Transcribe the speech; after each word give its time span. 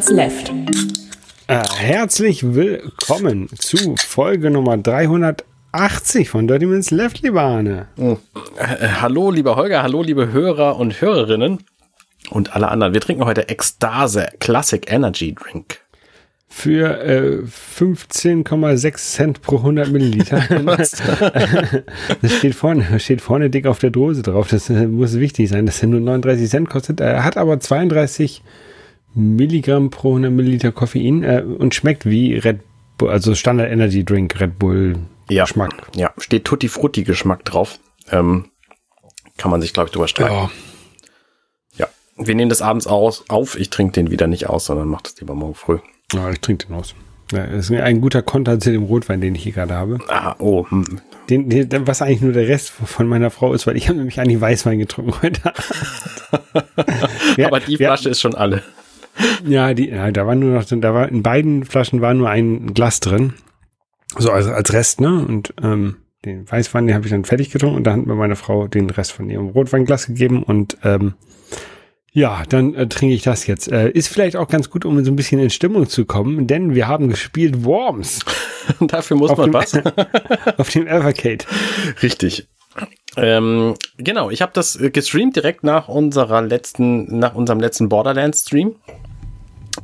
Minutes 0.00 0.10
Left. 0.10 0.52
Äh, 1.46 1.62
herzlich 1.76 2.54
willkommen 2.54 3.48
zu 3.58 3.96
Folge 3.98 4.50
Nummer 4.50 4.78
380 4.78 6.30
von 6.30 6.48
Dirty 6.48 6.64
Minutes 6.64 6.90
Left, 6.90 7.20
liebe 7.20 7.38
Arne. 7.38 7.88
Äh, 7.98 8.16
hallo, 9.02 9.30
lieber 9.30 9.56
Holger, 9.56 9.82
hallo, 9.82 10.02
liebe 10.02 10.32
Hörer 10.32 10.78
und 10.78 11.02
Hörerinnen 11.02 11.58
und 12.30 12.54
alle 12.56 12.68
anderen. 12.68 12.94
Wir 12.94 13.02
trinken 13.02 13.26
heute 13.26 13.50
Ekstase 13.50 14.28
Classic 14.38 14.90
Energy 14.90 15.34
Drink. 15.34 15.80
Für 16.48 16.98
äh, 17.02 17.42
15,6 17.42 18.96
Cent 18.96 19.42
pro 19.42 19.58
100 19.58 19.90
Milliliter. 19.90 20.42
das 22.22 22.36
steht 22.38 22.54
vorne, 22.54 22.98
steht 23.00 23.20
vorne 23.20 23.50
dick 23.50 23.66
auf 23.66 23.80
der 23.80 23.90
Dose 23.90 24.22
drauf. 24.22 24.48
Das 24.48 24.70
äh, 24.70 24.86
muss 24.86 25.20
wichtig 25.20 25.50
sein, 25.50 25.66
dass 25.66 25.82
er 25.82 25.88
nur 25.88 26.00
39 26.00 26.48
Cent 26.48 26.70
kostet. 26.70 27.00
Er 27.00 27.22
hat 27.22 27.36
aber 27.36 27.60
32 27.60 28.42
Milligramm 29.14 29.90
pro 29.90 30.10
100 30.10 30.32
Milliliter 30.32 30.72
Koffein 30.72 31.22
äh, 31.22 31.42
und 31.42 31.74
schmeckt 31.74 32.06
wie 32.06 32.36
Red 32.36 32.60
Bull, 32.98 33.10
also 33.10 33.34
Standard 33.34 33.70
Energy 33.70 34.04
Drink, 34.04 34.40
Red 34.40 34.58
Bull 34.58 34.98
ja. 35.28 35.44
Geschmack. 35.44 35.90
Ja, 35.96 36.12
steht 36.18 36.44
Tutti 36.44 36.68
Frutti 36.68 37.02
Geschmack 37.02 37.44
drauf. 37.44 37.78
Ähm, 38.10 38.46
kann 39.36 39.50
man 39.50 39.60
sich, 39.60 39.72
glaube 39.72 39.88
ich, 39.88 39.92
drüber 39.92 40.08
streiten. 40.08 40.34
Ja. 40.34 40.50
ja, 41.76 41.88
wir 42.16 42.34
nehmen 42.34 42.50
das 42.50 42.62
abends 42.62 42.86
aus, 42.86 43.24
auf. 43.28 43.58
Ich 43.58 43.70
trinke 43.70 43.92
den 43.94 44.10
wieder 44.10 44.26
nicht 44.26 44.48
aus, 44.48 44.66
sondern 44.66 44.88
mache 44.88 45.04
das 45.04 45.18
lieber 45.20 45.34
morgen 45.34 45.54
früh. 45.54 45.78
Ja, 46.12 46.30
ich 46.30 46.40
trinke 46.40 46.66
den 46.66 46.76
aus. 46.76 46.94
Ja, 47.32 47.46
das 47.46 47.70
ist 47.70 47.80
ein 47.80 48.00
guter 48.00 48.22
Konter 48.22 48.58
zu 48.58 48.72
dem 48.72 48.82
Rotwein, 48.82 49.20
den 49.20 49.34
ich 49.34 49.44
hier 49.44 49.52
gerade 49.52 49.74
habe. 49.74 49.98
Ah, 50.08 50.34
oh. 50.38 50.66
Hm. 50.68 51.00
Den, 51.28 51.48
den, 51.48 51.86
was 51.86 52.02
eigentlich 52.02 52.22
nur 52.22 52.32
der 52.32 52.48
Rest 52.48 52.70
von 52.70 53.06
meiner 53.06 53.30
Frau 53.30 53.54
ist, 53.54 53.68
weil 53.68 53.76
ich 53.76 53.88
habe 53.88 53.98
nämlich 53.98 54.18
eigentlich 54.18 54.40
Weißwein 54.40 54.80
getrunken 54.80 55.14
heute. 55.22 55.40
ja, 57.36 57.46
Aber 57.46 57.60
die 57.60 57.76
Flasche 57.76 58.06
ja, 58.06 58.10
ist 58.10 58.20
schon 58.20 58.34
alle. 58.34 58.64
Ja, 59.46 59.74
die, 59.74 59.88
ja, 59.88 60.10
da 60.10 60.26
war 60.26 60.34
nur 60.34 60.54
noch, 60.54 60.64
da 60.64 60.94
war 60.94 61.08
in 61.08 61.22
beiden 61.22 61.64
Flaschen 61.64 62.00
war 62.00 62.14
nur 62.14 62.28
ein 62.28 62.74
Glas 62.74 63.00
drin. 63.00 63.34
So 64.18 64.30
also 64.30 64.50
als 64.50 64.72
Rest, 64.72 65.00
ne? 65.00 65.24
Und 65.24 65.54
ähm, 65.62 65.96
den 66.24 66.50
Weißwein, 66.50 66.86
den 66.86 66.94
habe 66.94 67.06
ich 67.06 67.12
dann 67.12 67.24
fertig 67.24 67.50
getrunken 67.50 67.76
und 67.76 67.84
da 67.84 67.92
hat 67.92 68.04
mir 68.04 68.14
meine 68.14 68.36
Frau 68.36 68.66
den 68.66 68.90
Rest 68.90 69.12
von 69.12 69.30
ihrem 69.30 69.48
Rotweinglas 69.48 70.06
gegeben 70.06 70.42
und 70.42 70.76
ähm, 70.84 71.14
ja, 72.12 72.42
dann 72.48 72.74
äh, 72.74 72.88
trinke 72.88 73.14
ich 73.14 73.22
das 73.22 73.46
jetzt. 73.46 73.70
Äh, 73.70 73.90
ist 73.90 74.08
vielleicht 74.08 74.36
auch 74.36 74.48
ganz 74.48 74.68
gut, 74.68 74.84
um 74.84 75.02
so 75.04 75.12
ein 75.12 75.16
bisschen 75.16 75.40
in 75.40 75.48
Stimmung 75.48 75.88
zu 75.88 76.04
kommen, 76.04 76.46
denn 76.46 76.74
wir 76.74 76.88
haben 76.88 77.08
gespielt 77.08 77.64
Worms. 77.64 78.20
Dafür 78.80 79.16
muss 79.16 79.36
man 79.36 79.52
dem, 79.52 79.54
was? 79.54 79.74
auf 80.58 80.70
dem 80.70 80.86
Evercade. 80.88 81.44
Richtig. 82.02 82.48
Ähm, 83.16 83.74
genau, 83.96 84.30
ich 84.30 84.42
habe 84.42 84.52
das 84.54 84.80
äh, 84.80 84.90
gestreamt 84.90 85.36
direkt 85.36 85.62
nach 85.62 85.88
unserer 85.88 86.42
letzten, 86.42 87.18
nach 87.18 87.34
unserem 87.34 87.60
letzten 87.60 87.88
Borderlands 87.88 88.42
Stream. 88.42 88.76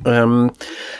Ähm, 0.06 0.52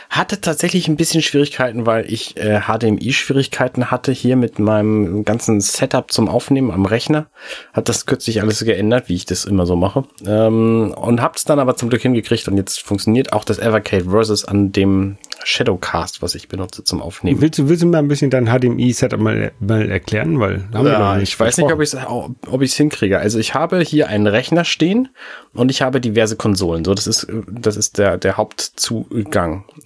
hatte 0.09 0.41
tatsächlich 0.41 0.87
ein 0.87 0.95
bisschen 0.95 1.21
Schwierigkeiten, 1.21 1.85
weil 1.85 2.11
ich 2.11 2.37
äh, 2.37 2.61
HDMI-Schwierigkeiten 2.61 3.89
hatte 3.89 4.11
hier 4.11 4.35
mit 4.35 4.59
meinem 4.59 5.23
ganzen 5.25 5.61
Setup 5.61 6.11
zum 6.11 6.29
Aufnehmen 6.29 6.71
am 6.71 6.85
Rechner. 6.85 7.27
Hat 7.73 7.89
das 7.89 8.05
kürzlich 8.05 8.41
alles 8.41 8.63
geändert, 8.63 9.09
wie 9.09 9.15
ich 9.15 9.25
das 9.25 9.45
immer 9.45 9.65
so 9.65 9.75
mache. 9.75 10.03
Ähm, 10.25 10.93
und 10.95 11.21
hab's 11.21 11.45
dann 11.45 11.59
aber 11.59 11.75
zum 11.75 11.89
Glück 11.89 12.01
hingekriegt 12.01 12.47
und 12.47 12.57
jetzt 12.57 12.81
funktioniert 12.81 13.33
auch 13.33 13.43
das 13.43 13.59
Evercade 13.59 14.09
Versus 14.09 14.45
an 14.45 14.71
dem 14.71 15.17
Shadowcast, 15.43 16.21
was 16.21 16.35
ich 16.35 16.49
benutze 16.49 16.83
zum 16.83 17.01
Aufnehmen. 17.01 17.39
Willst 17.41 17.59
du, 17.59 17.69
willst 17.69 17.83
du 17.83 17.87
mal 17.87 17.99
ein 17.99 18.07
bisschen 18.07 18.29
dein 18.29 18.47
HDMI-Setup 18.47 19.19
mal, 19.19 19.51
mal 19.59 19.89
erklären? 19.89 20.39
Weil 20.39 20.67
ja, 20.73 21.19
ich 21.19 21.39
weiß 21.39 21.57
nicht, 21.57 21.71
ob 21.71 21.81
ich 21.81 21.93
es 21.93 21.97
ob 22.05 22.61
ich's 22.61 22.75
hinkriege. 22.75 23.19
Also 23.19 23.39
ich 23.39 23.53
habe 23.53 23.79
hier 23.79 24.07
einen 24.07 24.27
Rechner 24.27 24.65
stehen 24.65 25.09
und 25.53 25.71
ich 25.71 25.81
habe 25.81 26.01
diverse 26.01 26.35
Konsolen. 26.35 26.83
So, 26.83 26.93
das 26.93 27.07
ist, 27.07 27.27
das 27.49 27.77
ist 27.77 27.97
der, 27.97 28.17
der 28.17 28.37
Hauptzugang. 28.37 28.96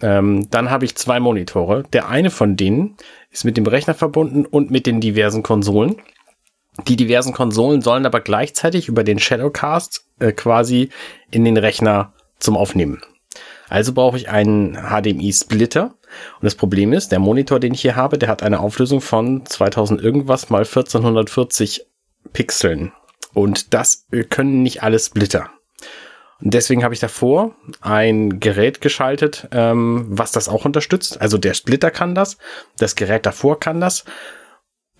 Ähm, 0.01 0.49
dann 0.49 0.69
habe 0.69 0.85
ich 0.85 0.95
zwei 0.95 1.19
Monitore. 1.19 1.83
Der 1.93 2.07
eine 2.07 2.29
von 2.29 2.55
denen 2.55 2.97
ist 3.31 3.45
mit 3.45 3.57
dem 3.57 3.67
Rechner 3.67 3.93
verbunden 3.93 4.45
und 4.45 4.71
mit 4.71 4.85
den 4.85 5.01
diversen 5.01 5.43
Konsolen. 5.43 5.97
Die 6.87 6.95
diversen 6.95 7.33
Konsolen 7.33 7.81
sollen 7.81 8.05
aber 8.05 8.21
gleichzeitig 8.21 8.87
über 8.87 9.03
den 9.03 9.19
Shadowcast 9.19 10.05
äh, 10.19 10.31
quasi 10.31 10.89
in 11.29 11.43
den 11.43 11.57
Rechner 11.57 12.13
zum 12.39 12.55
Aufnehmen. 12.55 13.01
Also 13.69 13.93
brauche 13.93 14.17
ich 14.17 14.29
einen 14.29 14.75
HDMI-Splitter. 14.75 15.85
Und 15.85 16.43
das 16.43 16.55
Problem 16.55 16.91
ist, 16.91 17.11
der 17.11 17.19
Monitor, 17.19 17.59
den 17.59 17.73
ich 17.73 17.81
hier 17.81 17.95
habe, 17.95 18.17
der 18.17 18.29
hat 18.29 18.43
eine 18.43 18.59
Auflösung 18.59 18.99
von 18.99 19.45
2000 19.45 20.01
irgendwas 20.01 20.49
mal 20.49 20.63
1440 20.63 21.85
Pixeln. 22.33 22.91
Und 23.33 23.73
das 23.73 24.07
können 24.29 24.61
nicht 24.61 24.83
alle 24.83 24.99
Splitter. 24.99 25.51
Und 26.41 26.53
deswegen 26.53 26.83
habe 26.83 26.93
ich 26.93 26.99
davor 26.99 27.55
ein 27.81 28.39
Gerät 28.39 28.81
geschaltet, 28.81 29.47
ähm, 29.51 30.05
was 30.09 30.31
das 30.31 30.49
auch 30.49 30.65
unterstützt. 30.65 31.21
Also 31.21 31.37
der 31.37 31.53
Splitter 31.53 31.91
kann 31.91 32.15
das, 32.15 32.37
das 32.77 32.95
Gerät 32.95 33.25
davor 33.25 33.59
kann 33.59 33.79
das. 33.79 34.05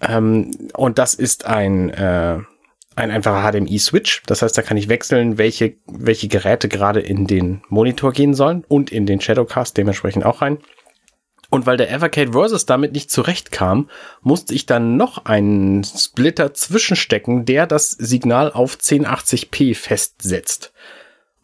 Ähm, 0.02 0.52
und 0.74 0.98
das 0.98 1.14
ist 1.14 1.46
ein 1.46 1.90
äh, 1.90 2.40
ein 2.96 3.12
einfacher 3.12 3.52
HDMI-Switch. 3.52 4.24
Das 4.26 4.42
heißt, 4.42 4.58
da 4.58 4.62
kann 4.62 4.78
ich 4.78 4.90
wechseln, 4.90 5.38
welche, 5.38 5.76
welche 5.88 6.28
Geräte 6.28 6.68
gerade 6.68 7.00
in 7.00 7.26
den 7.26 7.64
Monitor 7.70 8.12
gehen 8.12 8.34
sollen 8.34 8.66
und 8.68 8.92
in 8.92 9.06
den 9.06 9.22
Shadowcast 9.22 9.78
dementsprechend 9.78 10.26
auch 10.26 10.42
rein. 10.42 10.58
Und 11.50 11.66
weil 11.66 11.78
der 11.78 11.92
Evercade 11.92 12.32
Versus 12.32 12.66
damit 12.66 12.94
nicht 12.94 13.12
zurechtkam, 13.12 13.90
musste 14.22 14.54
ich 14.54 14.66
dann 14.66 14.96
noch 14.96 15.26
einen 15.26 15.84
Splitter 15.84 16.54
zwischenstecken, 16.54 17.46
der 17.46 17.68
das 17.68 17.92
Signal 17.92 18.52
auf 18.54 18.76
1080p 18.76 19.76
festsetzt. 19.76 20.71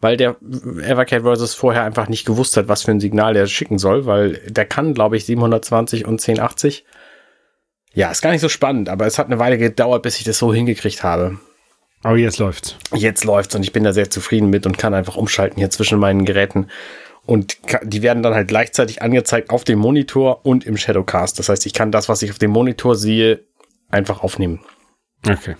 Weil 0.00 0.16
der 0.16 0.36
Evercade 0.40 1.22
Versus 1.22 1.54
vorher 1.54 1.82
einfach 1.82 2.08
nicht 2.08 2.24
gewusst 2.24 2.56
hat, 2.56 2.68
was 2.68 2.82
für 2.82 2.92
ein 2.92 3.00
Signal 3.00 3.34
der 3.34 3.46
schicken 3.46 3.78
soll, 3.78 4.06
weil 4.06 4.34
der 4.46 4.64
kann, 4.64 4.94
glaube 4.94 5.16
ich, 5.16 5.26
720 5.26 6.04
und 6.06 6.20
1080. 6.20 6.84
Ja, 7.94 8.10
ist 8.10 8.22
gar 8.22 8.30
nicht 8.30 8.40
so 8.40 8.48
spannend, 8.48 8.88
aber 8.88 9.06
es 9.06 9.18
hat 9.18 9.26
eine 9.26 9.40
Weile 9.40 9.58
gedauert, 9.58 10.02
bis 10.02 10.18
ich 10.18 10.24
das 10.24 10.38
so 10.38 10.54
hingekriegt 10.54 11.02
habe. 11.02 11.38
Aber 12.02 12.16
jetzt 12.16 12.38
läuft's. 12.38 12.76
Jetzt 12.94 13.24
läuft's 13.24 13.54
und 13.56 13.62
ich 13.64 13.72
bin 13.72 13.82
da 13.82 13.92
sehr 13.92 14.08
zufrieden 14.08 14.50
mit 14.50 14.66
und 14.66 14.78
kann 14.78 14.94
einfach 14.94 15.16
umschalten 15.16 15.58
hier 15.58 15.70
zwischen 15.70 15.98
meinen 15.98 16.24
Geräten. 16.24 16.68
Und 17.26 17.58
die 17.82 18.02
werden 18.02 18.22
dann 18.22 18.34
halt 18.34 18.48
gleichzeitig 18.48 19.02
angezeigt 19.02 19.50
auf 19.50 19.64
dem 19.64 19.78
Monitor 19.80 20.46
und 20.46 20.64
im 20.64 20.76
Shadowcast. 20.76 21.38
Das 21.38 21.48
heißt, 21.48 21.66
ich 21.66 21.74
kann 21.74 21.92
das, 21.92 22.08
was 22.08 22.22
ich 22.22 22.30
auf 22.30 22.38
dem 22.38 22.52
Monitor 22.52 22.94
sehe, 22.94 23.44
einfach 23.90 24.22
aufnehmen. 24.22 24.60
Okay. 25.28 25.56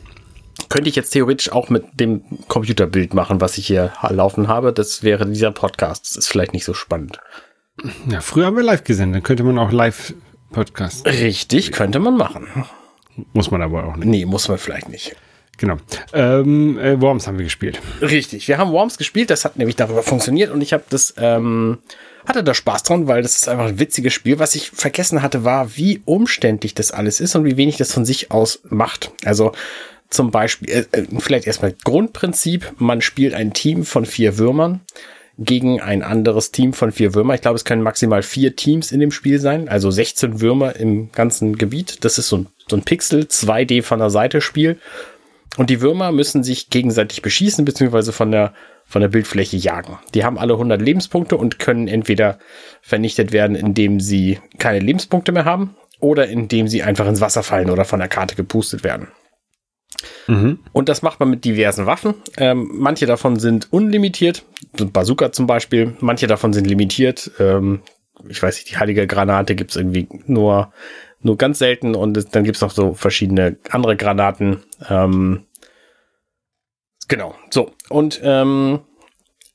Könnte 0.69 0.91
ich 0.91 0.97
jetzt 0.97 1.11
theoretisch 1.11 1.51
auch 1.51 1.71
mit 1.71 1.85
dem 1.95 2.23
Computerbild 2.49 3.15
machen, 3.15 3.41
was 3.41 3.57
ich 3.59 3.67
hier 3.67 3.93
laufen 4.09 4.49
habe. 4.49 4.73
Das 4.73 5.03
wäre 5.03 5.27
dieser 5.27 5.51
Podcast. 5.51 6.09
Das 6.09 6.17
ist 6.17 6.29
vielleicht 6.29 6.53
nicht 6.53 6.65
so 6.65 6.75
spannend. 6.75 7.19
Ja, 8.09 8.21
früher 8.21 8.47
haben 8.47 8.57
wir 8.57 8.65
live 8.65 8.85
gesendet. 8.85 9.17
Dann 9.17 9.23
könnte 9.23 9.45
man 9.45 9.59
auch 9.59 9.73
live 9.73 10.15
Podcast. 10.53 11.07
Richtig, 11.07 11.73
könnte 11.73 11.99
man 11.99 12.17
machen. 12.17 12.47
Muss 13.33 13.51
man 13.51 13.63
aber 13.63 13.85
auch 13.85 13.97
nicht. 13.97 14.09
Nee, 14.09 14.27
muss 14.27 14.49
man 14.49 14.59
vielleicht 14.59 14.89
nicht. 14.89 15.17
Genau. 15.59 15.77
Ähm, 16.13 16.79
äh, 16.79 17.01
Worms 17.01 17.27
haben 17.27 17.39
wir 17.39 17.45
gespielt. 17.45 17.81
Richtig, 18.01 18.47
wir 18.47 18.59
haben 18.59 18.71
Worms 18.71 18.97
gespielt, 18.97 19.29
das 19.31 19.45
hat 19.45 19.57
nämlich 19.57 19.75
darüber 19.75 20.05
funktioniert 20.05 20.53
und 20.53 20.61
ich 20.61 20.73
habe 20.73 20.85
das, 20.89 21.15
ähm, 21.19 21.79
hatte 22.27 22.45
da 22.45 22.55
Spaß 22.55 22.85
dran, 22.85 23.09
weil 23.09 23.23
das 23.23 23.35
ist 23.35 23.49
einfach 23.49 23.67
ein 23.67 23.81
witziges 23.81 24.13
Spiel. 24.13 24.39
Was 24.39 24.55
ich 24.55 24.71
vergessen 24.71 25.21
hatte, 25.21 25.45
war, 25.45 25.77
wie 25.77 26.01
umständlich 26.05 26.75
das 26.75 26.93
alles 26.93 27.21
ist 27.21 27.35
und 27.35 27.45
wie 27.45 27.57
wenig 27.57 27.77
das 27.77 27.93
von 27.93 28.05
sich 28.05 28.31
aus 28.31 28.61
macht. 28.69 29.11
Also 29.25 29.53
zum 30.11 30.31
Beispiel, 30.31 30.71
äh, 30.71 30.85
äh 30.93 31.07
vielleicht 31.19 31.47
erstmal 31.47 31.75
Grundprinzip, 31.85 32.75
man 32.79 33.01
spielt 33.01 33.35
ein 33.35 33.53
Team 33.53 33.85
von 33.85 34.07
vier 34.07 34.39
Würmern 34.39 34.81
gegen 35.39 35.81
ein 35.81 36.03
anderes 36.03 36.51
Team 36.51 36.73
von 36.73 36.91
vier 36.91 37.15
Würmer. 37.15 37.35
Ich 37.35 37.41
glaube, 37.41 37.57
es 37.57 37.65
können 37.65 37.83
maximal 37.83 38.23
vier 38.23 38.57
Teams 38.57 38.91
in 38.91 38.99
dem 38.99 39.13
Spiel 39.13 39.39
sein, 39.39 39.69
also 39.69 39.91
16 39.91 40.41
Würmer 40.41 40.77
im 40.77 41.13
ganzen 41.13 41.57
Gebiet. 41.57 42.05
Das 42.05 42.19
ist 42.19 42.29
so 42.29 42.39
ein, 42.39 42.47
so 42.69 42.77
ein 42.77 42.83
Pixel 42.83 43.23
2D 43.23 43.83
von 43.83 44.01
der 44.01 44.11
Seite 44.11 44.41
Spiel. 44.41 44.79
Und 45.57 45.71
die 45.71 45.81
Würmer 45.81 46.13
müssen 46.13 46.43
sich 46.43 46.71
gegenseitig 46.71 47.23
beschießen, 47.23 47.65
beziehungsweise 47.65 48.13
von 48.13 48.33
der, 48.33 48.53
von 48.85 49.01
der 49.01 49.09
Bildfläche 49.09 49.57
jagen. 49.57 49.99
Die 50.13 50.25
haben 50.25 50.39
alle 50.39 50.55
100 50.55 50.83
Lebenspunkte 50.83 51.37
und 51.37 51.59
können 51.61 51.87
entweder 51.87 52.39
vernichtet 52.83 53.33
werden, 53.33 53.55
indem 53.55 54.01
sie 54.01 54.41
keine 54.59 54.81
Lebenspunkte 54.81 55.31
mehr 55.31 55.45
haben 55.45 55.77
oder 56.01 56.29
indem 56.29 56.69
sie 56.69 56.83
einfach 56.83 57.07
ins 57.07 57.21
Wasser 57.21 57.45
fallen 57.45 57.71
oder 57.71 57.85
von 57.85 58.01
der 58.01 58.09
Karte 58.09 58.35
gepustet 58.35 58.83
werden. 58.83 59.09
Mhm. 60.27 60.61
Und 60.73 60.89
das 60.89 61.03
macht 61.03 61.21
man 61.21 61.31
mit 61.31 61.45
diversen 61.45 61.87
Waffen. 61.87 62.15
Ähm, 62.37 62.71
manche 62.75 63.07
davon 63.07 63.39
sind 63.39 63.73
unlimitiert, 63.73 64.45
Bazooka 64.73 65.33
zum 65.33 65.47
Beispiel. 65.47 65.97
Manche 66.01 66.27
davon 66.27 66.53
sind 66.53 66.67
limitiert. 66.67 67.31
Ähm, 67.39 67.83
ich 68.29 68.43
weiß 68.43 68.57
nicht, 68.57 68.71
die 68.71 68.77
heilige 68.77 69.07
Granate 69.07 69.55
gibt's 69.55 69.77
irgendwie 69.77 70.09
nur, 70.27 70.73
nur 71.21 71.37
ganz 71.37 71.59
selten 71.59 71.95
und 71.95 72.35
dann 72.35 72.45
gibt's 72.45 72.61
noch 72.61 72.71
so 72.71 72.95
verschiedene 72.95 73.57
andere 73.71 73.97
Granaten. 73.97 74.65
Ähm, 74.89 75.47
genau, 77.09 77.35
so. 77.51 77.73
Und 77.89 78.21
ähm, 78.23 78.81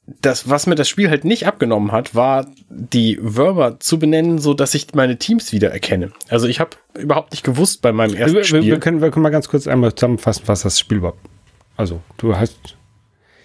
das, 0.05 0.49
was 0.49 0.67
mir 0.67 0.75
das 0.75 0.89
Spiel 0.89 1.09
halt 1.09 1.23
nicht 1.23 1.47
abgenommen 1.47 1.91
hat, 1.91 2.13
war 2.13 2.47
die 2.69 3.17
Würmer 3.21 3.79
zu 3.79 3.99
benennen, 3.99 4.37
so 4.39 4.53
dass 4.53 4.73
ich 4.73 4.87
meine 4.93 5.17
Teams 5.17 5.53
wieder 5.53 5.71
erkenne. 5.71 6.11
Also 6.29 6.47
ich 6.47 6.59
habe 6.59 6.71
überhaupt 6.97 7.31
nicht 7.31 7.43
gewusst 7.43 7.81
bei 7.81 7.91
meinem 7.91 8.13
ersten 8.15 8.35
wir, 8.35 8.43
Spiel. 8.43 8.63
Wir 8.63 8.79
können, 8.79 9.01
wir 9.01 9.11
können 9.11 9.23
mal 9.23 9.29
ganz 9.29 9.47
kurz 9.47 9.67
einmal 9.67 9.95
zusammenfassen, 9.95 10.43
was 10.47 10.63
das 10.63 10.79
Spiel 10.79 11.01
war. 11.01 11.13
Also 11.77 12.01
du 12.17 12.35
hast 12.35 12.75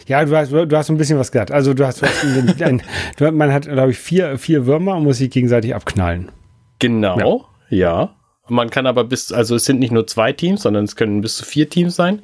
Ja, 0.07 0.25
du 0.25 0.37
hast, 0.37 0.51
du 0.51 0.77
hast 0.77 0.91
ein 0.91 0.97
bisschen 0.97 1.19
was 1.19 1.31
gesagt. 1.31 1.53
Also 1.53 1.75
du 1.75 1.87
hast, 1.87 2.03
ein, 2.03 2.83
du, 3.17 3.31
man 3.33 3.53
hat, 3.53 3.69
glaube 3.69 3.93
ich, 3.93 3.99
vier, 3.99 4.37
vier 4.39 4.67
Würmer 4.67 4.97
und 4.97 5.05
muss 5.05 5.19
sich 5.19 5.31
gegenseitig 5.31 5.75
abknallen. 5.75 6.33
Genau, 6.81 7.47
ja. 7.71 7.79
ja. 7.79 8.15
Man 8.51 8.71
kann 8.71 8.87
aber 8.87 9.05
bis, 9.05 9.33
also 9.33 9.55
es 9.57 9.65
sind 9.65 9.81
nicht 9.81 9.93
nur 9.93 10.07
zwei 10.07 10.33
Teams, 10.33 10.63
sondern 10.63 10.85
es 10.85 10.97
können 10.97 11.21
bis 11.21 11.37
zu 11.37 11.45
vier 11.45 11.69
Teams 11.69 11.97
sein. 11.97 12.21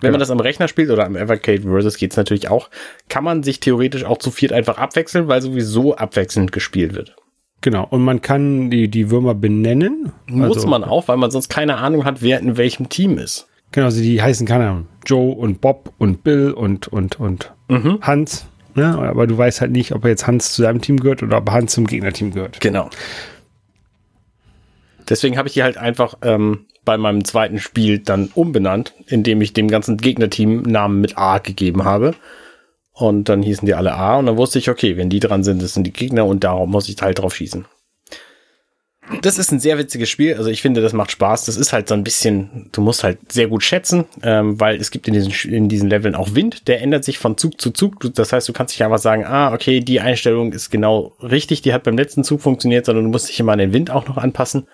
Wenn 0.00 0.08
genau. 0.08 0.12
man 0.12 0.20
das 0.20 0.30
am 0.30 0.40
Rechner 0.40 0.68
spielt 0.68 0.90
oder 0.90 1.04
am 1.04 1.16
Evercade 1.16 1.62
Versus 1.62 1.96
geht 1.96 2.12
es 2.12 2.16
natürlich 2.16 2.48
auch, 2.48 2.70
kann 3.08 3.24
man 3.24 3.42
sich 3.42 3.60
theoretisch 3.60 4.04
auch 4.04 4.18
zu 4.18 4.30
viert 4.30 4.52
einfach 4.52 4.78
abwechseln, 4.78 5.28
weil 5.28 5.42
sowieso 5.42 5.96
abwechselnd 5.96 6.52
gespielt 6.52 6.94
wird. 6.94 7.16
Genau, 7.60 7.86
und 7.88 8.02
man 8.02 8.20
kann 8.20 8.70
die, 8.70 8.88
die 8.88 9.10
Würmer 9.10 9.34
benennen. 9.34 10.12
Muss 10.26 10.58
also, 10.58 10.68
man 10.68 10.84
auch, 10.84 11.08
weil 11.08 11.16
man 11.16 11.30
sonst 11.30 11.48
keine 11.48 11.78
Ahnung 11.78 12.04
hat, 12.04 12.20
wer 12.20 12.38
in 12.38 12.58
welchem 12.58 12.90
Team 12.90 13.16
ist. 13.16 13.48
Genau, 13.72 13.86
also 13.86 14.02
die 14.02 14.20
heißen, 14.20 14.46
keine 14.46 14.68
Ahnung, 14.68 14.86
Joe 15.06 15.34
und 15.34 15.60
Bob 15.60 15.92
und 15.98 16.22
Bill 16.22 16.52
und, 16.52 16.88
und, 16.88 17.18
und 17.18 17.52
mhm. 17.68 17.98
Hans. 18.02 18.46
Ne? 18.74 18.86
Aber 18.98 19.26
du 19.26 19.38
weißt 19.38 19.60
halt 19.60 19.70
nicht, 19.70 19.92
ob 19.92 20.04
er 20.04 20.10
jetzt 20.10 20.26
Hans 20.26 20.54
zu 20.54 20.62
seinem 20.62 20.80
Team 20.80 21.00
gehört 21.00 21.22
oder 21.22 21.38
ob 21.38 21.50
Hans 21.50 21.72
zum 21.72 21.86
Gegnerteam 21.86 22.32
gehört. 22.32 22.60
Genau. 22.60 22.90
Deswegen 25.08 25.36
habe 25.38 25.48
ich 25.48 25.54
die 25.54 25.62
halt 25.62 25.76
einfach 25.76 26.14
ähm, 26.22 26.66
bei 26.84 26.96
meinem 26.98 27.24
zweiten 27.24 27.58
Spiel 27.58 27.98
dann 27.98 28.30
umbenannt, 28.34 28.92
indem 29.06 29.40
ich 29.40 29.52
dem 29.52 29.68
ganzen 29.68 29.96
Gegnerteam 29.96 30.62
Namen 30.62 31.00
mit 31.00 31.18
A 31.18 31.38
gegeben 31.38 31.84
habe. 31.84 32.14
Und 32.92 33.28
dann 33.28 33.42
hießen 33.42 33.66
die 33.66 33.74
alle 33.74 33.94
A 33.94 34.18
und 34.18 34.26
dann 34.26 34.36
wusste 34.36 34.58
ich, 34.58 34.70
okay, 34.70 34.96
wenn 34.96 35.10
die 35.10 35.20
dran 35.20 35.42
sind, 35.42 35.62
das 35.62 35.74
sind 35.74 35.84
die 35.84 35.92
Gegner 35.92 36.26
und 36.26 36.44
darum 36.44 36.70
muss 36.70 36.88
ich 36.88 37.00
halt 37.02 37.18
drauf 37.18 37.34
schießen. 37.34 37.64
Das 39.20 39.38
ist 39.38 39.52
ein 39.52 39.60
sehr 39.60 39.78
witziges 39.78 40.08
Spiel. 40.08 40.34
Also 40.34 40.48
ich 40.48 40.62
finde, 40.62 40.80
das 40.80 40.92
macht 40.92 41.10
Spaß. 41.10 41.44
Das 41.44 41.56
ist 41.56 41.72
halt 41.72 41.88
so 41.88 41.94
ein 41.94 42.04
bisschen, 42.04 42.70
du 42.72 42.80
musst 42.80 43.04
halt 43.04 43.32
sehr 43.32 43.48
gut 43.48 43.62
schätzen, 43.62 44.06
ähm, 44.22 44.58
weil 44.58 44.76
es 44.76 44.90
gibt 44.90 45.06
in 45.08 45.14
diesen, 45.14 45.32
in 45.52 45.68
diesen 45.68 45.90
Leveln 45.90 46.14
auch 46.14 46.34
Wind. 46.34 46.68
Der 46.68 46.80
ändert 46.80 47.04
sich 47.04 47.18
von 47.18 47.36
Zug 47.36 47.60
zu 47.60 47.70
Zug. 47.70 48.14
Das 48.14 48.32
heißt, 48.32 48.48
du 48.48 48.52
kannst 48.52 48.74
nicht 48.74 48.84
einfach 48.84 48.98
sagen, 48.98 49.24
ah, 49.24 49.52
okay, 49.52 49.80
die 49.80 50.00
Einstellung 50.00 50.52
ist 50.52 50.70
genau 50.70 51.16
richtig. 51.22 51.60
Die 51.62 51.74
hat 51.74 51.82
beim 51.82 51.98
letzten 51.98 52.24
Zug 52.24 52.40
funktioniert, 52.40 52.86
sondern 52.86 53.04
du 53.04 53.10
musst 53.10 53.28
dich 53.28 53.38
immer 53.38 53.52
an 53.52 53.58
den 53.58 53.72
Wind 53.72 53.90
auch 53.90 54.08
noch 54.08 54.16
anpassen. 54.16 54.68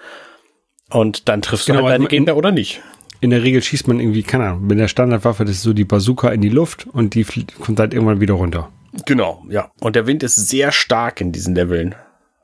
Und 0.90 1.28
dann 1.28 1.42
triffst 1.42 1.66
genau, 1.66 1.80
du 1.80 1.86
halt 1.86 1.98
deine 1.98 2.08
Gegner 2.08 2.36
oder 2.36 2.52
nicht. 2.52 2.80
In 3.20 3.30
der 3.30 3.42
Regel 3.42 3.62
schießt 3.62 3.86
man 3.88 4.00
irgendwie, 4.00 4.22
keine 4.22 4.46
Ahnung, 4.46 4.66
mit 4.66 4.78
der 4.78 4.88
Standardwaffe, 4.88 5.44
das 5.44 5.56
ist 5.56 5.62
so 5.62 5.72
die 5.72 5.84
Bazooka 5.84 6.30
in 6.30 6.40
die 6.40 6.48
Luft 6.48 6.86
und 6.90 7.14
die 7.14 7.26
kommt 7.60 7.78
halt 7.78 7.92
irgendwann 7.92 8.20
wieder 8.20 8.34
runter. 8.34 8.70
Genau, 9.06 9.44
ja. 9.48 9.70
Und 9.80 9.94
der 9.94 10.06
Wind 10.06 10.22
ist 10.22 10.36
sehr 10.36 10.72
stark 10.72 11.20
in 11.20 11.30
diesen 11.30 11.54
Leveln. 11.54 11.94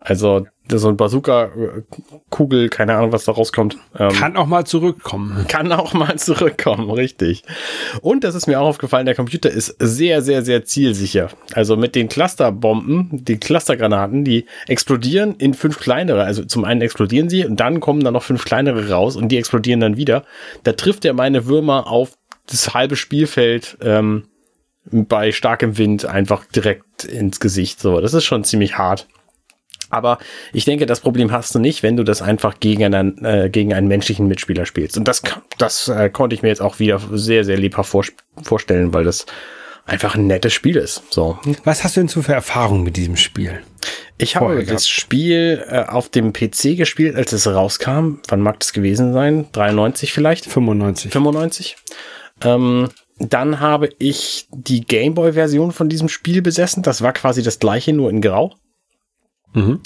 Also 0.01 0.47
so 0.69 0.89
ein 0.89 0.97
Bazooka-Kugel, 0.97 2.69
keine 2.69 2.97
Ahnung, 2.97 3.13
was 3.13 3.25
da 3.25 3.33
rauskommt. 3.33 3.77
Ähm, 3.99 4.11
kann 4.11 4.37
auch 4.37 4.47
mal 4.47 4.65
zurückkommen. 4.65 5.47
Kann 5.49 5.73
auch 5.73 5.93
mal 5.95 6.17
zurückkommen, 6.19 6.91
richtig. 6.91 7.43
Und 8.01 8.25
das 8.25 8.35
ist 8.35 8.47
mir 8.47 8.61
auch 8.61 8.67
aufgefallen, 8.67 9.07
der 9.07 9.15
Computer 9.15 9.51
ist 9.51 9.77
sehr, 9.79 10.23
sehr, 10.23 10.45
sehr 10.45 10.65
zielsicher. 10.65 11.29
Also 11.53 11.77
mit 11.77 11.95
den 11.95 12.09
Clusterbomben, 12.09 13.25
die 13.25 13.39
Clustergranaten, 13.39 14.25
die 14.25 14.47
explodieren 14.67 15.37
in 15.37 15.55
fünf 15.55 15.79
kleinere. 15.79 16.25
Also 16.25 16.45
zum 16.45 16.65
einen 16.65 16.81
explodieren 16.81 17.31
sie 17.31 17.45
und 17.47 17.61
dann 17.61 17.81
kommen 17.81 18.03
da 18.03 18.11
noch 18.11 18.23
fünf 18.23 18.45
kleinere 18.45 18.91
raus 18.91 19.17
und 19.17 19.29
die 19.29 19.39
explodieren 19.39 19.81
dann 19.81 19.97
wieder. 19.97 20.25
Da 20.65 20.73
trifft 20.73 21.05
er 21.05 21.13
meine 21.13 21.47
Würmer 21.47 21.87
auf 21.87 22.17
das 22.47 22.75
halbe 22.75 22.97
Spielfeld 22.97 23.79
ähm, 23.83 24.25
bei 24.91 25.33
starkem 25.33 25.79
Wind 25.79 26.07
einfach 26.07 26.45
direkt 26.45 27.05
ins 27.05 27.41
Gesicht. 27.41 27.81
So, 27.81 28.01
das 28.01 28.15
ist 28.15 28.25
schon 28.25 28.45
ziemlich 28.45 28.79
hart. 28.79 29.09
Aber 29.91 30.19
ich 30.53 30.65
denke, 30.65 30.87
das 30.87 31.01
Problem 31.01 31.31
hast 31.33 31.55
du 31.55 31.59
nicht, 31.59 31.83
wenn 31.83 31.97
du 31.97 32.03
das 32.03 32.23
einfach 32.23 32.59
gegen 32.61 32.85
einen, 32.85 33.25
äh, 33.25 33.49
gegen 33.51 33.73
einen 33.73 33.89
menschlichen 33.89 34.27
Mitspieler 34.27 34.67
spielst. 34.67 34.97
Und 34.97 35.07
das, 35.07 35.23
das 35.59 35.89
äh, 35.89 36.11
konnte 36.11 36.35
ich 36.35 36.43
mir 36.43 36.49
jetzt 36.49 36.63
auch 36.63 36.79
wieder 36.79 37.01
sehr, 37.13 37.45
sehr 37.45 37.57
lebhaft 37.57 37.91
vor, 37.91 38.05
vorstellen, 38.43 38.93
weil 38.93 39.05
das 39.05 39.27
einfach 39.87 40.17
ein 40.17 40.27
nettes 40.27 40.53
Spiel 40.53 40.77
ist. 40.77 41.03
So. 41.11 41.39
Was 41.65 41.85
hast 41.85 41.97
du 41.97 42.01
denn 42.01 42.09
so 42.09 42.23
für 42.23 42.33
Erfahrungen 42.35 42.83
mit 42.83 42.97
diesem 42.97 43.17
Spiel? 43.17 43.61
Ich 44.19 44.35
habe 44.35 44.47
Vorher 44.47 44.61
das 44.61 44.69
gehabt. 44.69 44.87
Spiel 44.87 45.65
äh, 45.69 45.85
auf 45.85 46.09
dem 46.09 46.33
PC 46.33 46.77
gespielt, 46.77 47.17
als 47.17 47.33
es 47.33 47.47
rauskam. 47.47 48.19
Wann 48.29 48.41
mag 48.41 48.59
das 48.61 48.73
gewesen 48.73 49.13
sein? 49.13 49.47
93 49.53 50.13
vielleicht? 50.13 50.47
95. 50.47 51.13
95. 51.13 51.77
Ähm, 52.43 52.89
dann 53.19 53.61
habe 53.61 53.91
ich 53.99 54.47
die 54.51 54.83
Gameboy-Version 54.83 55.73
von 55.73 55.89
diesem 55.89 56.09
Spiel 56.09 56.43
besessen. 56.43 56.83
Das 56.83 57.03
war 57.03 57.13
quasi 57.13 57.43
das 57.43 57.59
gleiche, 57.59 57.93
nur 57.93 58.11
in 58.11 58.21
Grau. 58.21 58.55
Mhm. 59.57 59.81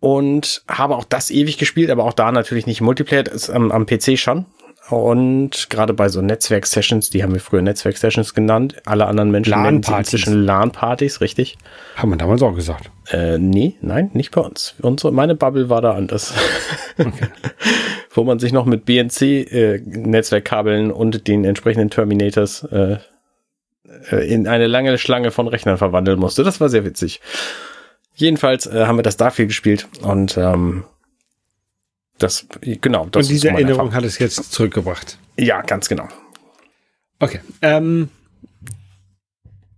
Und 0.00 0.62
habe 0.68 0.96
auch 0.96 1.04
das 1.04 1.30
ewig 1.30 1.58
gespielt, 1.58 1.90
aber 1.90 2.04
auch 2.04 2.12
da 2.12 2.30
natürlich 2.30 2.66
nicht 2.66 2.80
Multiplayer, 2.80 3.26
ist 3.26 3.50
am, 3.50 3.72
am 3.72 3.86
PC 3.86 4.18
schon. 4.18 4.46
Und 4.90 5.68
gerade 5.68 5.92
bei 5.92 6.08
so 6.08 6.22
Netzwerk-Sessions, 6.22 7.10
die 7.10 7.22
haben 7.22 7.34
wir 7.34 7.40
früher 7.40 7.60
Netzwerk-Sessions 7.60 8.32
genannt, 8.32 8.76
alle 8.86 9.06
anderen 9.06 9.30
Menschen 9.30 9.62
nennen 9.62 9.82
sie 9.82 9.94
inzwischen 9.94 10.44
LAN-Partys, 10.44 11.20
richtig? 11.20 11.58
Haben 11.96 12.10
wir 12.10 12.16
damals 12.16 12.42
auch 12.42 12.54
gesagt. 12.54 12.90
Äh, 13.10 13.36
nee, 13.38 13.76
nein, 13.82 14.10
nicht 14.14 14.30
bei 14.30 14.40
uns. 14.40 14.74
Unsere, 14.80 15.12
meine 15.12 15.34
Bubble 15.34 15.68
war 15.68 15.82
da 15.82 15.94
anders. 15.94 16.32
Okay. 17.00 17.28
Wo 18.10 18.24
man 18.24 18.40
sich 18.40 18.52
noch 18.52 18.66
mit 18.66 18.84
BNC-Netzwerkkabeln 18.84 20.90
äh, 20.90 20.92
und 20.92 21.28
den 21.28 21.44
entsprechenden 21.44 21.90
Terminators 21.90 22.64
äh, 22.64 22.96
äh, 24.10 24.28
in 24.28 24.48
eine 24.48 24.66
lange 24.66 24.98
Schlange 24.98 25.30
von 25.30 25.46
Rechnern 25.46 25.78
verwandeln 25.78 26.18
musste. 26.18 26.42
Das 26.42 26.60
war 26.60 26.68
sehr 26.68 26.84
witzig. 26.84 27.20
Jedenfalls 28.18 28.66
äh, 28.66 28.84
haben 28.84 28.98
wir 28.98 29.04
das 29.04 29.16
da 29.16 29.30
viel 29.30 29.46
gespielt 29.46 29.88
und 30.02 30.36
ähm, 30.36 30.82
das, 32.18 32.46
genau. 32.60 33.06
Das 33.06 33.26
und 33.26 33.32
diese 33.32 33.48
Erinnerung 33.48 33.86
Erfahrung. 33.86 33.94
hat 33.94 34.04
es 34.04 34.18
jetzt 34.18 34.52
zurückgebracht. 34.52 35.18
Ja, 35.38 35.62
ganz 35.62 35.88
genau. 35.88 36.08
Okay. 37.20 37.40
Ähm, 37.62 38.08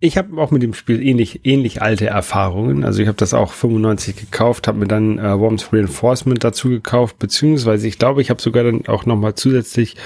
ich 0.00 0.16
habe 0.16 0.40
auch 0.40 0.50
mit 0.50 0.62
dem 0.62 0.72
Spiel 0.72 1.02
ähnlich, 1.02 1.44
ähnlich 1.44 1.82
alte 1.82 2.06
Erfahrungen. 2.06 2.82
Also 2.82 3.02
ich 3.02 3.08
habe 3.08 3.18
das 3.18 3.34
auch 3.34 3.52
95 3.52 4.16
gekauft, 4.16 4.68
habe 4.68 4.78
mir 4.78 4.88
dann 4.88 5.18
äh, 5.18 5.38
Worms 5.38 5.70
Reinforcement 5.70 6.42
dazu 6.42 6.70
gekauft, 6.70 7.18
beziehungsweise 7.18 7.86
ich 7.86 7.98
glaube, 7.98 8.22
ich 8.22 8.30
habe 8.30 8.40
sogar 8.40 8.64
dann 8.64 8.86
auch 8.86 9.04
nochmal 9.04 9.34
zusätzlich 9.34 9.96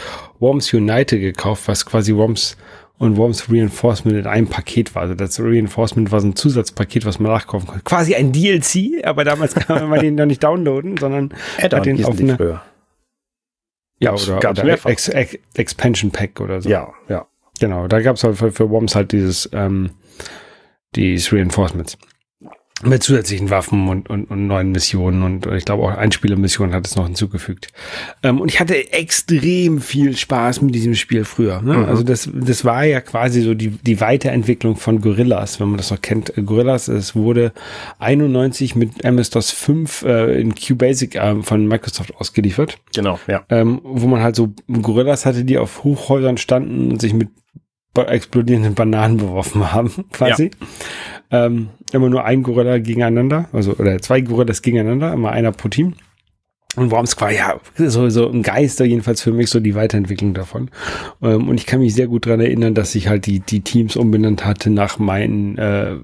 Worms 0.40 0.72
United 0.74 1.20
gekauft, 1.20 1.68
was 1.68 1.86
quasi 1.86 2.16
Worms 2.16 2.56
und 2.98 3.16
Worms 3.16 3.50
Reinforcement 3.50 4.16
in 4.16 4.26
einem 4.26 4.46
Paket 4.46 4.94
war. 4.94 5.02
Also 5.02 5.14
das 5.14 5.40
Reinforcement 5.40 6.12
war 6.12 6.20
so 6.20 6.28
ein 6.28 6.36
Zusatzpaket, 6.36 7.04
was 7.04 7.18
man 7.18 7.32
nachkaufen 7.32 7.66
konnte. 7.66 7.84
Quasi 7.84 8.14
ein 8.14 8.32
DLC, 8.32 9.04
aber 9.04 9.24
damals 9.24 9.54
kann 9.54 9.88
man 9.88 10.00
den 10.00 10.14
noch 10.14 10.26
nicht 10.26 10.42
downloaden, 10.42 10.96
sondern 10.96 11.34
hat 11.60 11.84
den 11.84 12.04
auf 12.04 12.18
eine, 12.18 12.36
früher. 12.36 12.62
Ja, 13.98 14.10
gab's, 14.10 14.28
oder, 14.28 14.40
gab's 14.40 14.60
oder 14.60 14.86
Ex, 14.86 15.08
Ex, 15.08 15.38
Expansion 15.54 16.10
Pack 16.10 16.40
oder 16.40 16.60
so. 16.60 16.68
Ja, 16.68 16.92
ja. 17.08 17.26
Genau, 17.60 17.86
da 17.86 18.00
gab 18.00 18.16
es 18.16 18.24
halt 18.24 18.36
für, 18.36 18.50
für 18.50 18.70
Worms 18.70 18.96
halt 18.96 19.12
dieses, 19.12 19.48
ähm, 19.52 19.90
dieses 20.94 21.32
Reinforcements 21.32 21.96
mit 22.82 23.04
zusätzlichen 23.04 23.50
Waffen 23.50 23.88
und, 23.88 24.10
und, 24.10 24.24
und 24.24 24.46
neuen 24.48 24.72
Missionen 24.72 25.22
und 25.22 25.46
ich 25.46 25.64
glaube 25.64 25.84
auch 25.84 25.96
Einspielermissionen 25.96 26.74
hat 26.74 26.86
es 26.86 26.96
noch 26.96 27.06
hinzugefügt. 27.06 27.68
Ähm, 28.24 28.40
und 28.40 28.48
ich 28.48 28.58
hatte 28.58 28.92
extrem 28.92 29.80
viel 29.80 30.16
Spaß 30.16 30.60
mit 30.60 30.74
diesem 30.74 30.96
Spiel 30.96 31.24
früher. 31.24 31.62
Ne? 31.62 31.74
Mhm. 31.74 31.84
Also 31.84 32.02
das, 32.02 32.28
das 32.34 32.64
war 32.64 32.84
ja 32.84 33.00
quasi 33.00 33.42
so 33.42 33.54
die, 33.54 33.68
die 33.70 34.00
Weiterentwicklung 34.00 34.74
von 34.74 35.00
Gorillas, 35.00 35.60
wenn 35.60 35.68
man 35.68 35.76
das 35.76 35.92
noch 35.92 36.00
kennt. 36.00 36.36
Äh, 36.36 36.42
Gorillas, 36.42 36.88
es 36.88 37.14
wurde 37.14 37.52
91 38.00 38.74
mit 38.74 39.04
MS-DOS 39.04 39.52
5 39.52 40.02
äh, 40.02 40.40
in 40.40 40.54
QBasic 40.56 41.14
äh, 41.14 41.42
von 41.42 41.68
Microsoft 41.68 42.16
ausgeliefert. 42.16 42.78
Genau, 42.92 43.20
ja. 43.28 43.44
Ähm, 43.50 43.80
wo 43.84 44.08
man 44.08 44.20
halt 44.20 44.34
so 44.34 44.52
Gorillas 44.82 45.26
hatte, 45.26 45.44
die 45.44 45.58
auf 45.58 45.84
Hochhäusern 45.84 46.38
standen 46.38 46.90
und 46.90 47.00
sich 47.00 47.14
mit 47.14 47.28
explodierenden 48.02 48.74
Bananen 48.74 49.16
beworfen 49.18 49.72
haben, 49.72 49.90
quasi. 50.12 50.50
Ja. 51.30 51.46
Ähm, 51.46 51.68
immer 51.92 52.08
nur 52.08 52.24
ein 52.24 52.42
Gorilla 52.42 52.78
gegeneinander, 52.78 53.48
also 53.52 53.72
oder 53.72 54.00
zwei 54.00 54.20
Gorillas 54.20 54.62
gegeneinander, 54.62 55.12
immer 55.12 55.32
einer 55.32 55.52
pro 55.52 55.68
Team. 55.68 55.94
Und 56.76 56.90
Worms 56.90 57.20
war 57.20 57.30
ja 57.30 57.60
so, 57.76 58.08
so 58.08 58.28
ein 58.28 58.42
Geister, 58.42 58.84
jedenfalls 58.84 59.22
für 59.22 59.32
mich 59.32 59.50
so 59.50 59.60
die 59.60 59.74
Weiterentwicklung 59.74 60.34
davon. 60.34 60.70
Ähm, 61.22 61.48
und 61.48 61.58
ich 61.58 61.66
kann 61.66 61.80
mich 61.80 61.94
sehr 61.94 62.06
gut 62.06 62.26
dran 62.26 62.40
erinnern, 62.40 62.74
dass 62.74 62.94
ich 62.94 63.08
halt 63.08 63.26
die, 63.26 63.40
die 63.40 63.60
Teams 63.60 63.96
umbenannt 63.96 64.44
hatte 64.44 64.70
nach 64.70 64.98
meinen 64.98 65.56
äh, 65.58 65.96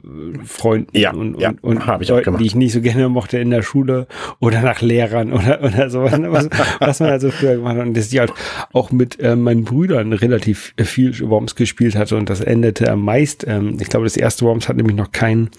Freunden 0.45 0.97
ja, 0.97 1.13
und, 1.13 1.41
ja, 1.41 1.51
und, 1.63 1.79
und 1.79 2.09
Leuten, 2.09 2.39
die 2.39 2.47
ich 2.47 2.55
nicht 2.55 2.73
so 2.73 2.81
gerne 2.81 3.09
mochte 3.09 3.39
in 3.39 3.51
der 3.51 3.63
Schule 3.63 4.07
oder 4.39 4.63
nach 4.63 4.81
Lehrern 4.81 5.33
oder, 5.33 5.63
oder 5.63 5.91
sowas, 5.91 6.19
was, 6.21 6.49
was 6.79 7.01
man 7.01 7.11
also 7.11 7.31
früher 7.31 7.57
gemacht 7.57 7.77
hat. 7.77 7.87
Und 7.87 7.97
dass 7.97 8.13
ich 8.13 8.19
halt 8.19 8.33
auch 8.73 8.93
mit 8.93 9.19
äh, 9.21 9.37
meinen 9.37 9.65
Brüdern 9.65 10.13
relativ 10.13 10.75
viel 10.79 11.19
Worms 11.29 11.55
gespielt 11.55 11.97
hatte 11.97 12.17
und 12.17 12.31
das 12.31 12.41
endete 12.41 12.91
am 12.91 13.05
meist, 13.05 13.45
ähm, 13.47 13.77
ich 13.81 13.89
glaube, 13.89 14.05
das 14.07 14.17
erste 14.17 14.45
Worms 14.45 14.69
hat 14.69 14.77
nämlich 14.77 14.97
noch 14.97 15.13
keinen 15.13 15.51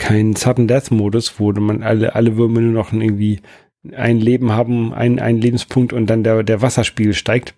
kein 0.00 0.34
Sudden 0.34 0.66
Death 0.66 0.90
Modus, 0.90 1.38
wo 1.38 1.52
man 1.52 1.82
alle, 1.82 2.14
alle 2.14 2.36
Würmer 2.36 2.60
nur 2.60 2.72
noch 2.72 2.92
irgendwie 2.92 3.40
ein 3.92 4.18
Leben 4.18 4.52
haben, 4.52 4.92
ein, 4.92 5.18
ein 5.18 5.38
Lebenspunkt 5.38 5.92
und 5.92 6.06
dann 6.08 6.22
der, 6.22 6.42
der 6.42 6.62
Wasserspiegel 6.62 7.14
steigt. 7.14 7.54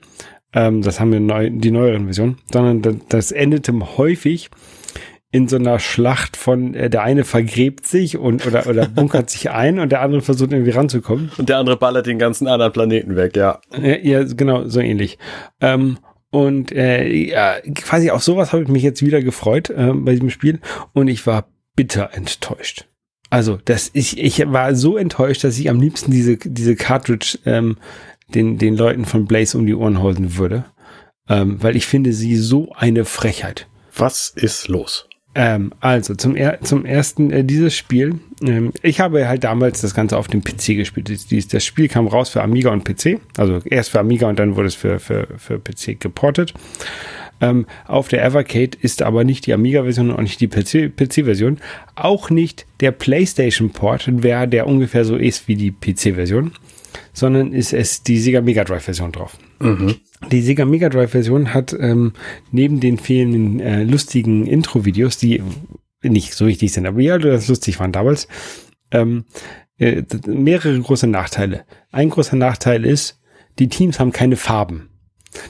Ähm, 0.52 0.83
das 0.83 1.00
haben 1.00 1.12
wir 1.12 1.21
neu, 1.21 1.50
die 1.50 1.71
neueren 1.71 2.05
Versionen. 2.05 2.38
Sondern 2.52 2.83
das, 2.83 2.95
das 3.09 3.33
endete 3.33 3.73
häufig 3.97 4.50
in 5.31 5.49
so 5.49 5.57
einer 5.57 5.79
Schlacht 5.79 6.37
von 6.37 6.75
äh, 6.75 6.91
der 6.91 7.02
eine 7.02 7.25
vergräbt 7.25 7.87
sich 7.87 8.19
und 8.19 8.47
oder 8.47 8.67
oder 8.67 8.87
bunkert 8.95 9.31
sich 9.31 9.50
ein 9.50 9.79
und 9.79 9.91
der 9.91 10.02
andere 10.02 10.21
versucht 10.21 10.52
irgendwie 10.52 10.73
ranzukommen. 10.73 11.33
Und 11.38 11.49
der 11.49 11.59
andere 11.59 11.76
ballert 11.76 12.07
den 12.07 12.19
ganzen 12.19 12.47
anderen 12.47 12.73
Planeten 12.73 13.17
weg, 13.17 13.35
ja. 13.37 13.61
Ja, 13.81 13.97
ja 13.97 14.25
genau, 14.25 14.69
so 14.69 14.81
ähnlich. 14.81 15.19
Ähm, 15.61 15.99
Und 16.31 16.73
äh, 16.73 17.07
ja, 17.09 17.57
quasi 17.75 18.11
auf 18.11 18.23
sowas 18.23 18.52
habe 18.52 18.62
ich 18.62 18.69
mich 18.69 18.83
jetzt 18.83 19.05
wieder 19.05 19.21
gefreut 19.23 19.71
äh, 19.71 19.93
bei 19.95 20.12
diesem 20.12 20.31
Spiel 20.31 20.61
und 20.93 21.09
ich 21.09 21.26
war 21.26 21.47
bitter 21.76 22.11
enttäuscht. 22.14 22.87
Also, 23.33 23.59
das 23.65 23.91
ich, 23.95 24.19
ich 24.19 24.53
war 24.53 24.75
so 24.75 24.99
enttäuscht, 24.99 25.43
dass 25.43 25.59
ich 25.59 25.71
am 25.71 25.81
liebsten 25.81 26.11
diese, 26.11 26.37
diese 26.37 26.77
Cartridge 26.77 27.39
ähm, 27.47 27.79
den, 28.35 28.59
den 28.59 28.77
Leuten 28.77 29.07
von 29.07 29.25
Blaze 29.25 29.57
um 29.57 29.65
die 29.65 29.75
Ohren 29.75 30.03
halten 30.03 30.37
würde. 30.37 30.67
Ähm, 31.31 31.57
weil 31.62 31.75
ich 31.75 31.87
finde 31.87 32.12
sie 32.12 32.37
so 32.37 32.73
eine 32.77 33.07
Frechheit. 33.07 33.69
Was 33.97 34.29
ist 34.37 34.69
los? 34.69 35.09
Ähm, 35.35 35.73
also 35.81 36.15
zum, 36.15 36.37
er 36.37 36.61
zum 36.61 36.85
ersten 36.85 37.31
äh, 37.31 37.43
dieses 37.43 37.75
Spiel. 37.75 38.21
Ähm, 38.43 38.71
ich 38.83 39.01
habe 39.01 39.27
halt 39.27 39.45
damals 39.45 39.81
das 39.81 39.95
Ganze 39.95 40.19
auf 40.19 40.29
dem 40.29 40.45
PC 40.45 40.77
gespielt. 40.77 41.31
Dies, 41.31 41.49
das 41.49 41.65
Spiel 41.65 41.89
kam 41.89 42.09
raus 42.09 42.29
für 42.29 42.43
Amiga 42.43 42.71
und 42.71 42.85
PC. 42.85 43.19
Also 43.39 43.61
erst 43.65 43.93
für 43.93 44.01
Amiga 44.01 44.29
und 44.29 44.39
dann 44.39 44.57
wurde 44.57 44.69
es 44.69 44.75
für, 44.75 45.01
für, 45.01 45.27
für 45.39 45.59
PC 45.59 45.99
geportet. 45.99 46.53
Ähm, 47.43 47.67
auf 47.87 48.09
der 48.09 48.25
Evercade 48.25 48.79
ist 48.81 49.03
aber 49.03 49.25
nicht 49.25 49.47
die 49.47 49.53
Amiga-Version 49.53 50.11
und 50.11 50.17
auch 50.17 50.23
nicht 50.23 50.41
die 50.41 50.49
PC-Version. 50.49 51.59
auch 51.97 52.31
nicht 52.31 52.67
der 52.81 52.93
PlayStation-Port, 52.93 54.09
der 54.09 54.67
ungefähr 54.67 55.05
so 55.05 55.17
ist 55.17 55.49
wie 55.49 55.57
die 55.57 55.73
PC-Version, 55.73 56.53
sondern 57.13 57.53
ist 57.53 57.73
es 57.73 58.05
die 58.05 58.19
Sega 58.19 58.41
Mega 58.41 58.63
Drive-Version 58.63 59.11
drauf. 59.11 59.37
Mhm. 59.59 59.97
Die 60.31 60.41
Sega 60.41 60.65
Mega 60.65 60.89
Drive-Version 60.89 61.53
hat 61.53 61.77
ähm, 61.79 62.13
neben 62.53 62.79
den 62.79 62.97
fehlenden 62.97 63.59
äh, 63.59 63.83
lustigen 63.83 64.47
Intro-Videos, 64.47 65.19
die 65.19 65.43
nicht 66.03 66.35
so 66.35 66.47
wichtig 66.47 66.73
sind, 66.73 66.87
aber 66.87 67.01
ja, 67.01 67.19
das 67.19 67.49
lustig 67.49 67.81
waren 67.81 67.93
damals, 67.93 68.29
ähm, 68.93 69.25
äh, 69.79 70.03
mehrere 70.27 70.79
große 70.79 71.09
Nachteile. 71.09 71.65
Ein 71.91 72.11
großer 72.11 72.37
Nachteil 72.37 72.85
ist, 72.85 73.21
die 73.59 73.69
Teams 73.69 73.99
haben 73.99 74.13
keine 74.13 74.37
Farben. 74.37 74.92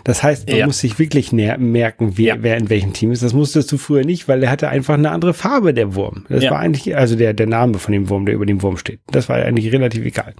Das 0.05 0.23
heißt, 0.23 0.49
man 0.49 0.59
ja. 0.59 0.67
muss 0.67 0.81
sich 0.81 0.99
wirklich 0.99 1.33
merken, 1.33 2.12
wer, 2.17 2.37
ja. 2.37 2.43
wer 2.43 2.57
in 2.57 2.71
welchem 2.71 2.93
Team 2.93 3.12
ist. 3.12 3.23
Das 3.23 3.33
musstest 3.33 3.71
du 3.73 3.79
früher 3.79 4.05
nicht, 4.05 4.29
weil 4.29 4.43
er 4.43 4.51
hatte 4.51 4.69
einfach 4.69 4.95
eine 4.95 5.11
andere 5.11 5.35
Farbe, 5.35 5.75
der 5.75 5.95
Wurm. 5.95 6.25
Das 6.29 6.45
ja. 6.45 6.51
war 6.51 6.59
eigentlich, 6.59 6.97
also 6.97 7.17
der, 7.17 7.35
der 7.35 7.47
Name 7.47 7.79
von 7.79 7.93
dem 7.93 8.09
Wurm, 8.09 8.27
der 8.27 8.35
über 8.35 8.47
dem 8.47 8.62
Wurm 8.62 8.77
steht. 8.77 9.01
Das 9.09 9.29
war 9.29 9.37
eigentlich 9.37 9.73
relativ 9.73 10.05
egal. 10.05 10.35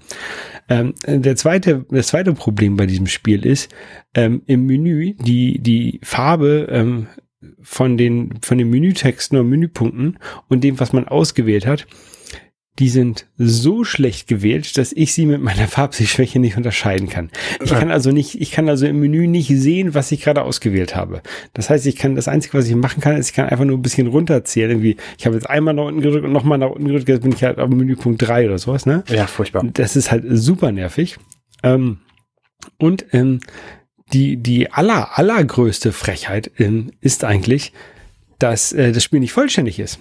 Ähm, 0.69 0.95
der 1.07 1.37
zweite, 1.37 1.85
das 1.91 2.09
zweite 2.09 2.33
Problem 2.35 2.77
bei 2.77 2.87
diesem 2.87 3.07
Spiel 3.07 3.45
ist, 3.45 3.71
ähm, 4.15 4.43
im 4.47 4.67
Menü, 4.67 5.15
die, 5.15 5.59
die 5.61 6.01
Farbe, 6.03 6.69
ähm, 6.71 7.07
von 7.63 7.97
den, 7.97 8.35
von 8.41 8.59
den 8.59 8.71
Menütexten 8.71 9.39
und 9.39 9.49
Menüpunkten 9.49 10.19
und 10.49 10.63
dem, 10.63 10.79
was 10.79 10.93
man 10.93 11.09
ausgewählt 11.09 11.67
hat, 11.67 11.87
die 12.79 12.88
sind 12.88 13.26
so 13.37 13.85
schlecht 13.85 14.29
gewählt, 14.29 14.79
dass 14.79 14.93
ich 14.93 15.12
sie 15.12 15.26
mit 15.26 15.43
meiner 15.43 15.69
Farbsehschwäche 15.69 16.38
nicht 16.38 16.57
unterscheiden 16.57 17.09
kann. 17.09 17.31
Ich 17.62 17.71
kann 17.71 17.91
also 17.91 18.11
nicht, 18.12 18.41
ich 18.41 18.50
kann 18.50 18.69
also 18.69 18.87
im 18.87 18.99
Menü 18.99 19.26
nicht 19.26 19.49
sehen, 19.49 19.95
was 19.95 20.11
ich 20.11 20.23
gerade 20.23 20.43
ausgewählt 20.43 20.97
habe. 20.97 21.23
Das 21.52 21.69
heißt, 21.69 21.87
ich 21.87 21.97
kann, 21.97 22.14
das 22.14 22.29
Einzige, 22.29 22.57
was 22.57 22.67
ich 22.67 22.75
machen 22.75 23.02
kann, 23.02 23.17
ist, 23.17 23.31
ich 23.31 23.35
kann 23.35 23.49
einfach 23.49 23.64
nur 23.64 23.76
ein 23.76 23.83
bisschen 23.83 24.07
runterzählen. 24.07 24.71
Irgendwie, 24.71 24.97
ich 25.19 25.26
habe 25.26 25.35
jetzt 25.35 25.49
einmal 25.49 25.75
nach 25.75 25.85
unten 25.85 26.00
gedrückt 26.00 26.25
und 26.25 26.33
nochmal 26.33 26.59
nach 26.59 26.71
unten 26.71 26.87
gedrückt, 26.87 27.09
jetzt 27.09 27.23
bin 27.23 27.33
ich 27.33 27.45
halt 27.45 27.59
auf 27.59 27.69
Menüpunkt 27.69 28.23
3 28.23 28.47
oder 28.47 28.59
sowas, 28.59 28.87
ne? 28.87 29.05
Ja, 29.09 29.26
furchtbar. 29.26 29.64
Das 29.75 29.95
ist 29.97 30.11
halt 30.11 30.25
super 30.29 30.73
nervig. 30.73 31.19
Ähm, 31.62 31.99
und 32.79 33.07
ähm, 33.12 33.41
die, 34.12 34.37
die 34.37 34.71
aller, 34.71 35.19
allergrößte 35.19 35.93
Frechheit 35.93 36.50
ähm, 36.59 36.93
ist 37.00 37.25
eigentlich, 37.25 37.73
dass 38.38 38.73
äh, 38.73 38.93
das 38.93 39.05
Spiel 39.05 39.21
nicht 39.21 39.33
vollständig 39.33 39.79
ist. 39.79 39.99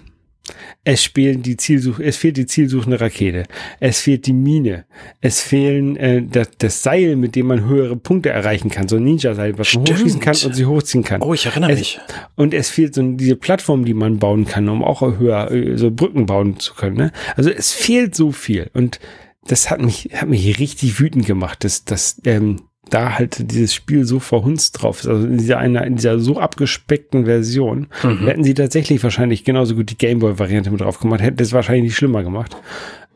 Es 0.83 1.03
spielen 1.03 1.41
die 1.41 1.57
Zielsuch 1.57 1.99
es 1.99 2.17
fehlt 2.17 2.37
die 2.37 2.45
zielsuchende 2.45 2.99
Rakete. 2.99 3.45
Es 3.79 4.01
fehlt 4.01 4.25
die 4.25 4.33
Mine. 4.33 4.85
Es 5.21 5.41
fehlen 5.41 5.95
äh, 5.95 6.23
das, 6.23 6.49
das 6.57 6.83
Seil, 6.83 7.15
mit 7.15 7.35
dem 7.35 7.47
man 7.47 7.65
höhere 7.65 7.95
Punkte 7.95 8.29
erreichen 8.29 8.69
kann. 8.69 8.87
So 8.87 8.97
ein 8.97 9.03
Ninja-Seil, 9.03 9.57
was 9.57 9.67
Stimmt. 9.67 9.89
man 9.89 9.97
hochschießen 9.97 10.19
kann 10.19 10.37
und 10.45 10.55
sie 10.55 10.65
hochziehen 10.65 11.03
kann. 11.03 11.21
Oh, 11.21 11.33
ich 11.33 11.45
erinnere 11.45 11.71
es, 11.71 11.79
mich. 11.79 11.99
Und 12.35 12.53
es 12.53 12.69
fehlt 12.69 12.95
so 12.95 13.01
diese 13.13 13.35
Plattform, 13.35 13.85
die 13.85 13.93
man 13.93 14.19
bauen 14.19 14.45
kann, 14.45 14.67
um 14.69 14.83
auch 14.83 15.01
höher 15.01 15.51
äh, 15.51 15.77
so 15.77 15.91
Brücken 15.91 16.25
bauen 16.25 16.59
zu 16.59 16.73
können. 16.73 16.97
Ne? 16.97 17.11
Also 17.35 17.49
es 17.49 17.73
fehlt 17.73 18.15
so 18.15 18.31
viel. 18.31 18.69
Und 18.73 18.99
das 19.45 19.69
hat 19.69 19.81
mich, 19.81 20.09
hat 20.13 20.29
mich 20.29 20.59
richtig 20.59 20.99
wütend 20.99 21.25
gemacht, 21.25 21.63
dass, 21.63 21.85
dass 21.85 22.21
ähm, 22.25 22.63
da 22.89 23.17
halt 23.17 23.51
dieses 23.51 23.73
Spiel 23.73 24.05
so 24.05 24.19
verhunzt 24.19 24.81
drauf 24.81 25.01
ist, 25.01 25.07
also 25.07 25.25
in 25.25 25.37
dieser, 25.37 25.59
einer, 25.59 25.85
in 25.85 25.95
dieser 25.95 26.19
so 26.19 26.39
abgespeckten 26.39 27.25
Version, 27.25 27.87
mhm. 28.03 28.25
hätten 28.25 28.43
sie 28.43 28.53
tatsächlich 28.53 29.03
wahrscheinlich 29.03 29.43
genauso 29.43 29.75
gut 29.75 29.89
die 29.91 29.97
Gameboy-Variante 29.97 30.71
mit 30.71 30.81
drauf 30.81 30.99
gemacht, 30.99 31.21
hätten 31.21 31.37
das 31.37 31.53
wahrscheinlich 31.53 31.83
nicht 31.83 31.95
schlimmer 31.95 32.23
gemacht. 32.23 32.57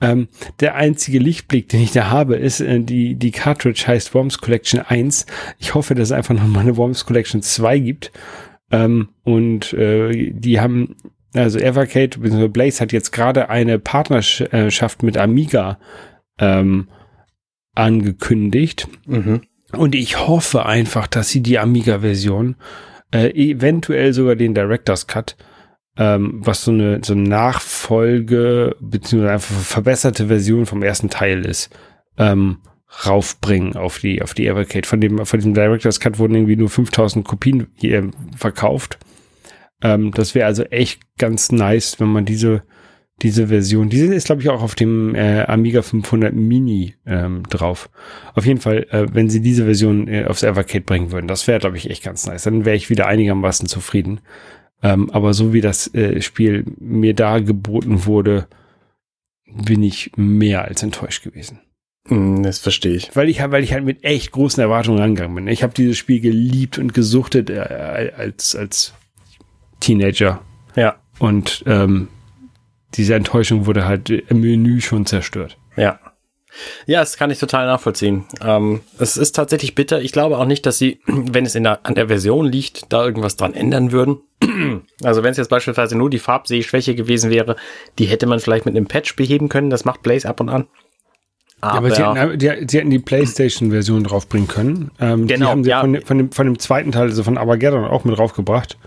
Ähm, 0.02 0.28
der 0.60 0.76
einzige 0.76 1.20
Lichtblick, 1.20 1.70
den 1.70 1.82
ich 1.82 1.92
da 1.92 2.10
habe, 2.10 2.36
ist, 2.36 2.60
äh, 2.60 2.80
die, 2.80 3.16
die 3.16 3.32
Cartridge 3.32 3.86
heißt 3.88 4.14
Worms 4.14 4.40
Collection 4.40 4.82
1. 4.82 5.26
Ich 5.58 5.74
hoffe, 5.74 5.96
dass 5.96 6.10
es 6.10 6.12
einfach 6.12 6.36
nochmal 6.36 6.64
eine 6.64 6.78
Worms 6.78 7.06
Collection 7.06 7.42
2 7.42 7.80
gibt. 7.80 8.12
Ähm, 8.72 9.10
und 9.24 9.74
äh, 9.74 10.32
die 10.32 10.60
haben, 10.60 10.96
also 11.34 11.60
Evercade 11.60 12.20
bzw. 12.20 12.48
Blaze 12.50 12.82
hat 12.82 12.92
jetzt 12.92 13.12
gerade 13.12 13.50
eine 13.50 13.80
Partnerschaft 13.80 15.02
mit 15.02 15.18
Amiga 15.18 15.80
ähm, 16.40 16.90
angekündigt. 17.74 18.88
Mhm. 19.06 19.42
Und 19.72 19.96
ich 19.96 20.28
hoffe 20.28 20.66
einfach, 20.66 21.08
dass 21.08 21.30
sie 21.30 21.42
die 21.42 21.60
Amiga-Version, 21.60 22.56
äh, 23.12 23.30
eventuell 23.32 24.14
sogar 24.14 24.36
den 24.36 24.54
Director's 24.54 25.08
Cut, 25.08 25.36
ähm, 25.98 26.42
was 26.44 26.64
so 26.64 26.72
eine, 26.72 27.00
so 27.04 27.14
eine 27.14 27.24
Nachfolge, 27.24 28.76
beziehungsweise 28.80 29.34
einfach 29.34 29.56
verbesserte 29.56 30.28
Version 30.28 30.66
vom 30.66 30.84
ersten 30.84 31.10
Teil 31.10 31.46
ist, 31.46 31.70
ähm, 32.18 32.60
raufbringen 33.06 33.76
auf 33.76 34.00
die, 34.00 34.22
auf 34.22 34.34
die 34.34 34.48
Evercade. 34.48 34.88
Von 34.88 35.02
dem, 35.02 35.26
von 35.26 35.40
diesem 35.40 35.54
Director's 35.54 36.00
Cut 36.00 36.20
wurden 36.20 36.36
irgendwie 36.36 36.56
nur 36.56 36.70
5000 36.70 37.26
Kopien 37.26 37.68
hier 37.76 38.12
verkauft. 38.36 39.00
Ähm, 39.82 40.12
das 40.12 40.36
wäre 40.36 40.46
also 40.46 40.64
echt 40.64 41.02
ganz 41.18 41.52
nice, 41.52 42.00
wenn 42.00 42.08
man 42.08 42.26
diese, 42.26 42.64
diese 43.22 43.48
Version. 43.48 43.90
Diese 43.90 44.14
ist, 44.14 44.26
glaube 44.26 44.42
ich, 44.42 44.50
auch 44.50 44.62
auf 44.62 44.76
dem 44.76 45.16
äh, 45.16 45.44
Amiga 45.44 45.82
500 45.82 46.34
Mini 46.34 46.96
ähm, 47.06 47.44
drauf. 47.50 47.90
Auf 48.34 48.46
jeden 48.46 48.60
Fall, 48.60 48.88
äh, 48.90 49.08
wenn 49.12 49.30
sie 49.30 49.42
diese 49.42 49.66
Version 49.66 50.08
äh, 50.08 50.26
aufs 50.26 50.44
Evercade 50.44 50.84
bringen 50.84 51.12
würden, 51.12 51.28
das 51.28 51.48
wäre, 51.48 51.60
glaube 51.60 51.78
ich, 51.78 51.90
echt 51.90 52.04
ganz 52.04 52.26
nice. 52.26 52.44
Dann 52.44 52.66
wäre 52.66 52.76
ich 52.76 52.90
wieder 52.90 53.08
einigermaßen 53.08 53.68
zufrieden. 53.68 54.20
Ähm, 54.84 55.10
aber 55.12 55.34
so 55.34 55.54
wie 55.54 55.62
das 55.62 55.94
äh, 55.94 56.22
Spiel 56.22 56.66
mir 56.78 57.14
da 57.14 57.40
geboten 57.40 58.06
wurde, 58.06 58.48
bin 59.46 59.82
ich 59.82 60.12
mehr 60.18 60.66
als 60.66 60.84
enttäuscht 60.84 61.24
gewesen. 61.24 61.62
Hm, 62.08 62.44
das 62.44 62.60
verstehe 62.60 62.96
ich. 62.96 63.16
Weil 63.16 63.30
ich, 63.30 63.42
weil 63.42 63.64
ich 63.64 63.74
halt 63.74 63.86
mit 63.86 64.04
echt 64.04 64.32
großen 64.32 64.62
Erwartungen 64.62 65.00
rangegangen 65.00 65.36
bin. 65.36 65.48
Ich 65.48 65.64
habe 65.64 65.74
dieses 65.74 65.98
Spiel 65.98 66.20
geliebt 66.20 66.78
und 66.78 66.94
gesuchtet 66.94 67.50
äh, 67.50 68.12
als, 68.16 68.56
als 68.56 68.94
Teenager. 69.80 70.42
Ja. 70.76 70.98
Und 71.18 71.64
ähm, 71.66 72.10
diese 72.98 73.16
Enttäuschung 73.16 73.66
wurde 73.66 73.86
halt 73.86 74.10
im 74.10 74.42
Menü 74.42 74.82
schon 74.82 75.06
zerstört. 75.06 75.58
Ja. 75.76 76.00
Ja, 76.86 77.02
das 77.02 77.18
kann 77.18 77.32
ich 77.32 77.40
total 77.40 77.66
nachvollziehen. 77.66 78.26
Ähm, 78.42 78.82
es 78.98 79.18
ist 79.18 79.34
tatsächlich 79.34 79.76
bitter. 79.76 80.02
Ich 80.02 80.14
glaube 80.14 80.38
auch 80.38 80.46
nicht, 80.46 80.66
dass 80.66 80.78
sie, 80.78 81.02
wenn 81.06 81.46
es 81.46 81.56
in 81.56 81.64
der, 81.64 81.86
an 81.86 81.96
der 81.96 82.08
Version 82.08 82.46
liegt, 82.46 82.92
da 82.94 83.06
irgendwas 83.06 83.36
dran 83.36 83.54
ändern 83.54 83.92
würden. 83.92 84.20
Also 85.04 85.24
wenn 85.24 85.32
es 85.32 85.38
jetzt 85.38 85.50
beispielsweise 85.50 85.98
nur 85.98 86.10
die 86.10 86.20
Farbsehschwäche 86.20 86.96
gewesen 86.96 87.30
wäre, 87.30 87.58
die 88.00 88.06
hätte 88.06 88.26
man 88.26 88.40
vielleicht 88.40 88.66
mit 88.66 88.76
einem 88.76 88.88
Patch 88.88 89.16
beheben 89.16 89.50
können. 89.50 89.70
Das 89.70 89.86
macht 89.86 90.02
Blaze 90.02 90.28
ab 90.28 90.40
und 90.40 90.50
an. 90.50 90.68
Aber, 91.62 91.90
ja, 91.90 92.08
aber 92.08 92.30
sie, 92.40 92.50
hätten, 92.50 92.62
die, 92.62 92.68
sie 92.70 92.78
hätten 92.78 92.90
die 92.90 93.00
PlayStation-Version 93.00 94.04
draufbringen 94.04 94.48
können. 94.48 94.92
Ähm, 95.00 95.28
genau. 95.28 95.46
Die 95.46 95.52
haben 95.52 95.64
sie 95.64 95.70
ja. 95.72 95.82
von, 95.82 96.02
von, 96.02 96.18
dem, 96.18 96.32
von 96.32 96.46
dem 96.46 96.60
zweiten 96.60 96.92
Teil, 96.92 97.04
also 97.04 97.24
von 97.24 97.38
Armageddon, 97.38 97.86
auch 97.86 98.04
mit 98.04 98.18
draufgebracht. 98.18 98.78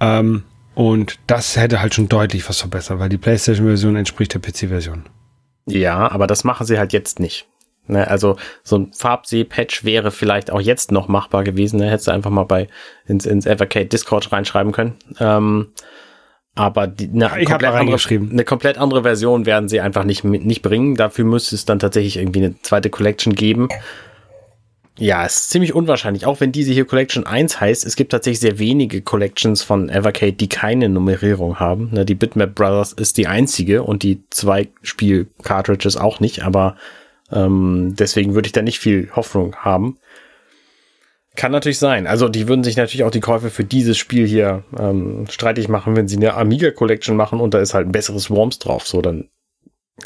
Ähm, 0.00 0.44
und 0.78 1.18
das 1.26 1.56
hätte 1.56 1.82
halt 1.82 1.92
schon 1.92 2.08
deutlich 2.08 2.48
was 2.48 2.60
verbessert, 2.60 3.00
weil 3.00 3.08
die 3.08 3.18
PlayStation-Version 3.18 3.96
entspricht 3.96 4.32
der 4.32 4.38
PC-Version. 4.38 5.06
Ja, 5.66 6.08
aber 6.08 6.28
das 6.28 6.44
machen 6.44 6.68
sie 6.68 6.78
halt 6.78 6.92
jetzt 6.92 7.18
nicht. 7.18 7.48
Ne, 7.88 8.06
also 8.06 8.36
so 8.62 8.78
ein 8.78 8.92
Farbseh-Patch 8.92 9.84
wäre 9.84 10.12
vielleicht 10.12 10.52
auch 10.52 10.60
jetzt 10.60 10.92
noch 10.92 11.08
machbar 11.08 11.42
gewesen. 11.42 11.80
Ne? 11.80 11.90
Hättest 11.90 12.06
du 12.06 12.12
einfach 12.12 12.30
mal 12.30 12.44
bei 12.44 12.68
ins, 13.08 13.26
ins 13.26 13.44
Evercade 13.44 13.86
Discord 13.86 14.30
reinschreiben 14.30 14.70
können. 14.70 14.94
Ähm, 15.18 15.72
aber 16.54 16.86
die, 16.86 17.10
eine, 17.12 17.40
ich 17.40 17.48
komplett 17.48 17.74
andere, 17.74 17.98
eine 18.08 18.44
komplett 18.44 18.78
andere 18.78 19.02
Version 19.02 19.46
werden 19.46 19.68
sie 19.68 19.80
einfach 19.80 20.04
nicht, 20.04 20.22
nicht 20.22 20.62
bringen. 20.62 20.94
Dafür 20.94 21.24
müsste 21.24 21.56
es 21.56 21.64
dann 21.64 21.80
tatsächlich 21.80 22.18
irgendwie 22.18 22.44
eine 22.44 22.62
zweite 22.62 22.88
Collection 22.88 23.34
geben. 23.34 23.68
Ja, 24.98 25.24
es 25.24 25.36
ist 25.36 25.50
ziemlich 25.50 25.74
unwahrscheinlich. 25.74 26.26
Auch 26.26 26.40
wenn 26.40 26.50
diese 26.50 26.72
hier 26.72 26.84
Collection 26.84 27.24
1 27.24 27.60
heißt, 27.60 27.86
es 27.86 27.94
gibt 27.94 28.10
tatsächlich 28.10 28.40
sehr 28.40 28.58
wenige 28.58 29.00
Collections 29.00 29.62
von 29.62 29.88
Evercade, 29.88 30.32
die 30.32 30.48
keine 30.48 30.88
Nummerierung 30.88 31.60
haben. 31.60 32.04
Die 32.04 32.14
Bitmap 32.16 32.54
Brothers 32.54 32.92
ist 32.92 33.16
die 33.16 33.28
einzige 33.28 33.84
und 33.84 34.02
die 34.02 34.22
zwei 34.30 34.68
Spiel-Cartridges 34.82 35.96
auch 35.96 36.18
nicht, 36.18 36.42
aber 36.42 36.76
ähm, 37.30 37.94
deswegen 37.96 38.34
würde 38.34 38.46
ich 38.46 38.52
da 38.52 38.62
nicht 38.62 38.80
viel 38.80 39.10
Hoffnung 39.14 39.54
haben. 39.56 39.98
Kann 41.36 41.52
natürlich 41.52 41.78
sein. 41.78 42.08
Also 42.08 42.28
die 42.28 42.48
würden 42.48 42.64
sich 42.64 42.76
natürlich 42.76 43.04
auch 43.04 43.12
die 43.12 43.20
Käufe 43.20 43.50
für 43.50 43.62
dieses 43.62 43.96
Spiel 43.96 44.26
hier 44.26 44.64
ähm, 44.76 45.26
streitig 45.30 45.68
machen, 45.68 45.94
wenn 45.94 46.08
sie 46.08 46.16
eine 46.16 46.34
Amiga 46.34 46.72
Collection 46.72 47.16
machen 47.16 47.38
und 47.38 47.54
da 47.54 47.60
ist 47.60 47.74
halt 47.74 47.86
ein 47.86 47.92
besseres 47.92 48.28
Worms 48.30 48.58
drauf. 48.58 48.88
So, 48.88 49.00
dann 49.00 49.28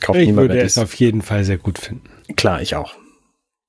kauft 0.03 0.19
ich 0.19 0.27
niemand 0.27 0.51
würde 0.51 0.61
es 0.61 0.77
auf 0.77 0.93
jeden 0.95 1.23
Fall 1.23 1.45
sehr 1.45 1.57
gut 1.57 1.79
finden. 1.79 2.11
Klar, 2.37 2.61
ich 2.61 2.77
auch. 2.77 2.95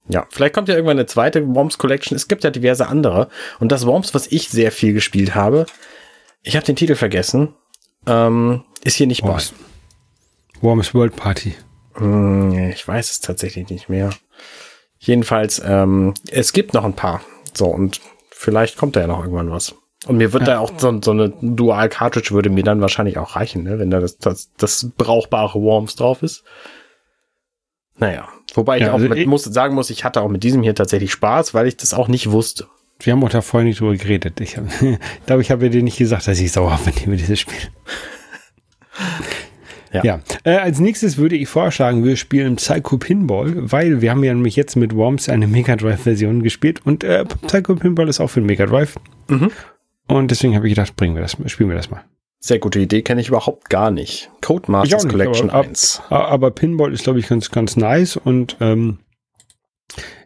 Ja, 0.08 0.28
vielleicht 0.30 0.54
kommt 0.54 0.68
ja 0.68 0.76
irgendwann 0.76 0.98
eine 0.98 1.06
zweite 1.06 1.48
Worms 1.56 1.78
Collection. 1.78 2.16
Es 2.16 2.28
gibt 2.28 2.44
ja 2.44 2.50
diverse 2.50 2.88
andere. 2.88 3.30
Und 3.60 3.72
das 3.72 3.86
Worms, 3.86 4.14
was 4.14 4.28
ich 4.28 4.50
sehr 4.50 4.72
viel 4.72 4.94
gespielt 4.94 5.34
habe, 5.34 5.66
ich 6.42 6.56
habe 6.56 6.66
den 6.66 6.76
Titel 6.76 6.96
vergessen, 6.96 7.54
ähm, 8.06 8.64
ist 8.84 8.96
hier 8.96 9.08
nicht 9.08 9.24
Worms. 9.24 9.54
bei. 9.54 10.62
Worms 10.68 10.94
World 10.94 11.16
Party. 11.16 11.56
Hm, 11.96 12.70
ich 12.70 12.88
weiß 12.88 13.12
es 13.12 13.20
tatsächlich 13.22 13.70
nicht 13.70 13.90
mehr. 13.90 14.10
Jedenfalls, 15.00 15.62
ähm, 15.66 16.14
es 16.32 16.54
gibt 16.54 16.74
noch 16.74 16.84
ein 16.84 16.96
paar. 16.96 17.22
So, 17.54 17.66
und 17.66 18.02
vielleicht 18.30 18.78
kommt 18.78 18.96
da 18.96 19.02
ja 19.02 19.08
noch 19.08 19.22
irgendwann 19.22 19.52
was. 19.52 19.76
Und 20.06 20.18
mir 20.18 20.34
wird 20.34 20.48
ja. 20.48 20.56
da 20.56 20.60
auch 20.60 20.72
so, 20.78 21.02
so 21.02 21.12
eine 21.12 21.30
Dual-Cartridge 21.30 22.32
würde 22.32 22.50
mir 22.50 22.64
dann 22.64 22.82
wahrscheinlich 22.82 23.18
auch 23.18 23.36
reichen, 23.38 23.64
ne? 23.64 23.80
wenn 23.80 23.90
da 23.90 24.02
das, 24.02 24.18
das, 24.18 24.52
das 24.58 24.90
brauchbare 24.98 25.62
Worms 25.62 25.96
drauf 25.96 26.24
ist. 26.24 26.44
Naja, 27.98 28.28
wobei 28.54 28.78
ja, 28.78 28.86
ich 28.86 28.90
auch 28.90 28.96
also 28.96 29.10
mit, 29.10 29.28
muss, 29.28 29.44
sagen 29.44 29.76
muss, 29.76 29.90
ich 29.90 30.04
hatte 30.04 30.22
auch 30.22 30.30
mit 30.30 30.44
diesem 30.44 30.64
hier 30.64 30.76
tatsächlich 30.76 31.12
Spaß, 31.12 31.54
weil 31.54 31.68
ich 31.68 31.78
das 31.78 31.94
auch 31.94 32.08
nicht 32.08 32.32
wusste. 32.32 32.68
Wir 33.00 33.14
haben 33.14 33.24
auch 33.24 33.30
da 33.30 33.42
vorhin 33.42 33.68
nicht 33.68 33.80
drüber 33.80 33.96
geredet. 33.96 34.40
Ich, 34.40 34.58
hab, 34.58 34.66
ich 34.82 35.26
glaube, 35.26 35.42
ich 35.42 35.52
habe 35.52 35.70
dir 35.70 35.84
nicht 35.84 35.98
gesagt, 35.98 36.28
dass 36.28 36.40
ich 36.40 36.52
sauer 36.52 36.80
bin 36.86 36.94
über 37.06 37.16
dieses 37.16 37.40
Spiel. 37.40 37.60
Ja. 39.92 40.04
ja. 40.04 40.20
Äh, 40.44 40.58
als 40.58 40.80
nächstes 40.80 41.18
würde 41.18 41.36
ich 41.36 41.48
vorschlagen, 41.48 42.04
wir 42.04 42.16
spielen 42.16 42.56
Psycho 42.56 42.98
Pinball, 42.98 43.72
weil 43.72 44.02
wir 44.02 44.10
haben 44.10 44.24
ja 44.24 44.34
nämlich 44.34 44.56
jetzt 44.56 44.76
mit 44.76 44.96
Worms 44.96 45.30
eine 45.30 45.48
Mega 45.48 45.76
Drive-Version 45.76 46.42
gespielt 46.42 46.82
und 46.84 47.04
äh, 47.04 47.26
Psycho 47.26 47.76
Pinball 47.76 48.10
ist 48.10 48.20
auch 48.20 48.30
für 48.30 48.42
den 48.42 48.48
Mega 48.48 48.66
Drive. 48.66 48.96
Mhm. 49.28 49.52
Und 50.08 50.32
deswegen 50.32 50.56
habe 50.56 50.68
ich 50.68 50.74
gedacht, 50.74 50.96
bringen 50.96 51.16
wir 51.16 51.22
das, 51.22 51.38
spielen 51.46 51.70
wir 51.70 51.76
das 51.76 51.92
mal. 51.92 52.04
Sehr 52.46 52.60
gute 52.60 52.78
Idee, 52.78 53.04
kenne 53.04 53.22
ich 53.22 53.30
überhaupt 53.30 53.70
gar 53.70 53.90
nicht. 53.90 54.30
Codemasters 54.42 55.06
nicht, 55.06 55.12
Collection 55.14 55.50
aber, 55.50 55.66
1. 55.66 56.02
Aber, 56.10 56.28
aber 56.28 56.52
Pinball 56.52 56.92
ist, 56.92 57.06
glaube 57.06 57.20
ich, 57.20 57.30
ganz, 57.30 57.52
ganz 57.52 57.78
nice 57.78 58.18
und 58.18 58.58
ähm, 58.60 59.00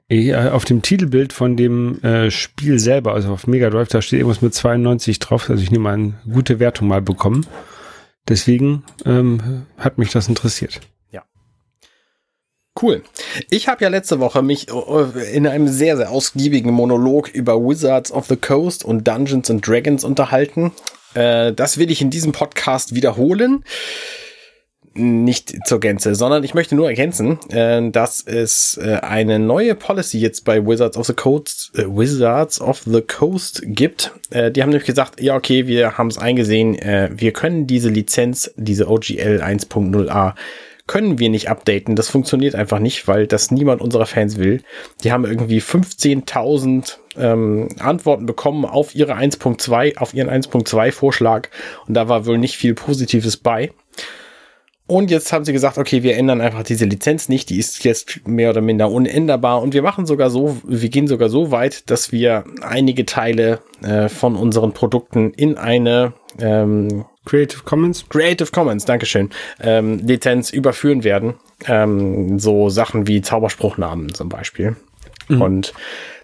äh, 0.10 0.34
auf 0.34 0.66
dem 0.66 0.82
Titelbild 0.82 1.32
von 1.32 1.56
dem 1.56 2.02
äh, 2.02 2.32
Spiel 2.32 2.80
selber, 2.80 3.14
also 3.14 3.32
auf 3.32 3.46
Mega 3.46 3.70
Drive, 3.70 3.90
da 3.90 4.02
steht 4.02 4.18
irgendwas 4.18 4.42
mit 4.42 4.56
92 4.56 5.20
drauf. 5.20 5.48
Also 5.48 5.62
ich 5.62 5.70
nehme 5.70 5.92
an, 5.92 6.16
gute 6.28 6.60
Wertung 6.60 6.88
mal 6.88 7.04
bekommen. 7.04 7.46
Deswegen 8.28 8.84
ähm, 9.06 9.68
hat 9.78 10.00
mich 10.00 10.10
das 10.10 10.28
interessiert. 10.28 10.82
Ja. 11.12 11.22
Cool. 12.82 13.04
Ich 13.52 13.68
habe 13.68 13.84
ja 13.84 13.90
letzte 13.92 14.20
Woche 14.20 14.42
mich 14.42 14.70
äh, 14.70 15.36
in 15.36 15.46
einem 15.46 15.68
sehr, 15.68 15.98
sehr 15.98 16.10
ausgiebigen 16.10 16.72
Monolog 16.74 17.30
über 17.30 17.60
Wizards 17.60 18.12
of 18.12 18.26
the 18.26 18.38
Coast 18.38 18.84
und 18.84 19.08
Dungeons 19.08 19.52
and 19.52 19.68
Dragons 19.68 20.04
unterhalten. 20.04 20.72
Äh, 21.18 21.54
das 21.54 21.78
will 21.78 21.90
ich 21.90 22.02
in 22.02 22.10
diesem 22.10 22.32
Podcast 22.32 22.94
wiederholen 22.94 23.64
nicht 24.98 25.54
zur 25.68 25.80
Gänze, 25.80 26.16
sondern 26.16 26.44
ich 26.44 26.56
möchte 26.56 26.76
nur 26.76 26.90
ergänzen, 26.90 27.40
äh, 27.52 27.90
dass 27.92 28.26
es 28.26 28.78
äh, 28.82 28.96
eine 29.02 29.38
neue 29.38 29.76
Policy 29.76 30.20
jetzt 30.20 30.44
bei 30.44 30.66
Wizards 30.66 30.98
of 30.98 31.06
the 31.06 31.14
Coast, 31.14 31.72
äh, 31.76 31.86
Wizards 31.86 32.60
of 32.60 32.82
the 32.86 33.02
Coast 33.02 33.62
gibt. 33.64 34.12
Äh, 34.32 34.52
die 34.52 34.62
haben 34.62 34.70
nämlich 34.70 34.88
gesagt, 34.88 35.22
ja 35.22 35.36
okay, 35.36 35.68
wir 35.68 35.98
haben 35.98 36.08
es 36.08 36.18
eingesehen, 36.18 36.78
wir 36.78 37.32
können 37.32 37.68
diese 37.68 37.90
Lizenz, 37.90 38.52
diese 38.56 38.90
OGL 38.90 39.42
1.0a 39.44 40.34
können 40.88 41.20
wir 41.20 41.30
nicht 41.30 41.50
updaten. 41.50 41.96
Das 41.96 42.10
funktioniert 42.10 42.56
einfach 42.56 42.80
nicht, 42.80 43.08
weil 43.08 43.28
das 43.28 43.52
niemand 43.52 43.82
unserer 43.82 44.06
Fans 44.06 44.38
will. 44.38 44.62
Die 45.04 45.12
haben 45.12 45.26
irgendwie 45.26 45.60
15.000 45.60 46.98
ähm, 47.18 47.70
Antworten 47.80 48.26
bekommen 48.26 48.66
auf 48.66 48.96
ihre 48.96 49.16
1.2, 49.16 49.98
auf 49.98 50.14
ihren 50.14 50.30
1.2 50.30 50.92
Vorschlag 50.92 51.50
und 51.88 51.94
da 51.94 52.08
war 52.08 52.26
wohl 52.26 52.38
nicht 52.38 52.58
viel 52.58 52.74
Positives 52.74 53.38
bei. 53.38 53.72
Und 54.90 55.12
jetzt 55.12 55.34
haben 55.34 55.44
sie 55.44 55.52
gesagt, 55.52 55.78
okay, 55.78 56.02
wir 56.02 56.16
ändern 56.16 56.40
einfach 56.40 56.64
diese 56.64 56.86
Lizenz 56.86 57.28
nicht, 57.28 57.50
die 57.50 57.60
ist 57.60 57.84
jetzt 57.84 58.26
mehr 58.26 58.52
oder 58.52 58.62
minder 58.62 58.90
unänderbar 58.90 59.62
und 59.62 59.74
wir 59.74 59.82
machen 59.82 60.06
sogar 60.06 60.30
so, 60.30 60.58
wir 60.66 60.88
gehen 60.88 61.08
sogar 61.08 61.28
so 61.28 61.52
weit, 61.52 61.90
dass 61.90 62.14
wir 62.14 62.46
einige 62.62 63.06
Teile 63.06 63.60
äh, 63.84 64.08
von 64.08 64.38
unseren 64.38 64.72
Produkten 64.72 65.32
in 65.34 65.58
eine 65.58 66.14
ähm, 66.40 67.04
Creative 67.26 67.64
Commons 67.66 68.08
Creative 68.08 68.50
Commons, 68.52 68.86
Dankeschön, 68.86 69.30
ähm, 69.62 70.00
Lizenz 70.00 70.52
überführen 70.52 71.04
werden. 71.04 71.34
Ähm, 71.66 72.40
so 72.40 72.70
Sachen 72.70 73.08
wie 73.08 73.22
Zauberspruchnamen 73.22 74.14
zum 74.14 74.30
Beispiel. 74.30 74.78
Mhm. 75.28 75.42
Und 75.42 75.74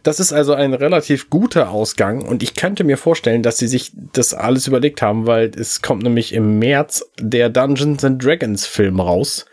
das 0.03 0.19
ist 0.19 0.33
also 0.33 0.53
ein 0.53 0.73
relativ 0.73 1.29
guter 1.29 1.69
Ausgang 1.69 2.23
und 2.25 2.43
ich 2.43 2.55
könnte 2.55 2.83
mir 2.83 2.97
vorstellen, 2.97 3.41
dass 3.41 3.57
sie 3.57 3.67
sich 3.67 3.91
das 3.95 4.33
alles 4.33 4.67
überlegt 4.67 5.01
haben, 5.01 5.25
weil 5.25 5.51
es 5.57 5.81
kommt 5.81 6.03
nämlich 6.03 6.33
im 6.33 6.59
März 6.59 7.09
der 7.19 7.49
Dungeons 7.49 8.03
and 8.03 8.23
Dragons 8.23 8.65
Film 8.65 8.99
raus, 8.99 9.45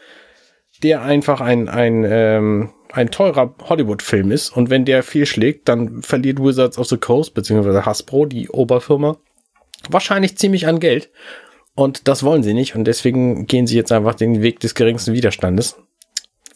der 0.83 1.03
einfach 1.03 1.41
ein, 1.41 1.69
ein, 1.69 2.05
ähm, 2.05 2.71
ein 2.93 3.13
teurer 3.13 3.55
Hollywood-Film 3.63 4.33
ist 4.33 4.51
und 4.51 4.71
wenn 4.71 4.85
der 4.85 5.05
viel 5.05 5.25
schlägt, 5.25 5.69
dann 5.69 6.03
verliert 6.03 6.43
Wizards 6.43 6.79
of 6.79 6.89
the 6.89 6.99
Coast 6.99 7.35
beziehungsweise 7.35 7.87
Hasbro, 7.87 8.27
die 8.27 8.49
Oberfirma, 8.49 9.19
wahrscheinlich 9.89 10.37
ziemlich 10.37 10.67
an 10.67 10.81
Geld. 10.81 11.11
Und 11.77 12.09
das 12.09 12.25
wollen 12.25 12.43
sie 12.43 12.55
nicht 12.55 12.75
und 12.75 12.85
deswegen 12.85 13.47
gehen 13.47 13.69
sie 13.69 13.77
jetzt 13.77 13.93
einfach 13.93 14.17
den 14.17 14.43
Weg 14.43 14.59
des 14.61 14.75
geringsten 14.75 15.15
Widerstandes. 15.15 15.77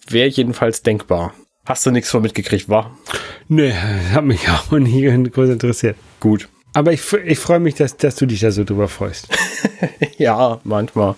Wäre 0.09 0.28
jedenfalls 0.28 0.83
denkbar. 0.83 1.33
Hast 1.66 1.87
du 1.87 1.90
nichts 1.90 2.11
von 2.11 2.20
mitgekriegt, 2.20 2.68
war? 2.68 2.96
Nee, 3.48 3.72
hat 4.12 4.24
mich 4.24 4.48
auch 4.48 4.70
nie 4.72 5.03
groß 5.31 5.50
interessiert. 5.50 5.96
Gut. 6.20 6.48
Aber 6.77 6.92
ich, 6.92 7.00
ich 7.24 7.38
freue 7.38 7.61
mich, 7.61 7.77
dass, 7.77 7.96
dass 7.96 8.16
du 8.16 8.27
dich 8.27 8.40
da 8.40 8.50
so 8.50 8.64
drüber 8.64 8.88
freust. 8.88 9.29
ja, 10.18 10.61
manchmal. 10.64 11.14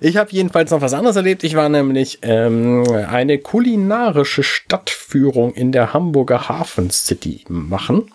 Ich 0.00 0.16
habe 0.16 0.30
jedenfalls 0.32 0.70
noch 0.70 0.80
was 0.80 0.94
anderes 0.94 1.16
erlebt. 1.16 1.44
Ich 1.44 1.54
war 1.56 1.68
nämlich 1.68 2.20
ähm, 2.22 2.84
eine 3.06 3.38
kulinarische 3.38 4.42
Stadtführung 4.42 5.52
in 5.52 5.72
der 5.72 5.92
Hamburger 5.92 6.48
Hafen 6.48 6.90
City 6.90 7.44
machen. 7.48 8.10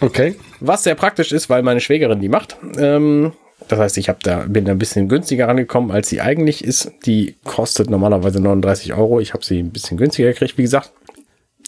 Okay. 0.00 0.34
Was 0.60 0.84
sehr 0.84 0.94
praktisch 0.94 1.30
ist, 1.30 1.50
weil 1.50 1.62
meine 1.62 1.80
Schwägerin 1.80 2.20
die 2.20 2.30
macht. 2.30 2.56
Ähm, 2.78 3.32
das 3.68 3.78
heißt, 3.78 3.98
ich 3.98 4.08
hab 4.08 4.22
da, 4.22 4.46
bin 4.48 4.64
da 4.64 4.72
ein 4.72 4.78
bisschen 4.78 5.08
günstiger 5.08 5.46
rangekommen, 5.46 5.90
als 5.90 6.08
sie 6.08 6.22
eigentlich 6.22 6.64
ist. 6.64 6.90
Die 7.04 7.36
kostet 7.44 7.90
normalerweise 7.90 8.40
39 8.40 8.94
Euro. 8.94 9.20
Ich 9.20 9.34
habe 9.34 9.44
sie 9.44 9.58
ein 9.58 9.70
bisschen 9.70 9.98
günstiger 9.98 10.30
gekriegt, 10.30 10.56
wie 10.56 10.62
gesagt 10.62 10.90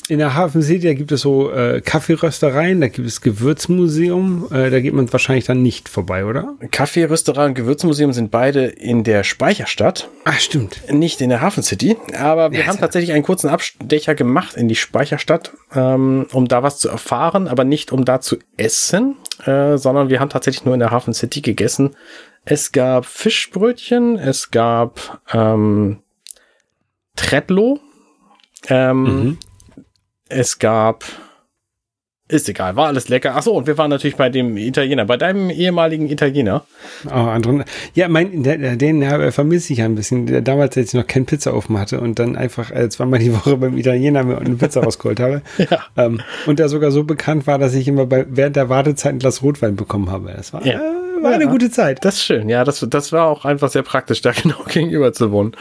in 0.08 0.18
der 0.18 0.34
Hafen 0.34 0.62
City, 0.62 0.86
da 0.86 0.94
gibt 0.94 1.10
es 1.10 1.22
so 1.22 1.50
äh, 1.50 1.80
Kaffeeröstereien, 1.80 2.80
da 2.80 2.88
gibt 2.88 3.06
es 3.08 3.20
Gewürzmuseum, 3.20 4.46
äh, 4.52 4.70
da 4.70 4.80
geht 4.80 4.94
man 4.94 5.12
wahrscheinlich 5.12 5.46
dann 5.46 5.62
nicht 5.62 5.88
vorbei, 5.88 6.24
oder? 6.24 6.54
Kaffeerösterei 6.70 7.46
und 7.46 7.54
Gewürzmuseum 7.54 8.12
sind 8.12 8.30
beide 8.30 8.66
in 8.66 9.02
der 9.02 9.24
Speicherstadt. 9.24 10.08
Ach, 10.24 10.38
stimmt. 10.38 10.80
Nicht 10.92 11.20
in 11.20 11.30
der 11.30 11.40
Hafen 11.40 11.62
City, 11.62 11.96
aber 12.16 12.52
wir 12.52 12.60
ja, 12.60 12.66
haben 12.66 12.78
tatsächlich 12.78 13.12
einen 13.12 13.24
kurzen 13.24 13.48
Abstecher 13.48 14.14
gemacht 14.14 14.56
in 14.56 14.68
die 14.68 14.76
Speicherstadt, 14.76 15.52
ähm, 15.74 16.26
um 16.32 16.46
da 16.46 16.62
was 16.62 16.78
zu 16.78 16.88
erfahren, 16.88 17.48
aber 17.48 17.64
nicht 17.64 17.90
um 17.90 18.04
da 18.04 18.20
zu 18.20 18.36
essen, 18.56 19.16
äh, 19.44 19.76
sondern 19.76 20.08
wir 20.08 20.20
haben 20.20 20.30
tatsächlich 20.30 20.64
nur 20.64 20.74
in 20.74 20.80
der 20.80 20.92
Hafen 20.92 21.14
City 21.14 21.40
gegessen. 21.40 21.96
Es 22.44 22.70
gab 22.70 23.06
Fischbrötchen, 23.06 24.18
es 24.18 24.52
gab 24.52 25.20
ähm, 25.32 25.98
Tretlo, 27.16 27.80
ähm, 28.68 29.02
mhm. 29.02 29.38
Es 30.28 30.58
gab. 30.58 31.04
Ist 32.28 32.48
egal, 32.48 32.74
war 32.74 32.88
alles 32.88 33.08
lecker. 33.08 33.36
Achso, 33.36 33.52
und 33.52 33.68
wir 33.68 33.78
waren 33.78 33.88
natürlich 33.88 34.16
bei 34.16 34.28
dem 34.28 34.56
Italiener, 34.56 35.04
bei 35.04 35.16
deinem 35.16 35.48
ehemaligen 35.48 36.10
Italiener. 36.10 36.64
Oh, 37.06 37.10
anderen. 37.10 37.62
Ja, 37.94 38.08
mein, 38.08 38.42
den 38.42 39.00
ja, 39.00 39.30
vermisse 39.30 39.72
ich 39.72 39.82
ein 39.82 39.94
bisschen. 39.94 40.42
Damals, 40.42 40.76
als 40.76 40.88
ich 40.88 40.94
noch 40.94 41.06
kein 41.06 41.24
Pizza 41.24 41.54
offen 41.54 41.78
hatte 41.78 42.00
und 42.00 42.18
dann 42.18 42.34
einfach 42.34 42.72
äh, 42.72 42.88
zweimal 42.88 43.20
die 43.20 43.32
Woche 43.34 43.56
beim 43.56 43.76
Italiener 43.76 44.24
mir 44.24 44.38
eine 44.38 44.56
Pizza 44.56 44.82
rausgeholt 44.82 45.20
habe. 45.20 45.42
ja. 45.58 45.84
Ähm, 45.96 46.20
und 46.46 46.58
der 46.58 46.68
sogar 46.68 46.90
so 46.90 47.04
bekannt 47.04 47.46
war, 47.46 47.58
dass 47.58 47.74
ich 47.74 47.86
immer 47.86 48.06
bei, 48.06 48.26
während 48.28 48.56
der 48.56 48.68
Wartezeit 48.68 49.12
ein 49.12 49.18
Glas 49.20 49.42
Rotwein 49.42 49.76
bekommen 49.76 50.10
habe. 50.10 50.32
Das 50.36 50.52
war, 50.52 50.66
ja. 50.66 50.80
äh, 50.80 51.22
war 51.22 51.30
ja, 51.30 51.36
eine 51.36 51.46
gute 51.46 51.70
Zeit. 51.70 52.04
Das 52.04 52.16
ist 52.16 52.24
schön. 52.24 52.48
Ja, 52.48 52.64
das, 52.64 52.84
das 52.90 53.12
war 53.12 53.26
auch 53.28 53.44
einfach 53.44 53.70
sehr 53.70 53.82
praktisch, 53.82 54.20
da 54.20 54.32
genau 54.42 54.64
gegenüber 54.68 55.12
zu 55.12 55.30
wohnen. 55.30 55.52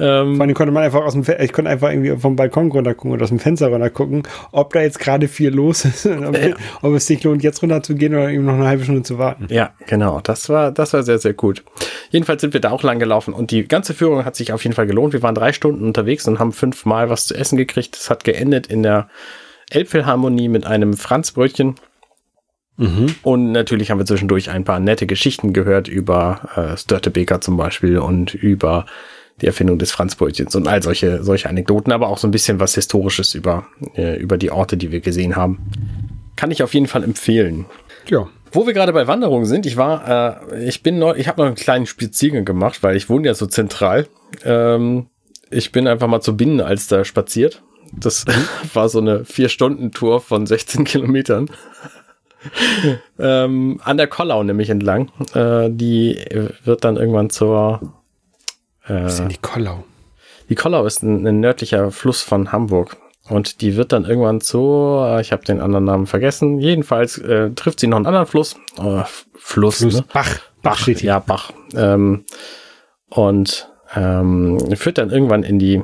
Ähm, 0.00 0.36
Vor 0.36 0.44
allem 0.44 0.54
konnte 0.54 0.72
man 0.72 0.82
einfach 0.82 1.04
aus 1.04 1.14
dem, 1.14 1.24
ich 1.40 1.52
konnte 1.52 1.70
einfach 1.70 1.90
irgendwie 1.90 2.16
vom 2.16 2.36
Balkon 2.36 2.70
runter 2.70 2.94
gucken 2.94 3.12
oder 3.12 3.24
aus 3.24 3.30
dem 3.30 3.38
Fenster 3.38 3.68
runter 3.68 3.90
gucken, 3.90 4.22
ob 4.52 4.72
da 4.72 4.80
jetzt 4.80 4.98
gerade 4.98 5.28
viel 5.28 5.50
los 5.50 5.84
ist, 5.84 6.06
ob, 6.06 6.36
ja. 6.36 6.54
ob, 6.82 6.94
es 6.94 7.06
sich 7.06 7.22
lohnt, 7.24 7.42
jetzt 7.42 7.62
runter 7.62 7.82
zu 7.82 7.94
gehen 7.94 8.14
oder 8.14 8.30
eben 8.30 8.44
noch 8.44 8.54
eine 8.54 8.66
halbe 8.66 8.84
Stunde 8.84 9.02
zu 9.02 9.18
warten. 9.18 9.46
Ja, 9.50 9.70
genau. 9.86 10.20
Das 10.20 10.48
war, 10.48 10.70
das 10.70 10.92
war 10.92 11.02
sehr, 11.02 11.18
sehr 11.18 11.34
gut. 11.34 11.64
Jedenfalls 12.10 12.40
sind 12.40 12.54
wir 12.54 12.60
da 12.60 12.70
auch 12.70 12.82
lang 12.82 12.98
gelaufen 12.98 13.34
und 13.34 13.50
die 13.50 13.66
ganze 13.66 13.94
Führung 13.94 14.24
hat 14.24 14.36
sich 14.36 14.52
auf 14.52 14.62
jeden 14.62 14.74
Fall 14.74 14.86
gelohnt. 14.86 15.12
Wir 15.12 15.22
waren 15.22 15.34
drei 15.34 15.52
Stunden 15.52 15.84
unterwegs 15.84 16.28
und 16.28 16.38
haben 16.38 16.52
fünfmal 16.52 17.10
was 17.10 17.26
zu 17.26 17.34
essen 17.34 17.56
gekriegt. 17.56 17.96
Es 17.96 18.10
hat 18.10 18.24
geendet 18.24 18.68
in 18.68 18.82
der 18.82 19.08
Elbphilharmonie 19.70 20.48
mit 20.48 20.66
einem 20.66 20.94
Franzbrötchen. 20.94 21.74
Mhm. 22.76 23.16
Und 23.22 23.52
natürlich 23.52 23.90
haben 23.90 23.98
wir 23.98 24.06
zwischendurch 24.06 24.50
ein 24.50 24.64
paar 24.64 24.78
nette 24.78 25.06
Geschichten 25.06 25.52
gehört 25.52 25.88
über 25.88 26.48
äh, 26.54 26.76
Störtebeker 26.76 27.40
zum 27.40 27.56
Beispiel 27.56 27.98
und 27.98 28.34
über 28.34 28.86
die 29.40 29.46
Erfindung 29.46 29.78
des 29.78 29.92
Franzbrötchens 29.92 30.54
und 30.56 30.66
all 30.68 30.82
solche, 30.82 31.22
solche 31.22 31.48
Anekdoten, 31.48 31.92
aber 31.92 32.08
auch 32.08 32.18
so 32.18 32.26
ein 32.26 32.32
bisschen 32.32 32.60
was 32.60 32.74
Historisches 32.74 33.34
über, 33.34 33.66
äh, 33.96 34.16
über 34.16 34.36
die 34.36 34.50
Orte, 34.50 34.76
die 34.76 34.90
wir 34.90 35.00
gesehen 35.00 35.36
haben. 35.36 35.70
Kann 36.36 36.50
ich 36.50 36.62
auf 36.62 36.74
jeden 36.74 36.86
Fall 36.86 37.04
empfehlen. 37.04 37.66
Ja. 38.08 38.28
Wo 38.50 38.66
wir 38.66 38.72
gerade 38.72 38.92
bei 38.92 39.06
Wanderungen 39.06 39.44
sind, 39.44 39.66
ich 39.66 39.76
war, 39.76 40.46
äh, 40.50 40.66
ich 40.66 40.82
bin 40.82 40.98
noch, 40.98 41.14
ich 41.14 41.28
habe 41.28 41.40
noch 41.40 41.46
einen 41.46 41.56
kleinen 41.56 41.86
Spaziergang 41.86 42.44
gemacht, 42.44 42.82
weil 42.82 42.96
ich 42.96 43.08
wohne 43.08 43.26
ja 43.26 43.34
so 43.34 43.46
zentral. 43.46 44.06
Ähm, 44.44 45.06
ich 45.50 45.72
bin 45.72 45.86
einfach 45.86 46.08
mal 46.08 46.20
zur 46.20 46.36
Binnenalster 46.36 47.04
spaziert 47.04 47.62
Das 47.92 48.24
war 48.74 48.88
so 48.88 49.00
eine 49.00 49.24
Vier-Stunden-Tour 49.24 50.20
von 50.20 50.46
16 50.46 50.84
Kilometern. 50.84 51.50
ähm, 53.18 53.80
an 53.82 53.96
der 53.96 54.06
Kollau 54.06 54.42
nämlich 54.42 54.70
entlang. 54.70 55.10
Äh, 55.34 55.68
die 55.70 56.18
wird 56.64 56.84
dann 56.84 56.96
irgendwann 56.96 57.30
zur. 57.30 57.80
Äh, 58.88 59.04
Was 59.04 59.14
ist 59.14 59.20
denn 59.20 59.28
die 59.28 59.36
Kollau? 59.36 59.84
Die 60.48 60.54
Kollau 60.54 60.86
ist 60.86 61.02
ein, 61.02 61.26
ein, 61.26 61.40
nördlicher 61.40 61.90
Fluss 61.90 62.22
von 62.22 62.52
Hamburg. 62.52 62.96
Und 63.28 63.60
die 63.60 63.76
wird 63.76 63.92
dann 63.92 64.04
irgendwann 64.04 64.40
zu, 64.40 64.98
äh, 65.04 65.20
ich 65.20 65.32
habe 65.32 65.44
den 65.44 65.60
anderen 65.60 65.84
Namen 65.84 66.06
vergessen. 66.06 66.60
Jedenfalls 66.60 67.18
äh, 67.18 67.50
trifft 67.50 67.80
sie 67.80 67.86
noch 67.86 67.98
einen 67.98 68.06
anderen 68.06 68.26
Fluss. 68.26 68.56
Oh, 68.78 69.02
Fluss, 69.34 69.78
Fluss 69.78 69.96
ne? 69.96 70.04
Bach. 70.12 70.38
Bach, 70.62 70.86
Bach 70.86 70.88
ja, 70.88 71.18
Bach. 71.18 71.52
Ähm, 71.74 72.24
und 73.10 73.68
ähm, 73.94 74.58
führt 74.76 74.98
dann 74.98 75.10
irgendwann 75.10 75.42
in 75.42 75.58
die 75.58 75.82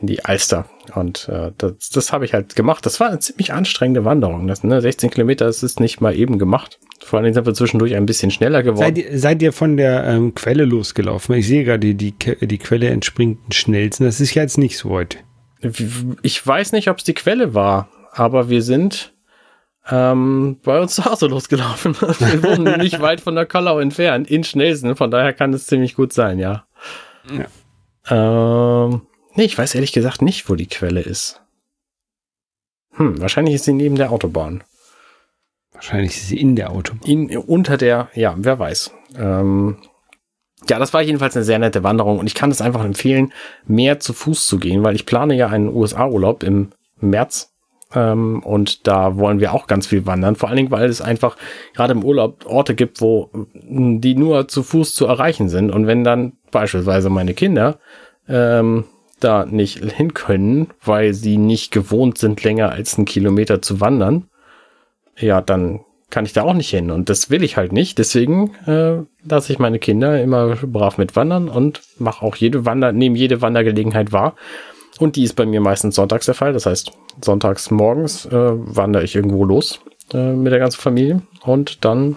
in 0.00 0.06
die 0.06 0.24
Alster. 0.24 0.66
Und 0.94 1.28
äh, 1.28 1.52
das, 1.58 1.90
das 1.90 2.12
habe 2.12 2.24
ich 2.24 2.32
halt 2.32 2.56
gemacht. 2.56 2.86
Das 2.86 3.00
war 3.00 3.08
eine 3.08 3.18
ziemlich 3.18 3.52
anstrengende 3.52 4.04
Wanderung. 4.04 4.46
Das, 4.46 4.62
ne, 4.62 4.80
16 4.80 5.10
Kilometer, 5.10 5.46
das 5.46 5.62
ist 5.62 5.80
nicht 5.80 6.00
mal 6.00 6.14
eben 6.14 6.38
gemacht. 6.38 6.78
Vor 7.04 7.18
allem 7.18 7.32
sind 7.32 7.46
wir 7.46 7.54
zwischendurch 7.54 7.94
ein 7.94 8.06
bisschen 8.06 8.30
schneller 8.30 8.62
geworden. 8.62 8.78
Seid 8.78 8.98
ihr, 8.98 9.18
seid 9.18 9.42
ihr 9.42 9.52
von 9.52 9.76
der 9.76 10.04
ähm, 10.04 10.34
Quelle 10.34 10.64
losgelaufen? 10.64 11.34
Ich 11.34 11.46
sehe 11.46 11.64
gerade, 11.64 11.94
die, 11.94 12.12
die, 12.12 12.14
die 12.46 12.58
Quelle 12.58 12.88
entspringt 12.88 13.38
am 13.44 13.52
schnellsten. 13.52 14.04
Das 14.04 14.20
ist 14.20 14.34
ja 14.34 14.42
jetzt 14.42 14.58
nicht 14.58 14.78
so 14.78 14.90
heute. 14.90 15.18
Ich 16.22 16.46
weiß 16.46 16.72
nicht, 16.72 16.88
ob 16.88 16.98
es 16.98 17.04
die 17.04 17.14
Quelle 17.14 17.54
war, 17.54 17.88
aber 18.12 18.48
wir 18.48 18.62
sind 18.62 19.14
ähm, 19.88 20.58
bei 20.64 20.80
uns 20.80 20.96
zu 20.96 21.04
Hause 21.04 21.26
losgelaufen. 21.26 21.94
wir 22.00 22.42
wohnen 22.42 22.78
nicht 22.80 23.00
weit 23.00 23.20
von 23.20 23.34
der 23.34 23.46
Kollau 23.46 23.78
entfernt, 23.78 24.30
in 24.30 24.44
Schnelsen. 24.44 24.96
Von 24.96 25.10
daher 25.10 25.32
kann 25.32 25.52
es 25.52 25.66
ziemlich 25.66 25.94
gut 25.94 26.12
sein, 26.12 26.38
ja. 26.38 26.66
ja. 27.30 27.46
Ähm, 28.10 29.02
Nee, 29.36 29.44
ich 29.44 29.56
weiß 29.56 29.74
ehrlich 29.74 29.92
gesagt 29.92 30.22
nicht, 30.22 30.48
wo 30.48 30.54
die 30.54 30.66
Quelle 30.66 31.00
ist. 31.00 31.42
Hm, 32.92 33.20
wahrscheinlich 33.20 33.54
ist 33.54 33.64
sie 33.64 33.74
neben 33.74 33.96
der 33.96 34.10
Autobahn. 34.10 34.64
Wahrscheinlich 35.72 36.16
ist 36.16 36.28
sie 36.28 36.40
in 36.40 36.56
der 36.56 36.70
Autobahn. 36.70 37.06
In, 37.06 37.36
unter 37.36 37.76
der, 37.76 38.08
ja, 38.14 38.34
wer 38.38 38.58
weiß. 38.58 38.92
Ähm, 39.18 39.76
ja, 40.68 40.78
das 40.78 40.94
war 40.94 41.02
jedenfalls 41.02 41.36
eine 41.36 41.44
sehr 41.44 41.58
nette 41.58 41.84
Wanderung 41.84 42.18
und 42.18 42.26
ich 42.26 42.34
kann 42.34 42.50
es 42.50 42.62
einfach 42.62 42.82
empfehlen, 42.82 43.32
mehr 43.66 44.00
zu 44.00 44.14
Fuß 44.14 44.46
zu 44.46 44.58
gehen, 44.58 44.82
weil 44.82 44.96
ich 44.96 45.04
plane 45.04 45.34
ja 45.34 45.48
einen 45.48 45.68
USA-Urlaub 45.68 46.42
im 46.42 46.70
März 46.98 47.52
ähm, 47.94 48.42
und 48.42 48.86
da 48.86 49.18
wollen 49.18 49.38
wir 49.38 49.52
auch 49.52 49.66
ganz 49.66 49.86
viel 49.86 50.06
wandern. 50.06 50.34
Vor 50.34 50.48
allen 50.48 50.56
Dingen, 50.56 50.70
weil 50.70 50.88
es 50.88 51.02
einfach 51.02 51.36
gerade 51.74 51.92
im 51.92 52.04
Urlaub 52.04 52.46
Orte 52.46 52.74
gibt, 52.74 53.02
wo 53.02 53.30
die 53.52 54.14
nur 54.14 54.48
zu 54.48 54.62
Fuß 54.62 54.94
zu 54.94 55.04
erreichen 55.04 55.50
sind 55.50 55.70
und 55.70 55.86
wenn 55.86 56.04
dann 56.04 56.32
beispielsweise 56.50 57.10
meine 57.10 57.34
Kinder 57.34 57.78
ähm, 58.28 58.84
da 59.20 59.46
nicht 59.46 59.78
hin 59.96 60.14
können, 60.14 60.68
weil 60.82 61.14
sie 61.14 61.38
nicht 61.38 61.72
gewohnt 61.72 62.18
sind, 62.18 62.42
länger 62.42 62.70
als 62.70 62.96
einen 62.96 63.06
Kilometer 63.06 63.62
zu 63.62 63.80
wandern, 63.80 64.28
ja, 65.18 65.40
dann 65.40 65.80
kann 66.10 66.24
ich 66.24 66.32
da 66.32 66.42
auch 66.42 66.54
nicht 66.54 66.70
hin. 66.70 66.90
Und 66.90 67.08
das 67.08 67.30
will 67.30 67.42
ich 67.42 67.56
halt 67.56 67.72
nicht. 67.72 67.98
Deswegen 67.98 68.54
äh, 68.66 69.02
lasse 69.28 69.52
ich 69.52 69.58
meine 69.58 69.78
Kinder 69.78 70.22
immer 70.22 70.56
brav 70.56 70.98
mitwandern 70.98 71.48
und 71.48 71.82
mache 71.98 72.24
auch 72.24 72.36
jede 72.36 72.64
Wander, 72.64 72.92
nehme 72.92 73.18
jede 73.18 73.42
Wandergelegenheit 73.42 74.12
wahr. 74.12 74.34
Und 74.98 75.16
die 75.16 75.24
ist 75.24 75.34
bei 75.34 75.44
mir 75.44 75.60
meistens 75.60 75.96
sonntags 75.96 76.26
der 76.26 76.34
Fall. 76.34 76.52
Das 76.52 76.66
heißt, 76.66 76.92
sonntags 77.22 77.70
morgens 77.70 78.26
äh, 78.26 78.30
wandere 78.32 79.04
ich 79.04 79.14
irgendwo 79.14 79.44
los 79.44 79.80
äh, 80.12 80.32
mit 80.32 80.52
der 80.52 80.60
ganzen 80.60 80.80
Familie 80.80 81.22
und 81.44 81.84
dann 81.84 82.16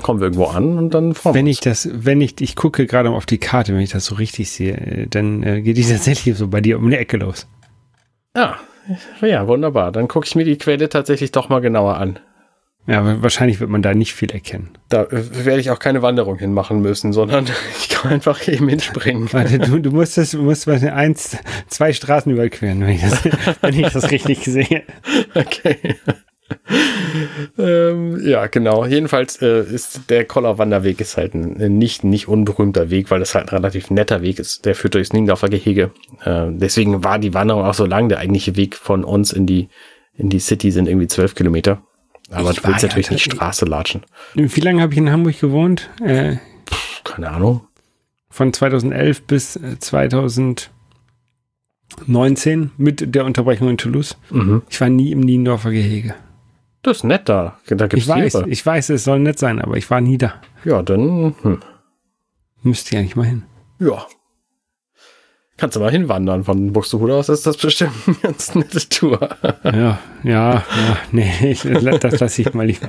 kommen 0.00 0.20
wir 0.20 0.26
irgendwo 0.26 0.46
an 0.46 0.78
und 0.78 0.94
dann 0.94 1.14
fahren 1.14 1.34
Wenn 1.34 1.46
ich 1.46 1.60
das, 1.60 1.88
wenn 1.92 2.20
ich, 2.20 2.40
ich 2.40 2.56
gucke 2.56 2.86
gerade 2.86 3.10
auf 3.10 3.26
die 3.26 3.38
Karte, 3.38 3.72
wenn 3.74 3.80
ich 3.80 3.90
das 3.90 4.06
so 4.06 4.14
richtig 4.14 4.50
sehe, 4.50 4.74
äh, 4.74 5.06
dann 5.08 5.42
äh, 5.42 5.62
geht 5.62 5.76
die 5.76 5.84
tatsächlich 5.88 6.36
so 6.36 6.48
bei 6.48 6.60
dir 6.60 6.78
um 6.78 6.90
die 6.90 6.96
Ecke 6.96 7.16
los. 7.16 7.46
Ja, 8.36 8.56
ja, 9.20 9.46
wunderbar. 9.46 9.92
Dann 9.92 10.08
gucke 10.08 10.26
ich 10.26 10.34
mir 10.34 10.44
die 10.44 10.58
Quelle 10.58 10.88
tatsächlich 10.88 11.32
doch 11.32 11.48
mal 11.48 11.60
genauer 11.60 11.96
an. 11.96 12.18
Ja, 12.86 13.22
wahrscheinlich 13.22 13.60
wird 13.60 13.70
man 13.70 13.82
da 13.82 13.94
nicht 13.94 14.14
viel 14.14 14.30
erkennen. 14.30 14.70
Da 14.88 15.04
äh, 15.04 15.44
werde 15.44 15.60
ich 15.60 15.70
auch 15.70 15.78
keine 15.78 16.02
Wanderung 16.02 16.38
hinmachen 16.38 16.80
müssen, 16.80 17.12
sondern 17.12 17.46
ich 17.78 17.88
kann 17.88 18.12
einfach 18.12 18.46
eben 18.48 18.68
hinspringen. 18.68 19.28
Warte, 19.32 19.58
du, 19.58 19.78
du 19.78 19.90
musst 19.90 20.16
das, 20.16 20.32
du 20.32 20.42
musst 20.42 20.66
was, 20.66 20.82
eins, 20.82 21.36
zwei 21.68 21.92
Straßen 21.92 22.32
überqueren, 22.32 22.80
wenn 22.80 22.90
ich 22.90 23.02
das, 23.02 23.24
wenn 23.60 23.78
ich 23.78 23.92
das 23.92 24.10
richtig 24.10 24.44
sehe. 24.44 24.82
Okay 25.34 25.96
ähm, 27.58 28.20
ja, 28.24 28.46
genau. 28.46 28.84
Jedenfalls 28.84 29.40
äh, 29.42 29.62
ist 29.62 30.08
der 30.08 30.24
Kollerwanderweg 30.24 31.00
ist 31.00 31.16
halt 31.16 31.34
ein 31.34 31.78
nicht, 31.78 32.04
nicht 32.04 32.28
unberühmter 32.28 32.90
Weg, 32.90 33.10
weil 33.10 33.20
das 33.20 33.34
halt 33.34 33.48
ein 33.48 33.56
relativ 33.56 33.90
netter 33.90 34.22
Weg 34.22 34.38
ist. 34.38 34.64
Der 34.64 34.74
führt 34.74 34.94
durchs 34.94 35.12
Niendorfer 35.12 35.48
Gehege. 35.48 35.90
Äh, 36.24 36.46
deswegen 36.50 37.04
war 37.04 37.18
die 37.18 37.34
Wanderung 37.34 37.64
auch 37.64 37.74
so 37.74 37.86
lang. 37.86 38.08
Der 38.08 38.18
eigentliche 38.18 38.56
Weg 38.56 38.76
von 38.76 39.04
uns 39.04 39.32
in 39.32 39.46
die, 39.46 39.68
in 40.14 40.28
die 40.28 40.40
City 40.40 40.70
sind 40.70 40.88
irgendwie 40.88 41.08
zwölf 41.08 41.34
Kilometer. 41.34 41.82
Aber 42.30 42.50
ich 42.50 42.60
du 42.60 42.68
willst 42.68 42.82
natürlich 42.82 43.10
nicht 43.10 43.24
Straße 43.24 43.64
latschen. 43.64 44.02
Wie 44.34 44.60
lange 44.60 44.82
habe 44.82 44.92
ich 44.92 44.98
in 44.98 45.10
Hamburg 45.10 45.40
gewohnt? 45.40 45.90
Äh, 46.02 46.36
keine 47.04 47.30
Ahnung. 47.30 47.62
Von 48.28 48.52
2011 48.52 49.22
bis 49.22 49.58
2019 49.80 50.70
äh, 52.62 52.68
mit 52.76 53.14
der 53.14 53.24
Unterbrechung 53.24 53.68
in 53.68 53.78
Toulouse. 53.78 54.16
Mhm. 54.30 54.62
Ich 54.70 54.80
war 54.80 54.88
nie 54.88 55.10
im 55.10 55.20
Niendorfer 55.20 55.72
Gehege. 55.72 56.14
Das 56.82 56.98
ist 56.98 57.04
nett 57.04 57.28
da. 57.28 57.58
da 57.68 57.86
gibt's 57.86 58.04
ich 58.04 58.08
weiß, 58.08 58.32
Tiere. 58.32 58.48
ich 58.48 58.64
weiß, 58.64 58.90
es 58.90 59.04
soll 59.04 59.18
nett 59.18 59.38
sein, 59.38 59.60
aber 59.60 59.76
ich 59.76 59.90
war 59.90 60.00
nie 60.00 60.16
da. 60.16 60.34
Ja, 60.64 60.82
dann 60.82 61.34
hm. 61.42 61.60
müsste 62.62 62.96
ja 62.96 63.02
nicht 63.02 63.16
mal 63.16 63.26
hin. 63.26 63.44
Ja. 63.78 64.06
Kannst 65.58 65.76
du 65.76 65.80
mal 65.80 65.90
hinwandern 65.90 66.42
von 66.42 66.72
Buxtehude 66.72 67.14
aus, 67.14 67.28
ist 67.28 67.46
das 67.46 67.58
bestimmt 67.58 67.92
eine 68.06 68.16
ganz 68.16 68.54
nette 68.54 68.88
Tour. 68.88 69.28
ja, 69.62 69.98
ja, 70.22 70.54
ja, 70.54 70.64
nee, 71.12 71.54
das 72.00 72.18
lasse 72.18 72.40
ich 72.40 72.54
mal 72.54 72.66
lieber. 72.66 72.88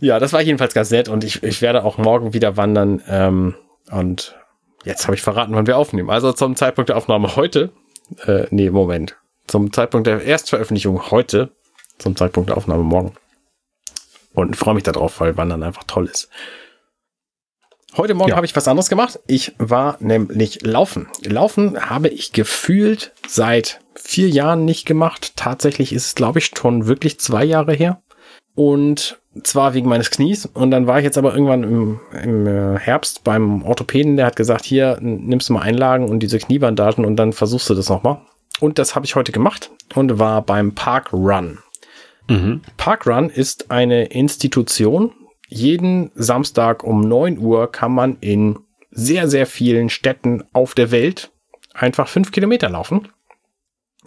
Ja, 0.00 0.18
das 0.18 0.32
war 0.32 0.40
jedenfalls 0.40 0.72
ganz 0.72 0.90
nett 0.90 1.10
und 1.10 1.24
ich, 1.24 1.42
ich 1.42 1.60
werde 1.60 1.84
auch 1.84 1.98
morgen 1.98 2.32
wieder 2.32 2.56
wandern. 2.56 3.02
Ähm, 3.06 3.54
und 3.90 4.34
jetzt 4.84 5.06
habe 5.06 5.14
ich 5.14 5.20
verraten, 5.20 5.54
wann 5.54 5.66
wir 5.66 5.76
aufnehmen. 5.76 6.08
Also 6.08 6.32
zum 6.32 6.56
Zeitpunkt 6.56 6.88
der 6.88 6.96
Aufnahme 6.96 7.36
heute, 7.36 7.70
äh, 8.24 8.46
nee, 8.48 8.70
Moment. 8.70 9.18
Zum 9.46 9.70
Zeitpunkt 9.70 10.06
der 10.06 10.22
Erstveröffentlichung 10.22 11.10
heute 11.10 11.50
zum 11.98 12.16
Zeitpunkt 12.16 12.50
der 12.50 12.56
Aufnahme 12.56 12.84
morgen. 12.84 13.12
Und 14.34 14.56
freue 14.56 14.74
mich 14.74 14.84
darauf, 14.84 15.20
weil 15.20 15.36
Wandern 15.36 15.62
einfach 15.62 15.84
toll 15.84 16.06
ist. 16.06 16.28
Heute 17.96 18.14
Morgen 18.14 18.30
ja. 18.30 18.36
habe 18.36 18.46
ich 18.46 18.54
was 18.54 18.68
anderes 18.68 18.88
gemacht. 18.88 19.18
Ich 19.26 19.54
war 19.58 19.96
nämlich 20.00 20.64
laufen. 20.64 21.08
Laufen 21.24 21.90
habe 21.90 22.08
ich 22.08 22.32
gefühlt 22.32 23.12
seit 23.26 23.80
vier 23.94 24.28
Jahren 24.28 24.64
nicht 24.64 24.86
gemacht. 24.86 25.32
Tatsächlich 25.36 25.92
ist 25.92 26.06
es, 26.06 26.14
glaube 26.14 26.38
ich, 26.38 26.52
schon 26.56 26.86
wirklich 26.86 27.18
zwei 27.18 27.44
Jahre 27.44 27.72
her. 27.72 28.00
Und 28.54 29.18
zwar 29.42 29.74
wegen 29.74 29.88
meines 29.88 30.10
Knies. 30.10 30.46
Und 30.46 30.70
dann 30.70 30.86
war 30.86 30.98
ich 30.98 31.04
jetzt 31.04 31.18
aber 31.18 31.32
irgendwann 31.32 31.62
im, 31.64 32.00
im 32.22 32.46
äh, 32.46 32.78
Herbst 32.78 33.24
beim 33.24 33.62
Orthopäden, 33.62 34.16
der 34.16 34.26
hat 34.26 34.36
gesagt, 34.36 34.64
hier 34.64 34.98
nimmst 35.00 35.48
du 35.48 35.54
mal 35.54 35.62
Einlagen 35.62 36.08
und 36.08 36.20
diese 36.20 36.38
Kniebandagen 36.38 37.04
und 37.04 37.16
dann 37.16 37.32
versuchst 37.32 37.70
du 37.70 37.74
das 37.74 37.88
nochmal. 37.88 38.20
Und 38.60 38.78
das 38.78 38.94
habe 38.94 39.06
ich 39.06 39.14
heute 39.14 39.32
gemacht 39.32 39.70
und 39.94 40.18
war 40.18 40.42
beim 40.42 40.74
Park 40.74 41.12
Run. 41.12 41.58
Mhm. 42.28 42.62
Parkrun 42.76 43.30
ist 43.30 43.70
eine 43.70 44.06
Institution. 44.06 45.12
Jeden 45.48 46.10
Samstag 46.14 46.84
um 46.84 47.00
9 47.00 47.38
Uhr 47.38 47.72
kann 47.72 47.92
man 47.92 48.18
in 48.20 48.58
sehr, 48.90 49.28
sehr 49.28 49.46
vielen 49.46 49.88
Städten 49.88 50.44
auf 50.52 50.74
der 50.74 50.90
Welt 50.90 51.30
einfach 51.74 52.08
fünf 52.08 52.32
Kilometer 52.32 52.68
laufen. 52.68 53.08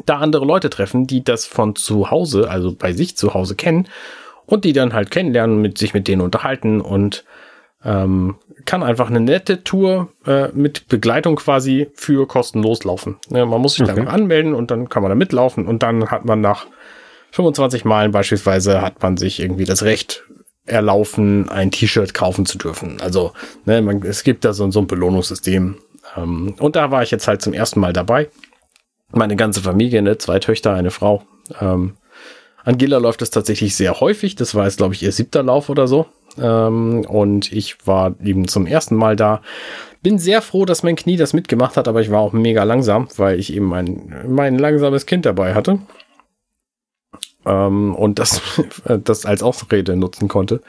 Da 0.05 0.17
andere 0.17 0.45
Leute 0.45 0.69
treffen, 0.69 1.07
die 1.07 1.23
das 1.23 1.45
von 1.45 1.75
zu 1.75 2.11
Hause, 2.11 2.49
also 2.49 2.73
bei 2.75 2.93
sich 2.93 3.17
zu 3.17 3.33
Hause 3.33 3.55
kennen 3.55 3.87
und 4.45 4.65
die 4.65 4.73
dann 4.73 4.93
halt 4.93 5.11
kennenlernen, 5.11 5.61
mit 5.61 5.77
sich 5.77 5.93
mit 5.93 6.07
denen 6.07 6.21
unterhalten 6.21 6.81
und 6.81 7.25
ähm, 7.83 8.35
kann 8.65 8.83
einfach 8.83 9.09
eine 9.09 9.19
nette 9.19 9.63
Tour 9.63 10.09
äh, 10.25 10.49
mit 10.49 10.87
Begleitung 10.87 11.35
quasi 11.37 11.89
für 11.93 12.27
kostenlos 12.27 12.83
laufen. 12.83 13.17
Ja, 13.29 13.45
man 13.45 13.61
muss 13.61 13.75
sich 13.75 13.83
okay. 13.83 13.95
dann 13.95 14.07
anmelden 14.07 14.53
und 14.53 14.71
dann 14.71 14.89
kann 14.89 15.01
man 15.01 15.09
da 15.09 15.15
mitlaufen 15.15 15.67
und 15.67 15.83
dann 15.83 16.11
hat 16.11 16.25
man 16.25 16.41
nach 16.41 16.67
25 17.31 17.85
Malen 17.85 18.11
beispielsweise 18.11 18.81
hat 18.81 19.01
man 19.01 19.17
sich 19.17 19.39
irgendwie 19.39 19.65
das 19.65 19.83
Recht 19.83 20.23
erlaufen, 20.65 21.49
ein 21.49 21.71
T-Shirt 21.71 22.13
kaufen 22.13 22.45
zu 22.45 22.57
dürfen. 22.57 22.99
Also 23.01 23.31
ne, 23.65 23.81
man, 23.81 24.03
es 24.03 24.23
gibt 24.23 24.45
da 24.45 24.53
so, 24.53 24.69
so 24.71 24.79
ein 24.79 24.87
Belohnungssystem. 24.87 25.77
Ähm, 26.17 26.55
und 26.59 26.75
da 26.75 26.91
war 26.91 27.03
ich 27.03 27.11
jetzt 27.11 27.27
halt 27.27 27.41
zum 27.41 27.53
ersten 27.53 27.79
Mal 27.79 27.93
dabei. 27.93 28.29
Meine 29.11 29.35
ganze 29.35 29.61
Familie, 29.61 30.01
ne, 30.01 30.17
zwei 30.17 30.39
Töchter, 30.39 30.73
eine 30.73 30.91
Frau. 30.91 31.23
Ähm, 31.59 31.97
Angela 32.63 32.99
läuft 32.99 33.21
es 33.21 33.31
tatsächlich 33.31 33.75
sehr 33.75 33.99
häufig. 33.99 34.35
Das 34.35 34.53
war 34.53 34.65
jetzt, 34.65 34.77
glaube 34.77 34.93
ich, 34.93 35.01
ihr 35.01 35.11
siebter 35.11 35.41
Lauf 35.41 35.69
oder 35.69 35.87
so. 35.87 36.05
Ähm, 36.37 37.05
und 37.07 37.51
ich 37.51 37.87
war 37.87 38.15
eben 38.23 38.47
zum 38.47 38.67
ersten 38.67 38.95
Mal 38.95 39.15
da. 39.15 39.41
Bin 40.03 40.19
sehr 40.19 40.41
froh, 40.41 40.65
dass 40.65 40.83
mein 40.83 40.95
Knie 40.95 41.17
das 41.17 41.33
mitgemacht 41.33 41.75
hat, 41.75 41.87
aber 41.87 42.01
ich 42.01 42.11
war 42.11 42.19
auch 42.19 42.33
mega 42.33 42.63
langsam, 42.63 43.07
weil 43.17 43.39
ich 43.39 43.53
eben 43.53 43.65
mein, 43.65 44.25
mein 44.27 44.57
langsames 44.57 45.05
Kind 45.05 45.25
dabei 45.25 45.53
hatte 45.53 45.79
ähm, 47.45 47.95
und 47.95 48.19
das, 48.19 48.41
das 49.03 49.25
als 49.25 49.43
Ausrede 49.43 49.95
nutzen 49.95 50.27
konnte. 50.27 50.61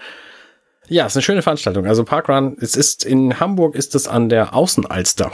Ja, 0.89 1.07
ist 1.07 1.17
eine 1.17 1.23
schöne 1.23 1.43
Veranstaltung. 1.43 1.87
Also 1.87 2.05
Parkrun, 2.05 2.57
es 2.61 2.77
ist 2.77 3.05
in 3.05 3.41
Hamburg 3.41 3.75
ist 3.75 3.95
es 3.95 4.09
an 4.09 4.29
der 4.29 4.55
Außenalster. 4.55 5.31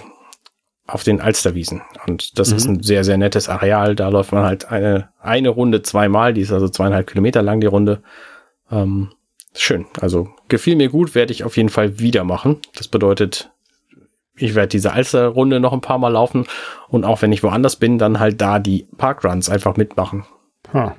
auf 0.87 1.05
den 1.05 1.21
Alsterwiesen. 1.21 1.83
Und 2.07 2.39
das 2.39 2.51
mhm. 2.51 2.57
ist 2.57 2.67
ein 2.67 2.83
sehr, 2.83 3.05
sehr 3.05 3.19
nettes 3.19 3.49
Areal. 3.49 3.95
Da 3.95 4.09
läuft 4.09 4.33
man 4.33 4.45
halt 4.45 4.71
eine, 4.71 5.11
eine 5.21 5.51
Runde 5.51 5.83
zweimal, 5.83 6.33
die 6.33 6.41
ist 6.41 6.53
also 6.53 6.69
zweieinhalb 6.69 7.07
Kilometer 7.07 7.43
lang, 7.43 7.61
die 7.61 7.67
Runde. 7.67 8.03
Ähm, 8.71 9.11
schön. 9.55 9.87
Also 10.01 10.31
gefiel 10.49 10.77
mir 10.77 10.89
gut, 10.89 11.15
werde 11.15 11.33
ich 11.33 11.45
auf 11.45 11.57
jeden 11.57 11.69
Fall 11.69 11.99
wieder 11.99 12.25
machen. 12.25 12.61
Das 12.75 12.89
bedeutet, 12.89 13.51
ich 14.35 14.55
werde 14.55 14.69
diese 14.69 14.93
Alster-Runde 14.93 15.61
noch 15.61 15.75
ein 15.75 15.83
paar 15.83 15.99
Mal 15.99 16.09
laufen 16.13 16.47
und 16.89 17.05
auch 17.05 17.21
wenn 17.21 17.33
ich 17.33 17.43
woanders 17.43 17.77
bin, 17.77 17.99
dann 17.99 18.19
halt 18.19 18.41
da 18.41 18.59
die 18.59 18.89
Parkruns 18.97 19.51
einfach 19.51 19.77
mitmachen. 19.77 20.25
Ha. 20.73 20.97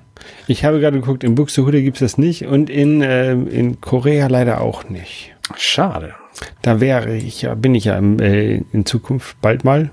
Ich 0.47 0.65
habe 0.65 0.79
gerade 0.79 0.99
geguckt, 0.99 1.23
in 1.23 1.35
Buxtehude 1.35 1.81
gibt 1.81 1.97
es 1.97 2.11
das 2.11 2.17
nicht 2.17 2.45
und 2.45 2.69
in, 2.69 3.01
äh, 3.01 3.33
in 3.33 3.81
Korea 3.81 4.27
leider 4.27 4.61
auch 4.61 4.89
nicht. 4.89 5.35
Schade. 5.55 6.15
Da 6.61 6.79
wäre 6.79 7.15
ich 7.15 7.41
ja, 7.41 7.55
bin 7.55 7.75
ich 7.75 7.85
ja 7.85 7.97
im, 7.97 8.19
äh, 8.19 8.57
in 8.71 8.85
Zukunft 8.85 9.39
bald 9.41 9.63
mal. 9.63 9.91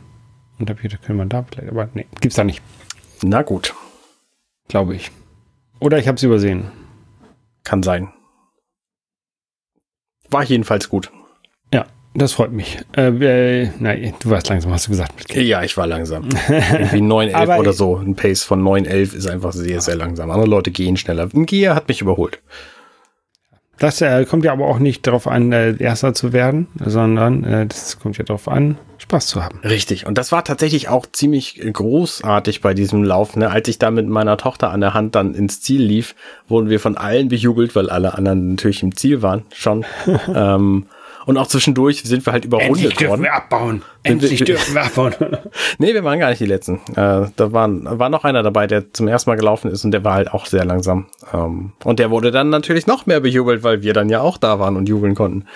Und 0.59 0.71
da 0.71 0.75
können 0.75 1.19
wir 1.19 1.27
da 1.27 1.43
vielleicht, 1.43 1.71
aber 1.71 1.89
nee, 1.95 2.07
gibt's 2.21 2.37
da 2.37 2.45
nicht. 2.45 2.63
Na 3.23 3.43
gut. 3.43 3.75
Glaube 4.69 4.95
ich. 4.95 5.11
Oder 5.81 5.99
ich 5.99 6.09
habe 6.09 6.17
es 6.17 6.23
übersehen. 6.23 6.71
Kann 7.65 7.83
sein. 7.83 8.13
War 10.31 10.45
jedenfalls 10.45 10.89
gut. 10.89 11.11
Das 12.17 12.33
freut 12.33 12.51
mich. 12.51 12.79
Äh, 12.97 13.09
äh, 13.09 13.71
nein, 13.79 14.15
du 14.21 14.31
warst 14.31 14.49
langsam, 14.49 14.73
hast 14.73 14.87
du 14.87 14.91
gesagt. 14.93 15.35
Ja, 15.35 15.63
ich 15.63 15.77
war 15.77 15.87
langsam. 15.87 16.25
Irgendwie 16.49 17.03
9,11 17.03 17.59
oder 17.59 17.73
so. 17.75 17.97
Ein 17.97 18.17
Pace 18.17 18.43
von 18.43 18.63
9,11 18.63 19.15
ist 19.15 19.27
einfach 19.27 19.53
sehr, 19.53 19.83
sehr 19.83 19.97
langsam. 19.97 20.31
Andere 20.31 20.49
Leute 20.49 20.71
gehen 20.71 20.97
schneller. 20.97 21.29
Ein 21.35 21.45
Gear 21.45 21.75
hat 21.75 21.89
mich 21.89 22.01
überholt. 22.01 22.41
Das 23.79 24.01
äh, 24.01 24.25
kommt 24.25 24.47
ja 24.47 24.53
aber 24.53 24.67
auch 24.67 24.79
nicht 24.79 25.07
darauf 25.07 25.27
an, 25.27 25.53
äh, 25.53 25.77
Erster 25.79 26.15
zu 26.15 26.33
werden, 26.33 26.69
sondern 26.83 27.45
äh, 27.45 27.67
das 27.67 27.99
kommt 27.99 28.17
ja 28.17 28.25
darauf 28.25 28.49
an, 28.49 28.79
Spaß 28.97 29.27
zu 29.27 29.45
haben. 29.45 29.61
Richtig. 29.63 30.07
Und 30.07 30.17
das 30.17 30.33
war 30.33 30.43
tatsächlich 30.43 30.89
auch 30.89 31.05
ziemlich 31.05 31.61
großartig 31.71 32.63
bei 32.63 32.73
diesem 32.73 33.05
Lauf. 33.05 33.37
Ne? 33.37 33.51
Als 33.51 33.69
ich 33.69 33.79
da 33.79 33.91
mit 33.91 34.09
meiner 34.09 34.39
Tochter 34.39 34.71
an 34.71 34.81
der 34.81 34.95
Hand 34.95 35.15
dann 35.15 35.35
ins 35.35 35.61
Ziel 35.61 35.83
lief, 35.83 36.15
wurden 36.49 36.71
wir 36.71 36.81
von 36.81 36.97
allen 36.97 37.29
bejubelt, 37.29 37.77
weil 37.77 37.91
alle 37.91 38.15
anderen 38.15 38.53
natürlich 38.53 38.83
im 38.83 38.97
Ziel 38.97 39.21
waren 39.21 39.43
schon. 39.53 39.85
ähm, 40.35 40.87
und 41.27 41.37
auch 41.39 41.49
zwischendurch 41.49 42.03
sind 42.05 42.25
wir 42.25 42.33
halt 42.33 42.45
überrundet 42.45 42.77
Endlich 42.77 42.95
dürfen 42.97 43.11
worden. 43.11 43.23
wir 43.23 43.35
abbauen. 43.35 43.83
Endlich 44.05 44.45
dürfen 44.45 44.75
wir 44.75 44.85
abbauen. 44.85 45.15
nee, 45.79 45.93
wir 45.93 46.05
waren 46.05 46.21
gar 46.21 46.31
nicht 46.31 46.41
die 46.41 46.47
Letzten. 46.47 46.77
Äh, 46.95 47.27
da 47.35 47.53
waren, 47.53 47.99
war 47.99 48.09
noch 48.09 48.23
einer 48.23 48.45
dabei, 48.45 48.69
der 48.69 48.93
zum 48.93 49.09
ersten 49.09 49.29
Mal 49.31 49.37
gelaufen 49.37 49.69
ist 49.71 49.85
und 49.85 49.91
der 49.91 50.05
war 50.05 50.15
halt 50.15 50.33
auch 50.33 50.47
sehr 50.47 50.65
langsam. 50.65 51.07
Ähm, 51.35 51.73
und 51.83 51.99
der 51.99 52.13
wurde 52.13 52.31
dann 52.31 52.49
natürlich 52.49 52.87
noch 52.87 53.07
mehr 53.07 53.19
bejubelt, 53.19 53.65
weil 53.65 53.83
wir 53.83 53.93
dann 53.93 54.09
ja 54.09 54.21
auch 54.21 54.39
da 54.39 54.61
waren 54.61 54.77
und 54.77 54.89
jubeln 54.89 55.17
konnten. 55.17 55.47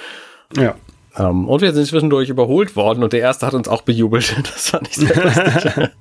Ja. 0.57 0.75
Ähm, 1.17 1.49
und 1.49 1.63
wir 1.63 1.73
sind 1.73 1.87
zwischendurch 1.87 2.29
überholt 2.29 2.75
worden 2.75 3.05
und 3.05 3.13
der 3.13 3.21
erste 3.21 3.47
hat 3.47 3.55
uns 3.55 3.69
auch 3.69 3.83
bejubelt. 3.83 4.35
Das 4.43 4.71
fand 4.71 4.89
ich 4.89 4.97
sehr 4.97 5.25
lustig. 5.25 5.91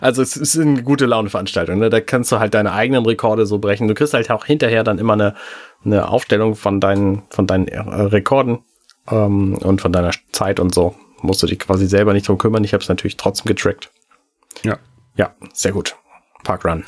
Also 0.00 0.22
es 0.22 0.36
ist 0.36 0.56
eine 0.56 0.84
gute 0.84 1.04
Laune-Veranstaltung. 1.04 1.80
Ne? 1.80 1.90
Da 1.90 2.00
kannst 2.00 2.30
du 2.30 2.38
halt 2.38 2.54
deine 2.54 2.72
eigenen 2.72 3.04
Rekorde 3.04 3.44
so 3.44 3.58
brechen. 3.58 3.88
Du 3.88 3.94
kriegst 3.94 4.14
halt 4.14 4.30
auch 4.30 4.44
hinterher 4.44 4.84
dann 4.84 4.98
immer 4.98 5.14
eine, 5.14 5.34
eine 5.84 6.08
Aufstellung 6.08 6.54
von 6.54 6.78
deinen, 6.78 7.22
von 7.30 7.48
deinen 7.48 7.66
äh, 7.66 7.80
Rekorden 7.80 8.60
ähm, 9.10 9.56
und 9.58 9.80
von 9.80 9.92
deiner 9.92 10.12
Zeit 10.32 10.60
und 10.60 10.74
so. 10.74 10.94
Musst 11.22 11.42
du 11.42 11.46
dich 11.46 11.58
quasi 11.58 11.86
selber 11.86 12.12
nicht 12.12 12.28
drum 12.28 12.38
kümmern. 12.38 12.64
Ich 12.64 12.74
habe 12.74 12.82
es 12.82 12.88
natürlich 12.88 13.16
trotzdem 13.16 13.46
getrackt. 13.46 13.90
Ja. 14.62 14.78
Ja, 15.16 15.34
sehr 15.52 15.72
gut. 15.72 15.96
Parkrun. 16.42 16.84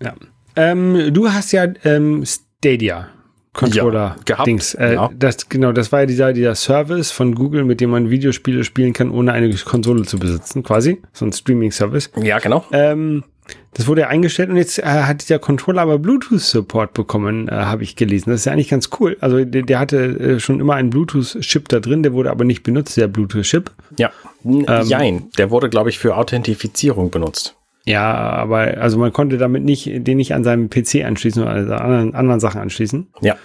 Ja. 0.00 0.14
Ähm, 0.56 1.12
du 1.12 1.30
hast 1.30 1.52
ja 1.52 1.66
ähm, 1.84 2.24
Stadia. 2.24 3.08
Controller 3.54 4.16
ja, 4.16 4.22
gehabt. 4.24 4.46
Dings. 4.46 4.74
Äh, 4.74 4.94
ja. 4.94 5.10
das, 5.14 5.48
genau, 5.48 5.72
das 5.72 5.92
war 5.92 6.00
ja 6.00 6.06
dieser, 6.06 6.32
dieser 6.32 6.54
Service 6.54 7.10
von 7.10 7.34
Google, 7.34 7.64
mit 7.64 7.82
dem 7.82 7.90
man 7.90 8.08
Videospiele 8.08 8.64
spielen 8.64 8.94
kann, 8.94 9.10
ohne 9.10 9.32
eine 9.32 9.54
Konsole 9.54 10.04
zu 10.04 10.18
besitzen, 10.18 10.62
quasi. 10.62 11.02
So 11.12 11.26
ein 11.26 11.32
Streaming-Service. 11.32 12.12
Ja, 12.22 12.38
genau. 12.38 12.64
Ähm, 12.72 13.24
das 13.74 13.86
wurde 13.86 14.02
ja 14.02 14.08
eingestellt 14.08 14.50
und 14.50 14.56
jetzt 14.56 14.78
äh, 14.78 14.82
hat 14.82 15.22
dieser 15.22 15.38
Controller 15.38 15.82
aber 15.82 15.98
Bluetooth-Support 15.98 16.92
bekommen, 16.94 17.48
äh, 17.48 17.52
habe 17.52 17.82
ich 17.82 17.96
gelesen. 17.96 18.30
Das 18.30 18.40
ist 18.40 18.44
ja 18.44 18.52
eigentlich 18.52 18.68
ganz 18.68 18.90
cool. 19.00 19.16
Also 19.20 19.44
der, 19.44 19.62
der 19.62 19.78
hatte 19.78 19.96
äh, 19.98 20.40
schon 20.40 20.60
immer 20.60 20.74
einen 20.74 20.90
Bluetooth-Chip 20.90 21.68
da 21.68 21.80
drin, 21.80 22.02
der 22.02 22.12
wurde 22.12 22.30
aber 22.30 22.44
nicht 22.44 22.62
benutzt, 22.62 22.96
der 22.96 23.08
Bluetooth-Chip. 23.08 23.70
Ja, 23.98 24.10
ähm, 24.44 24.66
jein. 24.84 25.30
Der 25.38 25.50
wurde, 25.50 25.70
glaube 25.70 25.90
ich, 25.90 25.98
für 25.98 26.16
Authentifizierung 26.16 27.10
benutzt. 27.10 27.56
Ja, 27.84 28.12
aber 28.12 28.78
also 28.78 28.98
man 28.98 29.12
konnte 29.12 29.38
damit 29.38 29.64
nicht, 29.64 29.90
den 30.06 30.16
nicht 30.18 30.34
an 30.34 30.44
seinem 30.44 30.70
PC 30.70 31.04
anschließen 31.04 31.42
oder 31.42 31.52
also 31.52 31.72
anderen, 31.74 32.14
anderen 32.14 32.40
Sachen 32.40 32.60
anschließen. 32.60 33.08
Ja. 33.22 33.36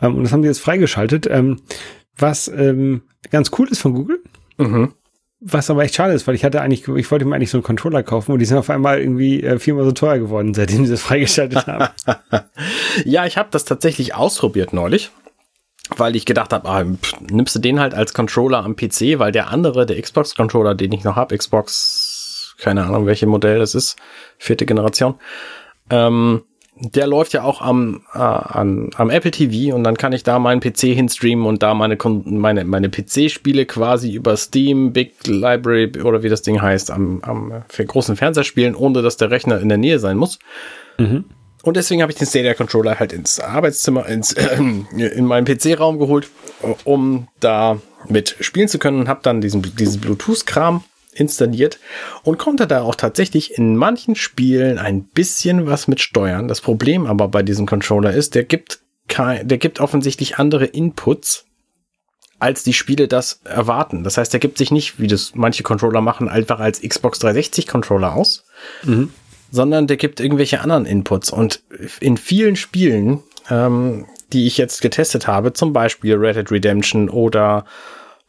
Ähm, 0.00 0.14
und 0.14 0.24
das 0.24 0.32
haben 0.32 0.42
die 0.42 0.48
jetzt 0.48 0.60
freigeschaltet. 0.60 1.26
Ähm, 1.30 1.60
was 2.16 2.48
ähm, 2.48 3.02
ganz 3.30 3.50
cool 3.58 3.68
ist 3.68 3.80
von 3.80 3.94
Google. 3.94 4.22
Mhm. 4.58 4.92
Was 5.44 5.70
aber 5.70 5.82
echt 5.82 5.96
schade 5.96 6.12
ist, 6.12 6.28
weil 6.28 6.36
ich 6.36 6.44
hatte 6.44 6.60
eigentlich, 6.60 6.86
ich 6.86 7.10
wollte 7.10 7.24
mir 7.24 7.34
eigentlich 7.34 7.50
so 7.50 7.58
einen 7.58 7.64
Controller 7.64 8.04
kaufen 8.04 8.30
und 8.30 8.38
die 8.38 8.44
sind 8.44 8.58
auf 8.58 8.70
einmal 8.70 9.00
irgendwie 9.00 9.42
äh, 9.42 9.58
viermal 9.58 9.84
so 9.84 9.90
teuer 9.90 10.18
geworden, 10.18 10.54
seitdem 10.54 10.84
sie 10.84 10.92
das 10.92 11.02
freigeschaltet 11.02 11.66
haben. 11.66 11.88
ja, 13.04 13.26
ich 13.26 13.36
habe 13.36 13.48
das 13.50 13.64
tatsächlich 13.64 14.14
ausprobiert 14.14 14.72
neulich, 14.72 15.10
weil 15.96 16.14
ich 16.14 16.26
gedacht 16.26 16.52
habe, 16.52 16.68
ah, 16.68 16.84
nimmst 17.28 17.56
du 17.56 17.58
den 17.58 17.80
halt 17.80 17.92
als 17.92 18.14
Controller 18.14 18.64
am 18.64 18.76
PC, 18.76 19.18
weil 19.18 19.32
der 19.32 19.48
andere, 19.48 19.84
der 19.84 20.00
Xbox-Controller, 20.00 20.76
den 20.76 20.92
ich 20.92 21.02
noch 21.02 21.16
habe, 21.16 21.36
Xbox, 21.36 22.54
keine 22.58 22.84
Ahnung, 22.84 23.06
welche 23.06 23.26
Modell 23.26 23.58
das 23.58 23.74
ist, 23.74 23.96
vierte 24.38 24.64
Generation, 24.64 25.16
ähm, 25.90 26.44
der 26.82 27.06
läuft 27.06 27.32
ja 27.32 27.44
auch 27.44 27.62
am, 27.62 28.02
äh, 28.12 28.18
an, 28.18 28.90
am 28.96 29.10
Apple 29.10 29.30
TV 29.30 29.74
und 29.74 29.84
dann 29.84 29.96
kann 29.96 30.12
ich 30.12 30.24
da 30.24 30.38
meinen 30.38 30.60
PC 30.60 30.80
hinstreamen 30.94 31.46
und 31.46 31.62
da 31.62 31.74
meine, 31.74 31.96
meine, 32.24 32.64
meine 32.64 32.88
PC-Spiele 32.88 33.66
quasi 33.66 34.12
über 34.12 34.36
Steam, 34.36 34.92
Big 34.92 35.14
Library 35.26 35.92
oder 36.02 36.22
wie 36.22 36.28
das 36.28 36.42
Ding 36.42 36.60
heißt, 36.60 36.90
am, 36.90 37.20
am 37.22 37.62
für 37.68 37.84
großen 37.84 38.16
Fernseher 38.16 38.44
spielen, 38.44 38.74
ohne 38.74 39.00
dass 39.02 39.16
der 39.16 39.30
Rechner 39.30 39.60
in 39.60 39.68
der 39.68 39.78
Nähe 39.78 40.00
sein 40.00 40.16
muss. 40.16 40.40
Mhm. 40.98 41.24
Und 41.62 41.76
deswegen 41.76 42.02
habe 42.02 42.10
ich 42.10 42.18
den 42.18 42.26
Stadia 42.26 42.54
Controller 42.54 42.98
halt 42.98 43.12
ins 43.12 43.38
Arbeitszimmer, 43.38 44.06
ins, 44.06 44.32
äh, 44.32 44.56
in 44.56 45.24
meinen 45.24 45.46
PC-Raum 45.46 46.00
geholt, 46.00 46.28
um 46.82 47.28
da 47.38 47.78
mit 48.08 48.36
spielen 48.40 48.66
zu 48.66 48.80
können 48.80 48.98
und 48.98 49.08
habe 49.08 49.20
dann 49.22 49.40
diesen, 49.40 49.62
diesen 49.76 50.00
Bluetooth-Kram 50.00 50.82
installiert 51.14 51.78
und 52.22 52.38
konnte 52.38 52.66
da 52.66 52.82
auch 52.82 52.94
tatsächlich 52.94 53.56
in 53.58 53.76
manchen 53.76 54.14
Spielen 54.14 54.78
ein 54.78 55.04
bisschen 55.04 55.66
was 55.66 55.88
mit 55.88 56.00
steuern. 56.00 56.48
Das 56.48 56.60
Problem 56.60 57.06
aber 57.06 57.28
bei 57.28 57.42
diesem 57.42 57.66
Controller 57.66 58.12
ist, 58.12 58.34
der 58.34 58.44
gibt 58.44 58.80
kein, 59.08 59.46
der 59.46 59.58
gibt 59.58 59.80
offensichtlich 59.80 60.38
andere 60.38 60.64
Inputs, 60.64 61.44
als 62.38 62.64
die 62.64 62.72
Spiele 62.72 63.06
das 63.06 63.40
erwarten. 63.44 64.02
Das 64.02 64.16
heißt, 64.16 64.34
er 64.34 64.40
gibt 64.40 64.58
sich 64.58 64.70
nicht, 64.70 64.98
wie 64.98 65.06
das 65.06 65.32
manche 65.34 65.62
Controller 65.62 66.00
machen, 66.00 66.28
einfach 66.28 66.58
als 66.58 66.80
Xbox 66.80 67.20
360 67.20 67.68
Controller 67.68 68.14
aus, 68.14 68.44
mhm. 68.82 69.10
sondern 69.50 69.86
der 69.86 69.96
gibt 69.96 70.18
irgendwelche 70.18 70.60
anderen 70.60 70.86
Inputs. 70.86 71.30
Und 71.30 71.62
in 72.00 72.16
vielen 72.16 72.56
Spielen, 72.56 73.20
ähm, 73.48 74.06
die 74.32 74.46
ich 74.46 74.56
jetzt 74.56 74.80
getestet 74.80 75.26
habe, 75.26 75.52
zum 75.52 75.72
Beispiel 75.72 76.16
Red 76.16 76.36
Dead 76.36 76.50
Redemption 76.50 77.08
oder 77.08 77.64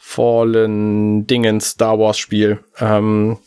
Fallen 0.06 1.26
Dingens 1.28 1.70
Star 1.70 1.98
Wars 1.98 2.18
Spiel, 2.18 2.60
ähm, 2.78 3.38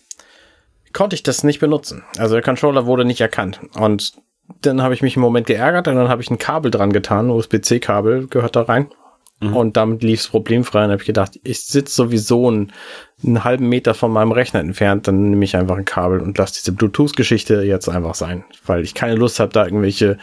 konnte 0.95 1.15
ich 1.15 1.23
das 1.23 1.45
nicht 1.45 1.61
benutzen. 1.61 2.03
Also 2.17 2.35
der 2.35 2.43
Controller 2.43 2.87
wurde 2.87 3.05
nicht 3.05 3.21
erkannt. 3.21 3.61
Und 3.79 4.15
dann 4.63 4.81
habe 4.81 4.95
ich 4.95 5.03
mich 5.03 5.17
im 5.17 5.23
Moment 5.23 5.47
geärgert 5.47 5.87
und 5.87 5.97
dann 5.97 6.09
habe 6.09 6.23
ich 6.23 6.31
ein 6.31 6.39
Kabel 6.39 6.71
dran 6.71 6.95
getan, 6.95 7.29
USB-C-Kabel 7.29 8.29
gehört 8.29 8.57
da 8.57 8.63
rein. 8.63 8.89
Mhm. 9.41 9.55
Und 9.55 9.77
damit 9.77 10.03
lief 10.03 10.21
es 10.21 10.29
problemfrei. 10.29 10.87
Und 10.87 10.93
habe 10.93 11.03
ich 11.03 11.07
gedacht, 11.07 11.39
ich 11.45 11.61
sitze 11.61 11.95
sowieso 11.95 12.49
einen, 12.49 12.73
einen, 13.23 13.45
halben 13.45 13.69
Meter 13.69 13.93
von 13.93 14.11
meinem 14.11 14.33
Rechner 14.33 14.61
entfernt, 14.61 15.07
dann 15.07 15.29
nehme 15.31 15.45
ich 15.45 15.57
einfach 15.57 15.77
ein 15.77 15.85
Kabel 15.85 16.21
und 16.21 16.39
lasse 16.39 16.55
diese 16.55 16.73
Bluetooth-Geschichte 16.73 17.63
jetzt 17.65 17.89
einfach 17.91 18.15
sein. 18.15 18.45
Weil 18.65 18.83
ich 18.83 18.95
keine 18.95 19.15
Lust 19.15 19.41
habe, 19.41 19.53
da 19.53 19.67
irgendwelche 19.67 20.17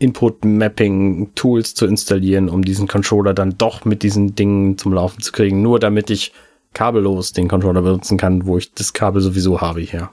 Input-Mapping-Tools 0.00 1.74
zu 1.74 1.86
installieren, 1.86 2.48
um 2.48 2.64
diesen 2.64 2.88
Controller 2.88 3.34
dann 3.34 3.56
doch 3.56 3.84
mit 3.84 4.02
diesen 4.02 4.34
Dingen 4.34 4.76
zum 4.78 4.92
Laufen 4.92 5.22
zu 5.22 5.30
kriegen, 5.30 5.62
nur 5.62 5.78
damit 5.78 6.10
ich 6.10 6.32
kabellos 6.72 7.32
den 7.32 7.48
Controller 7.48 7.82
benutzen 7.82 8.18
kann, 8.18 8.46
wo 8.46 8.58
ich 8.58 8.72
das 8.72 8.92
Kabel 8.92 9.22
sowieso 9.22 9.60
habe 9.60 9.80
hier. 9.80 10.10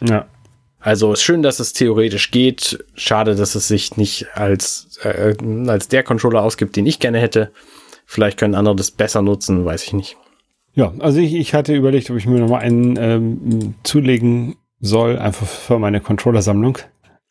Ja. 0.00 0.26
Also 0.78 1.12
ist 1.12 1.22
schön, 1.22 1.42
dass 1.42 1.58
es 1.58 1.72
theoretisch 1.72 2.30
geht. 2.30 2.84
Schade, 2.94 3.34
dass 3.34 3.56
es 3.56 3.66
sich 3.66 3.96
nicht 3.96 4.28
als, 4.34 4.98
äh, 5.02 5.34
als 5.66 5.88
der 5.88 6.04
Controller 6.04 6.42
ausgibt, 6.42 6.76
den 6.76 6.86
ich 6.86 7.00
gerne 7.00 7.18
hätte. 7.18 7.50
Vielleicht 8.04 8.38
können 8.38 8.54
andere 8.54 8.76
das 8.76 8.92
besser 8.92 9.20
nutzen, 9.20 9.64
weiß 9.64 9.82
ich 9.82 9.92
nicht. 9.92 10.16
Ja, 10.74 10.92
also 11.00 11.18
ich, 11.18 11.34
ich 11.34 11.54
hatte 11.54 11.74
überlegt, 11.74 12.10
ob 12.10 12.18
ich 12.18 12.26
mir 12.26 12.38
nochmal 12.38 12.60
einen 12.60 12.96
ähm, 12.98 13.74
zulegen 13.82 14.56
soll, 14.78 15.18
einfach 15.18 15.46
für 15.46 15.78
meine 15.78 16.00
Controllersammlung 16.00 16.78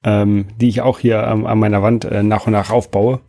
ähm, 0.05 0.45
die 0.61 0.69
ich 0.69 0.81
auch 0.81 0.99
hier 0.99 1.23
ähm, 1.23 1.45
an 1.45 1.59
meiner 1.59 1.81
Wand 1.81 2.05
äh, 2.05 2.23
nach 2.23 2.45
und 2.45 2.53
nach 2.53 2.69
aufbaue. 2.69 3.19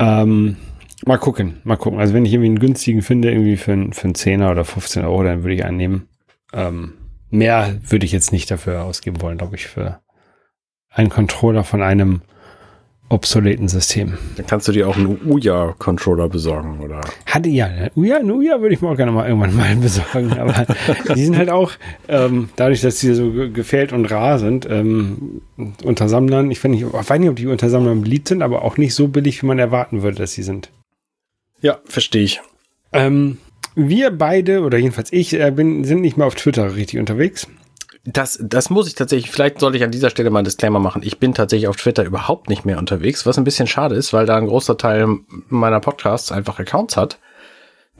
Ähm, 0.00 0.56
mal 1.04 1.18
gucken, 1.18 1.60
mal 1.64 1.76
gucken. 1.76 2.00
Also 2.00 2.14
wenn 2.14 2.24
ich 2.24 2.32
irgendwie 2.32 2.48
einen 2.48 2.58
günstigen 2.58 3.02
finde, 3.02 3.30
irgendwie 3.30 3.58
für, 3.58 3.72
für 3.92 4.04
einen 4.04 4.14
10er 4.14 4.50
oder 4.50 4.64
15 4.64 5.04
Euro, 5.04 5.22
dann 5.22 5.44
würde 5.44 5.54
ich 5.54 5.64
annehmen. 5.64 6.08
Ähm, 6.54 6.94
mehr 7.30 7.78
würde 7.86 8.06
ich 8.06 8.12
jetzt 8.12 8.32
nicht 8.32 8.50
dafür 8.50 8.84
ausgeben 8.84 9.20
wollen, 9.20 9.38
glaube 9.38 9.56
ich, 9.56 9.66
für 9.66 10.00
einen 10.88 11.10
Controller 11.10 11.62
von 11.62 11.82
einem 11.82 12.22
obsoleten 13.08 13.68
System. 13.68 14.18
Dann 14.36 14.46
kannst 14.46 14.66
du 14.66 14.72
dir 14.72 14.88
auch 14.88 14.96
einen 14.96 15.18
Uya-Controller 15.24 16.28
besorgen, 16.28 16.80
oder? 16.80 17.00
Hatte 17.26 17.48
ja, 17.48 17.68
Uya, 17.94 18.18
einen 18.18 18.30
Uya 18.30 18.60
würde 18.60 18.74
ich 18.74 18.80
mir 18.80 18.88
auch 18.88 18.96
gerne 18.96 19.12
mal 19.12 19.28
irgendwann 19.28 19.54
mal 19.54 19.76
besorgen, 19.80 20.32
aber 20.32 20.66
die 21.14 21.24
sind 21.24 21.36
halt 21.36 21.50
auch, 21.50 21.72
ähm, 22.08 22.48
dadurch, 22.56 22.80
dass 22.80 22.98
die 22.98 23.14
so 23.14 23.30
gefällt 23.30 23.92
und 23.92 24.06
rar 24.06 24.38
sind, 24.38 24.66
ähm, 24.68 25.42
unter 25.84 26.08
Sammlern, 26.08 26.50
ich, 26.50 26.62
nicht, 26.64 26.82
ich 26.82 26.92
weiß 26.92 27.20
nicht, 27.20 27.30
ob 27.30 27.36
die 27.36 27.46
unter 27.46 27.70
Sammlern 27.70 28.02
beliebt 28.02 28.28
sind, 28.28 28.42
aber 28.42 28.62
auch 28.62 28.76
nicht 28.76 28.94
so 28.94 29.08
billig, 29.08 29.42
wie 29.42 29.46
man 29.46 29.58
erwarten 29.58 30.02
würde, 30.02 30.18
dass 30.18 30.32
sie 30.32 30.42
sind. 30.42 30.70
Ja, 31.60 31.78
verstehe 31.84 32.24
ich. 32.24 32.40
Ähm, 32.92 33.38
wir 33.76 34.10
beide, 34.10 34.62
oder 34.62 34.78
jedenfalls 34.78 35.12
ich, 35.12 35.38
äh, 35.38 35.50
bin, 35.50 35.84
sind 35.84 36.00
nicht 36.00 36.16
mehr 36.16 36.26
auf 36.26 36.34
Twitter 36.34 36.74
richtig 36.74 36.98
unterwegs. 36.98 37.46
Das, 38.06 38.38
das 38.40 38.70
muss 38.70 38.86
ich 38.86 38.94
tatsächlich, 38.94 39.30
vielleicht 39.30 39.58
sollte 39.60 39.78
ich 39.78 39.84
an 39.84 39.90
dieser 39.90 40.10
Stelle 40.10 40.30
mal 40.30 40.40
ein 40.40 40.44
Disclaimer 40.44 40.78
machen. 40.78 41.02
Ich 41.04 41.18
bin 41.18 41.34
tatsächlich 41.34 41.68
auf 41.68 41.76
Twitter 41.76 42.04
überhaupt 42.04 42.48
nicht 42.48 42.64
mehr 42.64 42.78
unterwegs, 42.78 43.26
was 43.26 43.36
ein 43.36 43.44
bisschen 43.44 43.66
schade 43.66 43.96
ist, 43.96 44.12
weil 44.12 44.26
da 44.26 44.36
ein 44.36 44.46
großer 44.46 44.76
Teil 44.76 45.08
meiner 45.48 45.80
Podcasts 45.80 46.30
einfach 46.30 46.58
Accounts 46.58 46.96
hat, 46.96 47.18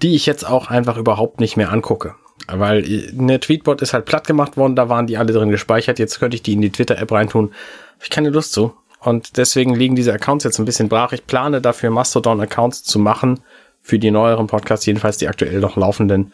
die 0.03 0.15
ich 0.15 0.27
jetzt 0.27 0.49
auch 0.49 0.69
einfach 0.71 0.97
überhaupt 0.97 1.41
nicht 1.41 1.57
mehr 1.57 1.73
angucke. 1.73 2.15
Weil 2.47 2.85
eine 3.19 3.41
Tweetbot 3.41 3.83
ist 3.83 3.95
halt 3.95 4.05
platt 4.05 4.27
gemacht 4.27 4.57
worden, 4.57 4.77
da 4.77 4.89
waren 4.89 5.07
die 5.07 5.17
alle 5.17 5.33
drin 5.33 5.51
gespeichert, 5.51 5.99
jetzt 5.99 6.21
könnte 6.21 6.37
ich 6.37 6.43
die 6.43 6.53
in 6.53 6.61
die 6.61 6.71
Twitter-App 6.71 7.11
reintun. 7.11 7.47
Habe 7.47 8.05
ich 8.05 8.11
keine 8.11 8.31
Lust 8.31 8.53
zu. 8.53 8.75
Und 9.01 9.37
deswegen 9.37 9.75
liegen 9.75 9.97
diese 9.97 10.13
Accounts 10.13 10.45
jetzt 10.45 10.59
ein 10.59 10.65
bisschen 10.65 10.89
brach. 10.89 11.13
Ich 11.13 11.27
plane 11.27 11.61
dafür 11.61 11.91
Mastodon-Accounts 11.91 12.85
zu 12.85 12.99
machen, 12.99 13.41
für 13.87 14.01
die 14.01 14.11
neueren 14.11 14.49
Podcasts, 14.49 14.85
jedenfalls 14.85 15.17
die 15.17 15.29
aktuell 15.29 15.61
noch 15.61 15.77
laufenden 15.77 16.33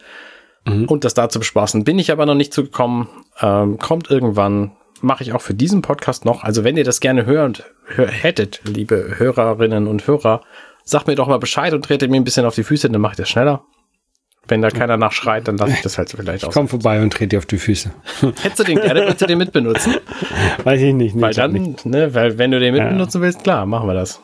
mhm. 0.65 0.85
und 0.85 1.03
das 1.03 1.13
da 1.13 1.29
zu 1.29 1.37
bespaßen. 1.37 1.83
Bin 1.83 1.99
ich 1.99 2.11
aber 2.11 2.25
noch 2.25 2.33
nicht 2.33 2.51
zugekommen. 2.51 3.07
Ähm, 3.41 3.77
kommt 3.79 4.09
irgendwann. 4.09 4.71
Mache 5.01 5.23
ich 5.23 5.33
auch 5.33 5.41
für 5.41 5.53
diesen 5.53 5.81
Podcast 5.81 6.23
noch. 6.23 6.43
Also 6.43 6.63
wenn 6.63 6.77
ihr 6.77 6.85
das 6.85 7.01
gerne 7.01 7.25
hört, 7.25 7.65
hör, 7.87 8.07
hättet, 8.07 8.61
liebe 8.63 9.15
Hörerinnen 9.17 9.87
und 9.87 10.07
Hörer, 10.07 10.41
sagt 10.85 11.07
mir 11.07 11.15
doch 11.15 11.27
mal 11.27 11.39
Bescheid 11.39 11.73
und 11.73 11.83
tretet 11.83 12.09
mir 12.09 12.17
ein 12.17 12.23
bisschen 12.23 12.45
auf 12.45 12.55
die 12.55 12.63
Füße, 12.63 12.89
dann 12.89 13.01
mache 13.01 13.13
ich 13.13 13.17
das 13.17 13.29
schneller. 13.29 13.63
Wenn 14.47 14.61
da 14.61 14.69
keiner 14.69 14.97
nachschreit, 14.97 15.47
dann 15.47 15.57
lasse 15.57 15.71
ich 15.73 15.81
das 15.81 15.97
halt 15.97 16.09
vielleicht 16.09 16.45
aus. 16.45 16.53
Komm 16.53 16.67
vorbei 16.67 17.01
und 17.01 17.13
trete 17.13 17.29
dir 17.29 17.37
auf 17.37 17.45
die 17.45 17.57
Füße. 17.57 17.91
Hättest 18.41 18.59
du 18.59 18.63
den 18.63 18.79
gerne, 18.79 19.01
würdest 19.01 19.21
du 19.21 19.25
den 19.25 19.37
mitbenutzen? 19.37 19.95
Weiß 20.63 20.81
ich 20.81 20.93
nicht. 20.93 21.19
Weil 21.19 21.33
dann, 21.33 21.53
nicht. 21.53 21.85
ne, 21.85 22.13
weil 22.13 22.37
wenn 22.37 22.51
du 22.51 22.59
den 22.59 22.73
mitbenutzen 22.73 23.21
ja. 23.21 23.25
willst, 23.25 23.43
klar, 23.43 23.65
machen 23.65 23.87
wir 23.87 23.93
das. 23.93 24.21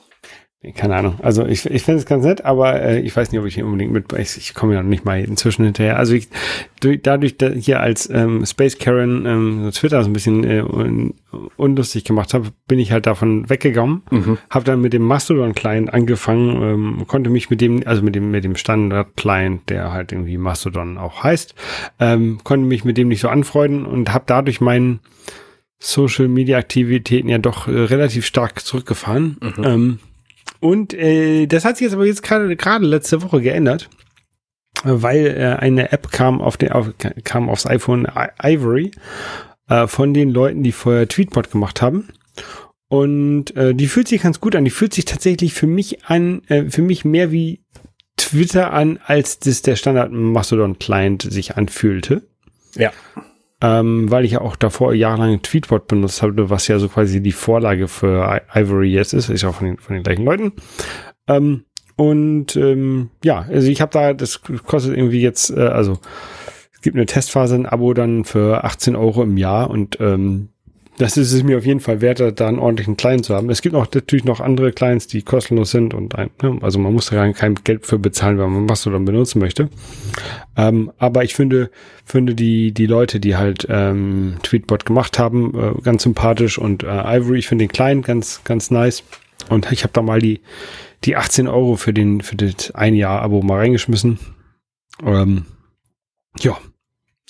Keine 0.76 0.98
Ahnung. 0.98 1.16
Also 1.22 1.46
ich, 1.46 1.66
ich 1.66 1.84
finde 1.84 2.00
es 2.00 2.06
ganz 2.06 2.26
nett, 2.26 2.44
aber 2.44 2.82
äh, 2.82 3.00
ich 3.00 3.16
weiß 3.16 3.32
nicht, 3.32 3.40
ob 3.40 3.48
ich 3.48 3.58
ihn 3.58 3.64
unbedingt 3.64 3.94
mit. 3.94 4.12
Ich, 4.12 4.36
ich 4.36 4.54
komme 4.54 4.74
ja 4.74 4.84
noch 4.84 4.90
nicht 4.90 5.06
mal 5.06 5.24
inzwischen 5.24 5.64
hinterher. 5.64 5.98
Also 5.98 6.14
ich 6.14 6.28
durch, 6.82 7.02
dadurch, 7.02 7.38
dass 7.38 7.56
ich 7.56 7.64
hier 7.64 7.80
als 7.80 8.10
ähm, 8.10 8.46
Space 8.46 8.78
Karen 8.78 9.26
ähm, 9.26 9.64
so 9.64 9.72
Twitter 9.72 10.04
so 10.04 10.10
ein 10.10 10.14
bisschen 10.14 10.44
äh, 10.44 10.62
un, 10.62 11.14
unlustig 11.56 12.04
gemacht 12.04 12.34
habe, 12.34 12.50
bin 12.68 12.78
ich 12.78 12.92
halt 12.92 13.06
davon 13.06 13.50
weggegangen. 13.50 14.02
Mhm. 14.12 14.38
Habe 14.50 14.66
dann 14.66 14.82
mit 14.82 14.92
dem 14.92 15.04
Mastodon 15.04 15.56
Client 15.56 15.94
angefangen, 15.94 16.62
ähm, 16.62 17.08
konnte 17.08 17.30
mich 17.30 17.50
mit 17.50 17.62
dem, 17.62 17.88
also 17.88 18.02
mit 18.02 18.16
dem 18.16 18.30
mit 18.30 18.44
dem 18.44 18.58
Standard 18.58 19.16
Client, 19.16 19.70
der 19.70 19.94
halt 19.94 20.12
irgendwie 20.12 20.38
Mastodon 20.38 20.98
auch 20.98 21.24
heißt, 21.24 21.56
ähm, 22.02 22.40
konnte 22.44 22.68
mich 22.68 22.84
mit 22.84 22.98
dem 22.98 23.08
nicht 23.08 23.22
so 23.22 23.30
anfreunden 23.30 23.86
und 23.86 24.14
habe 24.14 24.26
dadurch 24.28 24.60
meinen 24.60 25.00
Social 25.80 26.28
Media 26.28 26.58
Aktivitäten 26.58 27.30
ja 27.30 27.38
doch 27.38 27.70
äh, 27.70 27.72
relativ 27.72 28.26
stark 28.26 28.60
zurückgefahren. 28.60 29.38
Mhm. 29.42 29.64
Ähm, 29.64 30.00
und 30.60 30.94
äh, 30.94 31.48
das 31.48 31.66
hat 31.66 31.78
sich 31.78 31.86
jetzt 31.86 31.94
aber 31.94 32.06
jetzt 32.06 32.24
gerade 32.24 32.86
letzte 32.86 33.22
Woche 33.22 33.42
geändert, 33.42 33.90
weil 34.84 35.28
äh, 35.28 35.56
eine 35.60 35.92
App 35.92 36.12
kam 36.12 36.42
auf 36.42 36.58
den 36.58 36.72
auf, 36.72 36.92
kam 37.24 37.50
aufs 37.50 37.66
iPhone 37.66 38.08
Ivory 38.42 38.92
äh, 39.68 39.88
von 39.88 40.14
den 40.14 40.30
Leuten, 40.32 40.64
die 40.64 40.72
vorher 40.72 41.08
Tweetbot 41.08 41.52
gemacht 41.52 41.82
haben. 41.82 42.10
Und 42.90 43.56
äh, 43.56 43.76
die 43.76 43.88
fühlt 43.88 44.08
sich 44.08 44.24
ganz 44.24 44.40
gut 44.40 44.56
an. 44.56 44.66
Die 44.66 44.72
fühlt 44.72 44.94
sich 44.94 45.06
tatsächlich 45.06 45.54
für 45.54 45.68
mich 45.68 46.06
an, 46.06 46.42
äh, 46.48 46.70
für 46.70 46.82
mich 46.82 47.06
mehr 47.06 47.32
wie 47.32 47.64
Twitter 48.18 48.74
an, 48.74 49.00
als 49.06 49.40
das 49.40 49.62
der 49.62 49.76
Standard 49.76 50.12
Mastodon 50.12 50.80
Client 50.80 51.22
sich 51.22 51.56
anfühlte. 51.56 52.24
Ja 52.76 52.92
ähm, 53.62 54.10
weil 54.10 54.26
ich 54.26 54.32
ja 54.32 54.42
auch 54.42 54.56
davor 54.56 54.94
jahrelang 54.94 55.42
Tweetbot 55.42 55.88
benutzt 55.88 56.22
habe, 56.22 56.50
was 56.50 56.68
ja 56.68 56.80
so 56.80 56.88
quasi 56.88 57.22
die 57.22 57.32
Vorlage 57.32 57.88
für 57.88 58.42
Ivory 58.54 58.92
jetzt 58.92 59.14
ist, 59.14 59.30
ist 59.30 59.44
auch 59.44 59.56
von 59.56 59.68
den, 59.68 59.78
von 59.78 59.96
den 59.96 60.04
gleichen 60.04 60.26
Leuten. 60.26 60.54
Ähm, 61.28 61.66
und 61.98 62.56
ähm, 62.56 63.10
ja, 63.24 63.46
also 63.50 63.68
ich 63.68 63.82
habe 63.82 63.92
da, 63.92 64.14
das 64.14 64.42
kostet 64.42 64.96
irgendwie 64.96 65.22
jetzt, 65.22 65.50
äh, 65.50 65.60
also 65.60 66.00
es 66.72 66.82
gibt 66.82 66.96
eine 66.96 67.06
Testphase, 67.06 67.56
ein 67.56 67.66
Abo 67.66 67.94
dann 67.94 68.24
für 68.24 68.64
18 68.64 68.96
Euro 68.96 69.22
im 69.24 69.36
Jahr 69.36 69.70
und 69.70 70.00
ähm, 70.00 70.50
das 71.00 71.16
ist 71.16 71.32
es 71.32 71.44
mir 71.44 71.58
auf 71.58 71.66
jeden 71.66 71.80
Fall 71.80 72.02
wert, 72.02 72.20
da 72.20 72.48
einen 72.48 72.60
ordentlichen 72.60 72.98
Client 72.98 73.24
zu 73.24 73.34
haben. 73.34 73.50
Es 73.50 73.62
gibt 73.62 73.74
auch 73.74 73.88
natürlich 73.94 74.26
noch 74.26 74.42
andere 74.42 74.74
Clients, 74.74 75.08
die 75.08 75.22
kostenlos 75.22 75.72
sind 75.72 75.94
und 75.94 76.14
ein, 76.16 76.30
ne, 76.42 76.60
also 76.62 76.78
man 76.78 76.92
muss 76.92 77.06
da 77.10 77.32
kein 77.32 77.56
Geld 77.56 77.86
für 77.86 77.98
bezahlen, 77.98 78.38
wenn 78.38 78.52
man 78.52 78.70
was 78.70 78.84
dann 78.84 79.06
benutzen 79.06 79.40
möchte. 79.40 79.70
Ähm, 80.58 80.92
aber 80.98 81.24
ich 81.24 81.36
finde, 81.36 81.72
finde 82.04 82.36
die, 82.36 82.74
die 82.74 82.86
Leute, 82.86 83.22
die 83.22 83.38
halt 83.38 83.66
ähm, 83.70 84.36
Tweetbot 84.44 84.86
gemacht 84.86 85.18
haben, 85.18 85.58
äh, 85.58 85.82
ganz 85.82 86.04
sympathisch 86.04 86.58
und 86.58 86.84
äh, 86.84 86.88
Ivory, 86.88 87.40
ich 87.40 87.48
finde 87.48 87.64
den 87.64 87.72
Client 87.72 88.06
ganz, 88.06 88.42
ganz 88.44 88.70
nice. 88.70 89.04
Und 89.48 89.72
ich 89.72 89.84
habe 89.84 89.94
da 89.94 90.02
mal 90.02 90.20
die, 90.20 90.42
die 91.06 91.16
18 91.16 91.48
Euro 91.48 91.78
für 91.78 91.94
den, 91.94 92.20
für 92.20 92.36
das 92.36 92.72
ein 92.72 92.94
Jahr 92.94 93.22
Abo 93.22 93.42
mal 93.42 93.60
reingeschmissen. 93.60 94.20
Ähm, 95.02 95.46
ja. 96.42 96.58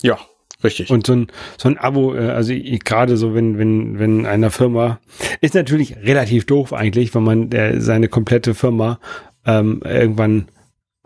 Ja, 0.01 0.17
Richtig. 0.63 0.89
Und 0.89 1.07
so 1.07 1.13
ein, 1.13 1.27
so 1.57 1.69
ein 1.69 1.77
Abo, 1.77 2.15
äh, 2.15 2.29
also 2.29 2.53
gerade 2.53 3.17
so, 3.17 3.33
wenn, 3.33 3.57
wenn, 3.57 3.97
wenn 3.99 4.25
einer 4.25 4.51
Firma, 4.51 4.99
ist 5.41 5.55
natürlich 5.55 5.95
relativ 5.97 6.45
doof 6.45 6.73
eigentlich, 6.73 7.15
wenn 7.15 7.23
man 7.23 7.49
der, 7.49 7.81
seine 7.81 8.09
komplette 8.09 8.53
Firma 8.53 8.99
ähm, 9.45 9.81
irgendwann 9.85 10.47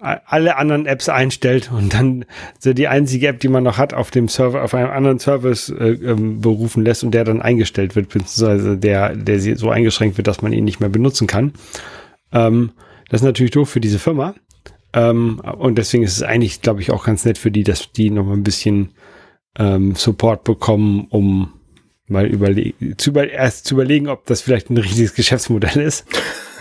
alle 0.04 0.58
anderen 0.58 0.86
Apps 0.86 1.08
einstellt 1.08 1.72
und 1.72 1.94
dann 1.94 2.26
so 2.60 2.74
die 2.74 2.90
einzige 2.90 3.28
App, 3.28 3.40
die 3.40 3.48
man 3.48 3.64
noch 3.64 3.78
hat, 3.78 3.94
auf 3.94 4.12
dem 4.12 4.28
Server, 4.28 4.64
auf 4.64 4.74
einem 4.74 4.90
anderen 4.90 5.20
Service 5.20 5.70
äh, 5.70 5.92
ähm, 5.92 6.42
berufen 6.42 6.84
lässt 6.84 7.06
und 7.06 7.12
der 7.12 7.24
dann 7.24 7.42
eingestellt 7.42 7.96
wird, 7.96 8.10
beziehungsweise 8.10 8.78
der, 8.78 9.16
der 9.16 9.40
so 9.56 9.70
eingeschränkt 9.70 10.18
wird, 10.18 10.28
dass 10.28 10.42
man 10.42 10.52
ihn 10.52 10.66
nicht 10.66 10.82
mehr 10.82 10.90
benutzen 10.90 11.26
kann. 11.26 11.54
Ähm, 12.34 12.72
das 13.10 13.22
ist 13.22 13.26
natürlich 13.26 13.52
doof 13.52 13.70
für 13.70 13.80
diese 13.80 14.00
Firma. 14.00 14.36
Ähm, 14.94 15.40
und 15.40 15.78
deswegen 15.78 16.04
ist 16.04 16.18
es 16.18 16.24
eigentlich, 16.24 16.62
glaube 16.62 16.82
ich, 16.82 16.92
auch 16.92 17.06
ganz 17.06 17.24
nett 17.24 17.38
für 17.38 17.52
die, 17.52 17.64
dass 17.64 17.94
die 17.94 18.10
noch 18.10 18.26
mal 18.26 18.34
ein 18.34 18.44
bisschen 18.44 18.90
ähm, 19.58 19.96
Support 19.96 20.44
bekommen, 20.44 21.08
um 21.10 21.54
mal 22.08 22.26
überle 22.26 22.74
zu 22.98 23.12
über 23.12 23.30
erst 23.30 23.66
zu 23.66 23.76
überlegen, 23.76 24.10
ob 24.10 24.26
das 24.26 24.42
vielleicht 24.42 24.70
ein 24.70 24.78
richtiges 24.78 25.14
Geschäftsmodell 25.14 25.82
ist. 25.82 26.06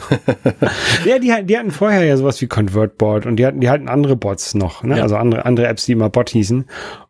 ja, 1.04 1.18
die, 1.18 1.46
die 1.46 1.58
hatten 1.58 1.70
vorher 1.70 2.04
ja 2.04 2.16
sowas 2.16 2.40
wie 2.40 2.46
ConvertBot 2.46 3.26
und 3.26 3.36
die 3.36 3.46
hatten, 3.46 3.60
die 3.60 3.68
hatten 3.68 3.88
andere 3.88 4.16
Bots 4.16 4.54
noch, 4.54 4.82
ne? 4.82 4.98
Ja. 4.98 5.02
also 5.02 5.16
andere, 5.16 5.44
andere 5.44 5.66
Apps, 5.66 5.86
die 5.86 5.92
immer 5.92 6.10
Bot 6.10 6.30
hießen 6.30 6.66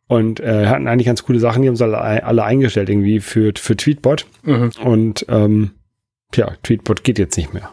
und 0.09 0.41
äh, 0.41 0.67
hatten 0.67 0.89
eigentlich 0.89 1.07
ganz 1.07 1.25
coole 1.25 1.39
Sachen, 1.39 1.63
die 1.63 1.69
haben 1.69 1.77
sie 1.77 1.85
alle, 1.85 2.25
alle 2.25 2.45
eingestellt 2.45 2.89
irgendwie 2.89 3.21
für, 3.21 3.53
für 3.57 3.77
Tweetbot 3.77 4.27
mhm. 4.43 4.71
und 4.83 5.27
ähm, 5.29 5.73
ja, 6.35 6.53
Tweetbot 6.63 7.05
geht 7.05 7.19
jetzt 7.19 7.37
nicht 7.37 7.53
mehr. 7.53 7.71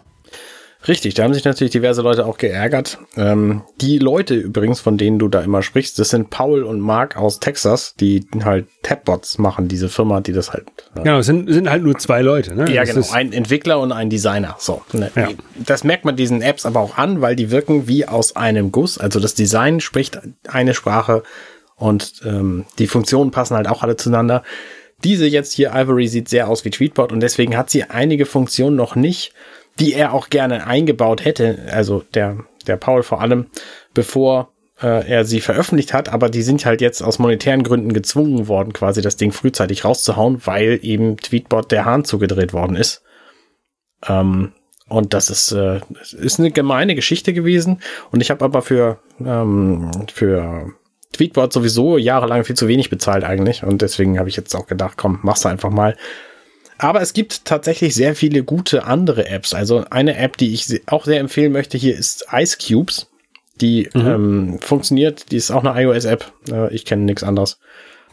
Richtig, 0.87 1.13
da 1.13 1.23
haben 1.23 1.33
sich 1.33 1.43
natürlich 1.43 1.71
diverse 1.71 2.01
Leute 2.01 2.25
auch 2.25 2.37
geärgert. 2.37 2.99
Ähm, 3.17 3.63
die 3.81 3.99
Leute 3.99 4.35
übrigens, 4.35 4.79
von 4.79 4.97
denen 4.97 5.19
du 5.19 5.27
da 5.27 5.41
immer 5.41 5.61
sprichst, 5.61 5.99
das 5.99 6.09
sind 6.09 6.29
Paul 6.29 6.63
und 6.63 6.79
Mark 6.79 7.17
aus 7.17 7.41
Texas, 7.41 7.95
die 7.99 8.25
halt 8.45 8.67
Tabbots 8.81 9.39
machen, 9.39 9.67
diese 9.67 9.89
Firma, 9.89 10.21
die 10.21 10.31
das 10.31 10.53
halt. 10.53 10.67
Äh 10.95 11.03
genau, 11.03 11.19
es 11.19 11.25
sind, 11.25 11.51
sind 11.51 11.69
halt 11.69 11.83
nur 11.83 11.97
zwei 11.97 12.21
Leute, 12.21 12.55
ne? 12.55 12.71
Ja, 12.71 12.85
das 12.85 12.93
genau, 12.93 13.11
ein 13.11 13.33
Entwickler 13.33 13.81
und 13.81 13.91
ein 13.91 14.09
Designer. 14.09 14.55
So, 14.57 14.81
ne? 14.93 15.11
ja. 15.17 15.27
Das 15.57 15.83
merkt 15.83 16.05
man 16.05 16.15
diesen 16.15 16.41
Apps 16.41 16.65
aber 16.65 16.79
auch 16.79 16.97
an, 16.97 17.19
weil 17.19 17.35
die 17.35 17.51
wirken 17.51 17.89
wie 17.89 18.07
aus 18.07 18.37
einem 18.37 18.71
Guss. 18.71 18.97
Also 18.97 19.19
das 19.19 19.33
Design 19.33 19.81
spricht 19.81 20.19
eine 20.47 20.73
Sprache 20.73 21.23
und 21.75 22.21
ähm, 22.25 22.65
die 22.77 22.87
Funktionen 22.87 23.31
passen 23.31 23.57
halt 23.57 23.67
auch 23.67 23.83
alle 23.83 23.97
zueinander. 23.97 24.43
Diese 25.03 25.25
jetzt 25.25 25.51
hier, 25.51 25.71
Ivory, 25.73 26.07
sieht 26.07 26.29
sehr 26.29 26.47
aus 26.47 26.63
wie 26.63 26.69
Tweetbot 26.69 27.11
und 27.11 27.19
deswegen 27.19 27.57
hat 27.57 27.69
sie 27.69 27.83
einige 27.83 28.25
Funktionen 28.25 28.77
noch 28.77 28.95
nicht 28.95 29.33
die 29.79 29.93
er 29.93 30.13
auch 30.13 30.29
gerne 30.29 30.67
eingebaut 30.67 31.23
hätte, 31.23 31.67
also 31.71 32.03
der, 32.13 32.37
der 32.67 32.77
Paul 32.77 33.03
vor 33.03 33.21
allem, 33.21 33.47
bevor 33.93 34.51
äh, 34.81 35.08
er 35.08 35.25
sie 35.25 35.41
veröffentlicht 35.41 35.93
hat, 35.93 36.10
aber 36.10 36.29
die 36.29 36.41
sind 36.41 36.65
halt 36.65 36.81
jetzt 36.81 37.01
aus 37.01 37.19
monetären 37.19 37.63
Gründen 37.63 37.93
gezwungen 37.93 38.47
worden, 38.47 38.73
quasi 38.73 39.01
das 39.01 39.17
Ding 39.17 39.31
frühzeitig 39.31 39.85
rauszuhauen, 39.85 40.41
weil 40.45 40.79
eben 40.81 41.17
Tweetbot 41.17 41.71
der 41.71 41.85
Hahn 41.85 42.06
zugedreht 42.06 42.54
worden 42.54 42.75
ist. 42.75 43.04
Ähm, 44.08 44.54
und 44.87 45.13
das 45.13 45.29
ist, 45.29 45.51
äh, 45.51 45.81
ist 46.19 46.39
eine 46.39 46.51
gemeine 46.51 46.95
Geschichte 46.95 47.33
gewesen. 47.33 47.81
Und 48.12 48.21
ich 48.21 48.31
habe 48.31 48.43
aber 48.43 48.62
für, 48.62 48.99
ähm, 49.23 49.91
für 50.12 50.71
Tweetbot 51.13 51.54
sowieso 51.54 51.97
jahrelang 51.97 52.43
viel 52.43 52.56
zu 52.56 52.67
wenig 52.67 52.89
bezahlt 52.89 53.23
eigentlich. 53.23 53.63
Und 53.63 53.81
deswegen 53.81 54.17
habe 54.17 54.29
ich 54.29 54.35
jetzt 54.35 54.56
auch 54.56 54.65
gedacht, 54.65 54.97
komm, 54.97 55.19
mach's 55.21 55.45
einfach 55.45 55.69
mal. 55.69 55.95
Aber 56.80 57.02
es 57.02 57.13
gibt 57.13 57.46
tatsächlich 57.46 57.94
sehr 57.94 58.15
viele 58.15 58.44
gute 58.44 58.86
andere 58.86 59.27
Apps. 59.27 59.54
Also 59.54 59.86
eine 59.92 60.17
App, 60.17 60.38
die 60.38 60.54
ich 60.54 60.82
auch 60.88 61.06
sehr 61.06 61.19
empfehlen 61.19 61.52
möchte 61.52 61.77
hier 61.77 61.96
ist 61.96 62.25
Ice 62.34 62.58
Cubes. 62.58 63.08
Die 63.62 63.90
mhm. 63.94 64.08
ähm, 64.08 64.60
funktioniert, 64.62 65.32
die 65.32 65.36
ist 65.36 65.52
auch 65.52 65.63
eine 65.63 65.80
iOS-App. 65.82 66.32
Äh, 66.50 66.73
ich 66.73 66.86
kenne 66.86 67.04
nichts 67.04 67.23
anderes. 67.23 67.60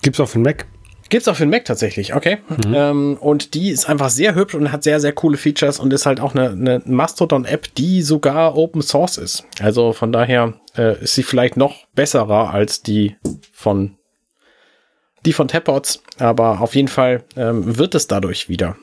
Gibt's 0.02 0.18
auch 0.18 0.28
für 0.28 0.40
Mac? 0.40 0.66
Gibt's 1.08 1.28
auch 1.28 1.36
für 1.36 1.44
den 1.44 1.50
Mac 1.50 1.64
tatsächlich, 1.64 2.14
okay. 2.14 2.38
Mhm. 2.48 2.74
Ähm, 2.74 3.16
und 3.20 3.54
die 3.54 3.70
ist 3.70 3.88
einfach 3.88 4.10
sehr 4.10 4.34
hübsch 4.34 4.56
und 4.56 4.72
hat 4.72 4.82
sehr, 4.82 4.98
sehr 4.98 5.12
coole 5.12 5.36
Features 5.36 5.78
und 5.78 5.92
ist 5.92 6.04
halt 6.04 6.18
auch 6.18 6.34
eine, 6.34 6.50
eine 6.50 6.82
Mastodon-App, 6.84 7.72
die 7.76 8.02
sogar 8.02 8.56
Open 8.56 8.82
Source 8.82 9.16
ist. 9.16 9.44
Also 9.60 9.92
von 9.92 10.10
daher 10.10 10.54
äh, 10.76 11.00
ist 11.00 11.14
sie 11.14 11.22
vielleicht 11.22 11.56
noch 11.56 11.86
besserer 11.94 12.52
als 12.52 12.82
die 12.82 13.14
von 13.52 13.96
die 15.26 15.32
von 15.32 15.48
Tapots, 15.48 16.02
aber 16.18 16.60
auf 16.60 16.74
jeden 16.74 16.88
Fall 16.88 17.24
ähm, 17.36 17.76
wird 17.76 17.94
es 17.94 18.06
dadurch 18.06 18.48
wieder. 18.48 18.76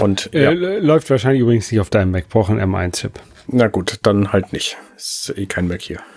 Und 0.00 0.32
äh, 0.32 0.44
ja. 0.44 0.50
läuft 0.50 1.10
wahrscheinlich 1.10 1.42
übrigens 1.42 1.70
nicht 1.70 1.80
auf 1.80 1.90
deinem 1.90 2.12
Mac, 2.12 2.28
braucht 2.28 2.50
einen 2.50 2.74
M1-Chip. 2.74 3.12
Na 3.48 3.68
gut, 3.68 3.98
dann 4.02 4.32
halt 4.32 4.52
nicht. 4.52 4.76
Ist 4.96 5.32
eh 5.36 5.46
kein 5.46 5.68
Mac 5.68 5.82
hier. 5.82 6.00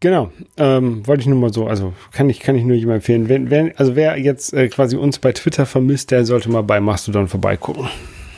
Genau, 0.00 0.30
ähm, 0.58 1.06
wollte 1.06 1.22
ich 1.22 1.26
nur 1.28 1.38
mal 1.38 1.50
so, 1.50 1.66
also 1.66 1.94
kann 2.12 2.28
ich, 2.28 2.40
kann 2.40 2.56
ich 2.56 2.64
nur 2.64 2.76
jemand 2.76 2.96
empfehlen. 2.96 3.30
Wenn, 3.30 3.48
wenn, 3.48 3.74
also 3.78 3.96
wer 3.96 4.18
jetzt 4.18 4.52
äh, 4.52 4.68
quasi 4.68 4.96
uns 4.96 5.18
bei 5.18 5.32
Twitter 5.32 5.64
vermisst, 5.64 6.10
der 6.10 6.26
sollte 6.26 6.50
mal 6.50 6.62
bei 6.62 6.78
Mastodon 6.78 7.26
vorbeigucken. 7.26 7.88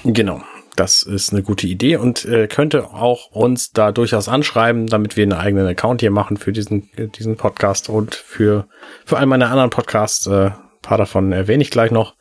Genau, 0.04 0.42
das 0.76 1.02
ist 1.02 1.32
eine 1.32 1.42
gute 1.42 1.66
Idee 1.66 1.96
und 1.96 2.24
äh, 2.24 2.46
könnte 2.46 2.90
auch 2.90 3.30
uns 3.30 3.72
da 3.72 3.92
durchaus 3.92 4.28
anschreiben, 4.28 4.86
damit 4.86 5.16
wir 5.16 5.24
einen 5.24 5.32
eigenen 5.32 5.66
Account 5.66 6.00
hier 6.00 6.10
machen 6.10 6.36
für 6.36 6.52
diesen, 6.52 6.90
diesen 7.18 7.36
Podcast 7.36 7.88
und 7.88 8.14
für, 8.14 8.68
für 9.04 9.16
all 9.16 9.26
meine 9.26 9.48
anderen 9.48 9.70
Podcasts. 9.70 10.26
Äh, 10.26 10.50
paar 10.82 10.98
davon 10.98 11.32
erwähne 11.32 11.62
ich 11.62 11.70
gleich 11.70 11.90
noch. 11.90 12.14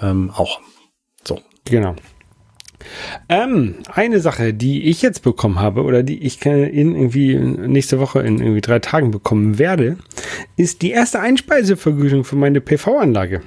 Ähm, 0.00 0.30
auch. 0.30 0.60
So. 1.24 1.40
Genau. 1.66 1.94
Ähm, 3.28 3.76
eine 3.92 4.20
Sache, 4.20 4.54
die 4.54 4.84
ich 4.88 5.02
jetzt 5.02 5.22
bekommen 5.22 5.60
habe 5.60 5.82
oder 5.82 6.02
die 6.02 6.24
ich 6.24 6.44
in 6.44 6.94
irgendwie 6.94 7.36
nächste 7.36 8.00
Woche 8.00 8.20
in 8.20 8.38
irgendwie 8.38 8.62
drei 8.62 8.78
Tagen 8.78 9.10
bekommen 9.10 9.58
werde, 9.58 9.98
ist 10.56 10.82
die 10.82 10.90
erste 10.90 11.20
Einspeisevergütung 11.20 12.24
für 12.24 12.36
meine 12.36 12.60
PV-Anlage. 12.60 13.42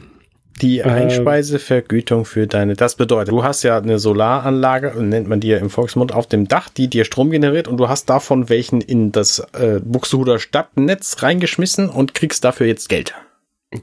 Die 0.63 0.79
äh, 0.79 0.83
Einspeisevergütung 0.83 2.23
für 2.23 2.47
deine, 2.47 2.75
das 2.75 2.95
bedeutet, 2.95 3.33
du 3.33 3.43
hast 3.43 3.63
ja 3.63 3.77
eine 3.77 3.99
Solaranlage, 3.99 4.93
nennt 5.03 5.27
man 5.27 5.41
die 5.41 5.49
ja 5.49 5.57
im 5.57 5.69
Volksmund, 5.69 6.13
auf 6.13 6.25
dem 6.25 6.47
Dach, 6.47 6.69
die 6.69 6.87
dir 6.87 7.03
Strom 7.03 7.31
generiert 7.31 7.67
und 7.67 7.77
du 7.77 7.89
hast 7.89 8.09
davon 8.09 8.47
welchen 8.47 8.79
in 8.79 9.11
das 9.11 9.39
äh, 9.53 9.81
Buxtehuder 9.83 10.39
Stadtnetz 10.39 11.21
reingeschmissen 11.21 11.89
und 11.89 12.13
kriegst 12.13 12.45
dafür 12.45 12.65
jetzt 12.65 12.87
Geld. 12.87 13.13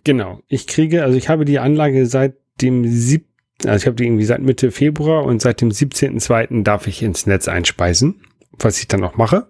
Genau. 0.04 0.40
Ich 0.48 0.66
kriege, 0.66 1.04
also 1.04 1.18
ich 1.18 1.28
habe 1.28 1.44
die 1.44 1.58
Anlage 1.58 2.06
seit 2.06 2.34
dem 2.60 2.88
7 2.88 3.24
also 3.66 3.76
ich 3.76 3.86
habe 3.86 3.96
die 3.96 4.06
irgendwie 4.06 4.24
seit 4.24 4.40
Mitte 4.40 4.70
Februar 4.70 5.24
und 5.26 5.42
seit 5.42 5.60
dem 5.60 5.68
17.02. 5.68 6.62
darf 6.62 6.86
ich 6.86 7.02
ins 7.02 7.26
Netz 7.26 7.46
einspeisen, 7.46 8.22
was 8.58 8.78
ich 8.78 8.88
dann 8.88 9.04
auch 9.04 9.16
mache. 9.16 9.48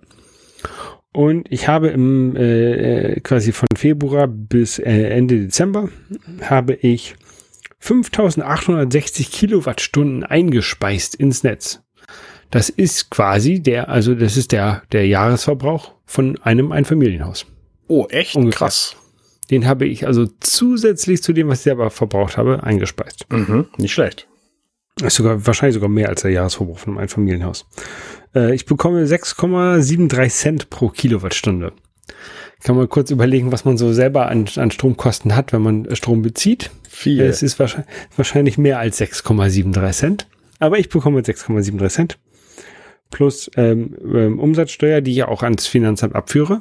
Und 1.13 1.51
ich 1.51 1.67
habe 1.67 1.89
im 1.89 2.37
äh, 2.37 3.19
quasi 3.21 3.53
von 3.53 3.69
Februar 3.77 4.29
bis 4.29 4.79
äh, 4.79 5.09
Ende 5.09 5.41
Dezember 5.41 5.89
habe 6.43 6.75
ich 6.75 7.17
5860 7.81 9.33
Kilowattstunden 9.33 10.25
eingespeist 10.25 11.15
ins 11.15 11.43
Netz. 11.43 11.83
Das 12.51 12.69
ist 12.69 13.11
quasi 13.11 13.61
der, 13.61 13.89
also 13.89 14.15
das 14.15 14.37
ist 14.37 14.53
der, 14.53 14.83
der 14.93 15.07
Jahresverbrauch 15.07 15.93
von 16.05 16.39
einem 16.43 16.73
Einfamilienhaus. 16.73 17.47
Oh, 17.89 18.07
echt? 18.11 18.37
Ungefähr. 18.37 18.59
Krass. 18.59 18.97
Den 19.51 19.67
habe 19.67 19.87
ich 19.87 20.07
also 20.07 20.27
zusätzlich 20.39 21.23
zu 21.23 21.33
dem, 21.33 21.49
was 21.49 21.59
ich 21.59 21.65
selber 21.65 21.91
verbraucht 21.91 22.37
habe, 22.37 22.63
eingespeist. 22.63 23.27
Mhm, 23.31 23.67
nicht 23.79 23.93
schlecht. 23.93 24.29
Ist 25.03 25.17
sogar, 25.17 25.47
wahrscheinlich 25.47 25.75
sogar 25.75 25.89
mehr 25.89 26.09
als 26.09 26.23
der 26.23 26.31
Jahresverbrauch 26.31 26.79
von 26.79 26.99
einem 26.99 27.09
Familienhaus. 27.09 27.67
Äh, 28.35 28.55
ich 28.55 28.67
bekomme 28.67 29.05
6,73 29.05 30.29
Cent 30.29 30.71
pro 30.71 30.89
Kilowattstunde. 30.89 31.73
Kann 32.63 32.77
man 32.77 32.89
kurz 32.89 33.11
überlegen, 33.11 33.53
was 33.53 33.65
man 33.65 33.79
so 33.79 33.93
selber 33.93 34.29
an, 34.29 34.47
an 34.57 34.71
Stromkosten 34.71 35.35
hat, 35.35 35.53
wenn 35.53 35.63
man 35.63 35.97
Strom 35.97 36.23
bezieht. 36.23 36.71
Viel. 36.89 37.21
Es 37.21 37.43
ist 37.43 37.59
wahrscheinlich, 37.59 37.91
wahrscheinlich 38.17 38.59
mehr 38.59 38.79
als 38.79 39.01
6,73 39.01 39.93
Cent. 39.93 40.27
Aber 40.59 40.79
ich 40.79 40.91
bekomme 40.91 41.21
6,73 41.21 41.89
Cent. 41.89 42.19
Plus 43.11 43.51
ähm, 43.57 43.97
ähm, 44.03 44.39
Umsatzsteuer, 44.39 45.01
die 45.01 45.13
ich 45.13 45.17
ja 45.19 45.29
auch 45.29 45.43
ans 45.43 45.67
Finanzamt 45.67 46.15
abführe. 46.15 46.61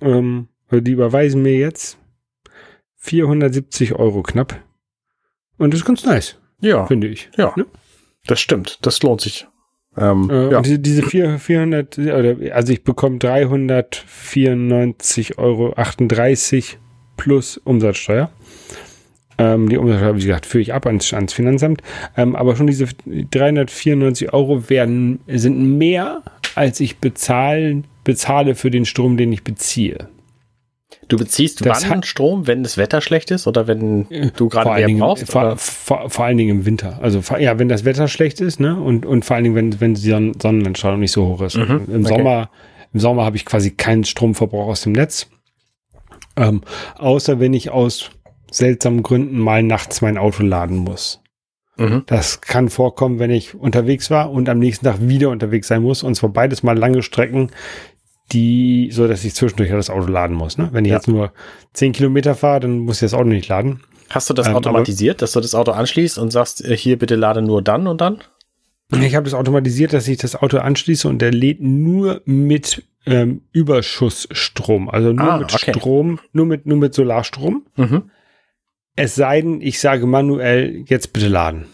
Ähm, 0.00 0.48
die 0.70 0.92
überweisen 0.92 1.42
mir 1.42 1.56
jetzt 1.56 1.98
470 2.96 3.94
Euro 3.94 4.22
knapp. 4.22 4.58
Und 5.58 5.74
das 5.74 5.80
ist 5.80 5.86
ganz 5.86 6.04
nice. 6.04 6.38
Ja. 6.62 6.86
Finde 6.86 7.08
ich. 7.08 7.28
Ja. 7.36 7.52
Ne? 7.56 7.66
Das 8.26 8.40
stimmt. 8.40 8.78
Das 8.82 9.02
lohnt 9.02 9.20
sich. 9.20 9.46
Ähm, 9.98 10.30
äh, 10.30 10.52
ja. 10.52 10.62
Diese, 10.62 10.78
diese 10.78 11.02
400, 11.02 11.98
also 12.52 12.72
ich 12.72 12.82
bekomme 12.82 13.18
394,38 13.18 15.36
Euro 15.36 15.74
plus 17.18 17.58
Umsatzsteuer. 17.58 18.30
Ähm, 19.36 19.68
die 19.68 19.76
Umsatzsteuer, 19.76 20.16
wie 20.16 20.20
gesagt, 20.20 20.46
führe 20.46 20.62
ich 20.62 20.72
ab 20.72 20.86
ans, 20.86 21.12
ans 21.12 21.34
Finanzamt. 21.34 21.82
Ähm, 22.16 22.34
aber 22.36 22.56
schon 22.56 22.68
diese 22.68 22.86
394 23.06 24.32
Euro 24.32 24.70
werden, 24.70 25.20
sind 25.26 25.76
mehr, 25.76 26.22
als 26.54 26.80
ich 26.80 26.96
bezahlen, 26.98 27.84
bezahle 28.04 28.54
für 28.54 28.70
den 28.70 28.86
Strom, 28.86 29.18
den 29.18 29.30
ich 29.32 29.44
beziehe. 29.44 30.08
Du 31.08 31.16
beziehst 31.18 31.64
das 31.66 31.88
wann 31.90 32.02
Strom, 32.02 32.46
wenn 32.46 32.62
das 32.62 32.78
Wetter 32.78 33.00
schlecht 33.00 33.30
ist 33.30 33.46
oder 33.46 33.66
wenn 33.66 34.06
du 34.36 34.48
gerade 34.48 34.70
mehr 34.70 34.86
Dingen, 34.86 35.00
brauchst? 35.00 35.30
Vor, 35.30 35.56
vor, 35.56 36.08
vor, 36.08 36.24
allen 36.24 36.36
Dingen 36.36 36.58
im 36.58 36.64
Winter. 36.64 36.98
Also 37.02 37.20
ja, 37.38 37.58
wenn 37.58 37.68
das 37.68 37.84
Wetter 37.84 38.08
schlecht 38.08 38.40
ist, 38.40 38.60
ne? 38.60 38.80
Und, 38.80 39.04
und 39.04 39.24
vor 39.24 39.36
allen 39.36 39.44
Dingen, 39.44 39.56
wenn, 39.56 39.80
wenn 39.80 39.94
die 39.94 40.00
Sonnenentstrahlung 40.00 41.00
nicht 41.00 41.12
so 41.12 41.26
hoch 41.26 41.42
ist. 41.42 41.56
Mhm, 41.56 41.82
Im 41.88 42.04
okay. 42.04 42.16
Sommer, 42.16 42.50
im 42.92 43.00
Sommer 43.00 43.24
habe 43.24 43.36
ich 43.36 43.44
quasi 43.44 43.72
keinen 43.72 44.04
Stromverbrauch 44.04 44.68
aus 44.68 44.82
dem 44.82 44.92
Netz. 44.92 45.28
Ähm, 46.36 46.62
außer 46.96 47.40
wenn 47.40 47.52
ich 47.52 47.70
aus 47.70 48.10
seltsamen 48.50 49.02
Gründen 49.02 49.38
mal 49.38 49.62
nachts 49.62 50.02
mein 50.02 50.18
Auto 50.18 50.42
laden 50.42 50.78
muss. 50.78 51.20
Mhm. 51.78 52.02
Das 52.06 52.40
kann 52.40 52.68
vorkommen, 52.68 53.18
wenn 53.18 53.30
ich 53.30 53.54
unterwegs 53.54 54.10
war 54.10 54.30
und 54.30 54.48
am 54.48 54.58
nächsten 54.58 54.84
Tag 54.84 54.96
wieder 55.00 55.30
unterwegs 55.30 55.68
sein 55.68 55.82
muss. 55.82 56.02
Und 56.02 56.14
zwar 56.14 56.30
beides 56.30 56.62
mal 56.62 56.78
lange 56.78 57.02
Strecken, 57.02 57.50
die, 58.32 58.90
so 58.92 59.06
dass 59.06 59.24
ich 59.24 59.34
zwischendurch 59.34 59.70
das 59.70 59.90
Auto 59.90 60.06
laden 60.06 60.36
muss. 60.36 60.58
Ne? 60.58 60.68
Wenn 60.72 60.84
ich 60.84 60.90
ja. 60.90 60.96
jetzt 60.96 61.08
nur 61.08 61.32
10 61.74 61.92
Kilometer 61.92 62.34
fahre, 62.34 62.60
dann 62.60 62.80
muss 62.80 62.96
ich 62.96 63.10
das 63.10 63.14
Auto 63.14 63.28
nicht 63.28 63.48
laden. 63.48 63.80
Hast 64.10 64.28
du 64.28 64.34
das 64.34 64.48
ähm, 64.48 64.56
automatisiert, 64.56 65.22
dass 65.22 65.32
du 65.32 65.40
das 65.40 65.54
Auto 65.54 65.72
anschließt 65.72 66.18
und 66.18 66.30
sagst, 66.30 66.64
äh, 66.64 66.76
hier 66.76 66.98
bitte 66.98 67.16
lade 67.16 67.42
nur 67.42 67.62
dann 67.62 67.86
und 67.86 68.00
dann? 68.00 68.18
Ich 69.00 69.14
habe 69.14 69.24
das 69.24 69.32
automatisiert, 69.32 69.94
dass 69.94 70.06
ich 70.06 70.18
das 70.18 70.36
Auto 70.36 70.58
anschließe 70.58 71.08
und 71.08 71.22
der 71.22 71.32
lädt 71.32 71.62
nur 71.62 72.20
mit 72.26 72.84
ähm, 73.06 73.42
Überschussstrom, 73.52 74.90
also 74.90 75.12
nur 75.12 75.32
ah, 75.32 75.38
mit 75.38 75.54
okay. 75.54 75.72
Strom, 75.72 76.20
nur 76.32 76.46
mit, 76.46 76.66
nur 76.66 76.76
mit 76.76 76.92
Solarstrom. 76.92 77.64
Mhm. 77.76 78.10
Es 78.94 79.14
sei 79.14 79.40
denn, 79.40 79.60
ich 79.62 79.80
sage 79.80 80.06
manuell, 80.06 80.84
jetzt 80.86 81.14
bitte 81.14 81.28
laden. 81.28 81.66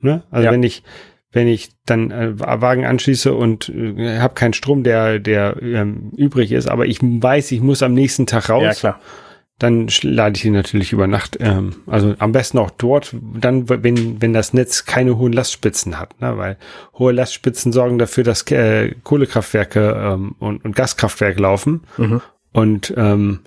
Ne? 0.00 0.22
Also 0.30 0.46
ja. 0.46 0.52
wenn 0.52 0.62
ich, 0.62 0.82
wenn 1.36 1.48
ich 1.48 1.68
dann 1.84 2.10
äh, 2.10 2.40
Wagen 2.40 2.86
anschließe 2.86 3.32
und 3.32 3.68
äh, 3.68 4.18
habe 4.18 4.34
keinen 4.34 4.54
Strom, 4.54 4.82
der, 4.82 5.18
der 5.18 5.62
ähm, 5.62 6.10
übrig 6.16 6.50
ist, 6.50 6.66
aber 6.66 6.86
ich 6.86 6.98
weiß, 7.02 7.52
ich 7.52 7.60
muss 7.60 7.82
am 7.82 7.92
nächsten 7.92 8.26
Tag 8.26 8.48
raus. 8.48 8.64
Ja, 8.64 8.72
klar. 8.72 9.00
Dann 9.58 9.88
lade 10.02 10.36
ich 10.36 10.44
ihn 10.44 10.54
natürlich 10.54 10.92
über 10.92 11.06
Nacht. 11.06 11.36
Ähm, 11.40 11.76
also 11.86 12.14
am 12.18 12.32
besten 12.32 12.58
auch 12.58 12.70
dort, 12.70 13.14
dann, 13.38 13.68
wenn, 13.68 14.20
wenn 14.20 14.32
das 14.32 14.54
Netz 14.54 14.86
keine 14.86 15.18
hohen 15.18 15.32
Lastspitzen 15.32 15.98
hat, 15.98 16.20
ne? 16.20 16.36
weil 16.38 16.56
hohe 16.98 17.12
Lastspitzen 17.12 17.70
sorgen 17.70 17.98
dafür, 17.98 18.24
dass 18.24 18.50
äh, 18.50 18.94
Kohlekraftwerke 19.02 19.94
ähm, 19.98 20.36
und, 20.38 20.64
und 20.64 20.74
Gaskraftwerke 20.74 21.40
laufen. 21.40 21.82
Mhm. 21.98 22.22
Und 22.52 22.94
ähm, 22.96 23.40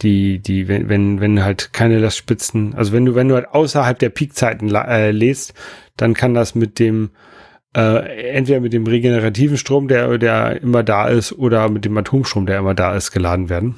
die, 0.00 0.38
die, 0.38 0.66
wenn, 0.68 0.88
wenn, 0.88 1.20
wenn 1.20 1.44
halt 1.44 1.74
keine 1.74 1.98
Lastspitzen, 1.98 2.74
also 2.74 2.92
wenn 2.92 3.04
du, 3.04 3.14
wenn 3.14 3.28
du 3.28 3.34
halt 3.34 3.48
außerhalb 3.48 3.98
der 3.98 4.08
Peakzeiten 4.08 4.74
äh, 4.74 5.10
lädst, 5.10 5.52
dann 5.96 6.14
kann 6.14 6.32
das 6.32 6.54
mit 6.54 6.78
dem 6.78 7.10
äh, 7.76 8.30
entweder 8.30 8.60
mit 8.60 8.72
dem 8.72 8.86
regenerativen 8.86 9.56
Strom, 9.56 9.88
der, 9.88 10.18
der 10.18 10.62
immer 10.62 10.82
da 10.82 11.08
ist, 11.08 11.32
oder 11.32 11.68
mit 11.68 11.84
dem 11.84 11.96
Atomstrom, 11.96 12.46
der 12.46 12.58
immer 12.58 12.74
da 12.74 12.94
ist, 12.94 13.10
geladen 13.10 13.48
werden. 13.48 13.76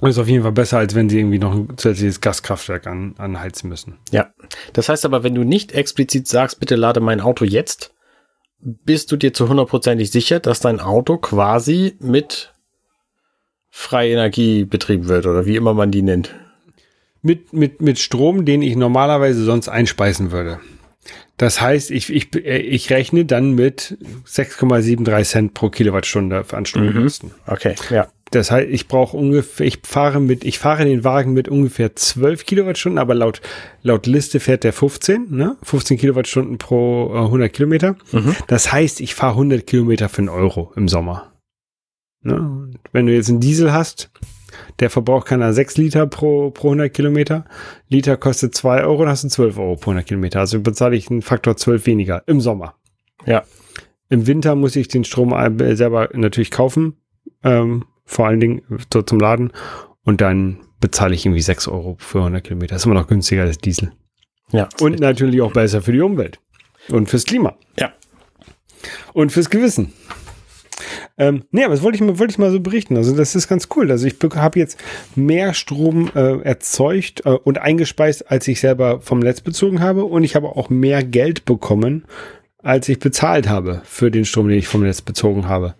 Das 0.00 0.10
ist 0.10 0.18
auf 0.18 0.28
jeden 0.28 0.42
Fall 0.42 0.52
besser, 0.52 0.78
als 0.78 0.94
wenn 0.94 1.08
sie 1.08 1.18
irgendwie 1.18 1.38
noch 1.38 1.52
ein 1.52 1.76
zusätzliches 1.76 2.20
Gaskraftwerk 2.20 2.86
an, 2.86 3.14
anheizen 3.18 3.68
müssen. 3.68 3.98
Ja. 4.12 4.32
Das 4.72 4.88
heißt 4.88 5.04
aber, 5.04 5.24
wenn 5.24 5.34
du 5.34 5.42
nicht 5.42 5.72
explizit 5.72 6.28
sagst, 6.28 6.60
bitte 6.60 6.76
lade 6.76 7.00
mein 7.00 7.20
Auto 7.20 7.44
jetzt, 7.44 7.94
bist 8.60 9.10
du 9.10 9.16
dir 9.16 9.32
zu 9.32 9.48
hundertprozentig 9.48 10.10
sicher, 10.10 10.40
dass 10.40 10.60
dein 10.60 10.80
Auto 10.80 11.16
quasi 11.18 11.96
mit 12.00 12.54
freie 13.70 14.12
Energie 14.12 14.64
betrieben 14.64 15.08
wird 15.08 15.26
oder 15.26 15.46
wie 15.46 15.56
immer 15.56 15.74
man 15.74 15.90
die 15.90 16.02
nennt. 16.02 16.34
Mit, 17.20 17.52
mit, 17.52 17.82
mit 17.82 17.98
Strom, 17.98 18.44
den 18.44 18.62
ich 18.62 18.76
normalerweise 18.76 19.44
sonst 19.44 19.68
einspeisen 19.68 20.30
würde. 20.30 20.60
Das 21.36 21.60
heißt, 21.60 21.90
ich, 21.90 22.12
ich, 22.12 22.34
ich 22.34 22.90
rechne 22.90 23.24
dann 23.24 23.54
mit 23.54 23.96
6,73 24.26 25.24
Cent 25.24 25.54
pro 25.54 25.70
Kilowattstunde 25.70 26.44
an 26.50 26.66
Stromkosten. 26.66 27.30
Mhm. 27.30 27.34
Okay, 27.52 27.74
ja. 27.90 28.08
Das 28.30 28.50
heißt, 28.50 28.68
ich 28.68 28.88
brauche 28.88 29.16
ungefähr, 29.16 29.66
ich 29.66 29.78
fahre 29.84 30.20
mit, 30.20 30.44
ich 30.44 30.58
fahre 30.58 30.84
den 30.84 31.02
Wagen 31.04 31.32
mit 31.32 31.48
ungefähr 31.48 31.96
12 31.96 32.44
Kilowattstunden, 32.44 32.98
aber 32.98 33.14
laut, 33.14 33.40
laut 33.82 34.06
Liste 34.06 34.38
fährt 34.40 34.64
der 34.64 34.72
15, 34.72 35.28
ne? 35.30 35.56
15 35.62 35.96
Kilowattstunden 35.96 36.58
pro 36.58 37.10
äh, 37.14 37.18
100 37.18 37.52
Kilometer. 37.52 37.96
Mhm. 38.12 38.34
Das 38.46 38.70
heißt, 38.72 39.00
ich 39.00 39.14
fahre 39.14 39.32
100 39.32 39.66
Kilometer 39.66 40.08
für 40.08 40.18
einen 40.18 40.28
Euro 40.28 40.72
im 40.76 40.88
Sommer. 40.88 41.32
Ne? 42.22 42.70
Wenn 42.92 43.06
du 43.06 43.14
jetzt 43.14 43.30
einen 43.30 43.40
Diesel 43.40 43.72
hast, 43.72 44.10
Der 44.80 44.90
Verbrauch 44.90 45.24
kann 45.24 45.40
da 45.40 45.52
6 45.52 45.76
Liter 45.76 46.06
pro, 46.06 46.50
pro 46.50 46.68
100 46.68 46.92
Kilometer. 46.92 47.44
Liter 47.88 48.16
kostet 48.16 48.54
2 48.54 48.84
Euro, 48.84 49.02
dann 49.02 49.10
hast 49.10 49.24
du 49.24 49.28
12 49.28 49.58
Euro 49.58 49.76
pro 49.76 49.90
100 49.90 50.06
Kilometer. 50.06 50.40
Also 50.40 50.60
bezahle 50.60 50.96
ich 50.96 51.10
einen 51.10 51.22
Faktor 51.22 51.56
12 51.56 51.86
weniger 51.86 52.22
im 52.26 52.40
Sommer. 52.40 52.74
Ja. 53.26 53.44
Im 54.08 54.26
Winter 54.26 54.54
muss 54.54 54.76
ich 54.76 54.88
den 54.88 55.04
Strom 55.04 55.30
selber 55.74 56.08
natürlich 56.14 56.50
kaufen, 56.50 56.96
ähm, 57.44 57.84
vor 58.04 58.26
allen 58.26 58.40
Dingen 58.40 58.62
so 58.92 59.02
zum 59.02 59.20
Laden. 59.20 59.52
Und 60.04 60.20
dann 60.20 60.60
bezahle 60.80 61.14
ich 61.14 61.26
irgendwie 61.26 61.42
6 61.42 61.68
Euro 61.68 61.96
für 61.98 62.20
100 62.20 62.44
Kilometer. 62.44 62.74
Das 62.74 62.82
ist 62.82 62.86
immer 62.86 62.94
noch 62.94 63.08
günstiger 63.08 63.42
als 63.42 63.58
Diesel. 63.58 63.92
Ja. 64.52 64.68
Und 64.80 65.00
natürlich 65.00 65.42
auch 65.42 65.52
besser 65.52 65.82
für 65.82 65.92
die 65.92 66.00
Umwelt. 66.00 66.40
Und 66.88 67.08
fürs 67.10 67.24
Klima. 67.24 67.56
Ja. 67.78 67.92
Und 69.12 69.32
fürs 69.32 69.50
Gewissen. 69.50 69.92
Ähm, 71.18 71.44
nee, 71.50 71.64
aber 71.64 71.74
das 71.74 71.82
wollte 71.82 71.96
ich, 71.96 72.02
mal, 72.02 72.18
wollte 72.18 72.30
ich 72.30 72.38
mal 72.38 72.52
so 72.52 72.60
berichten. 72.60 72.96
Also 72.96 73.14
das 73.14 73.34
ist 73.34 73.48
ganz 73.48 73.68
cool. 73.74 73.90
Also 73.90 74.06
ich 74.06 74.16
habe 74.36 74.58
jetzt 74.58 74.78
mehr 75.16 75.52
Strom 75.52 76.10
äh, 76.14 76.40
erzeugt 76.42 77.22
äh, 77.26 77.30
und 77.30 77.58
eingespeist, 77.58 78.30
als 78.30 78.46
ich 78.46 78.60
selber 78.60 79.00
vom 79.00 79.18
Netz 79.18 79.40
bezogen 79.40 79.80
habe. 79.80 80.04
Und 80.04 80.22
ich 80.22 80.36
habe 80.36 80.48
auch 80.48 80.70
mehr 80.70 81.02
Geld 81.02 81.44
bekommen, 81.44 82.04
als 82.62 82.88
ich 82.88 83.00
bezahlt 83.00 83.48
habe 83.48 83.82
für 83.84 84.10
den 84.10 84.24
Strom, 84.24 84.48
den 84.48 84.58
ich 84.58 84.68
vom 84.68 84.82
Netz 84.82 85.02
bezogen 85.02 85.48
habe. 85.48 85.74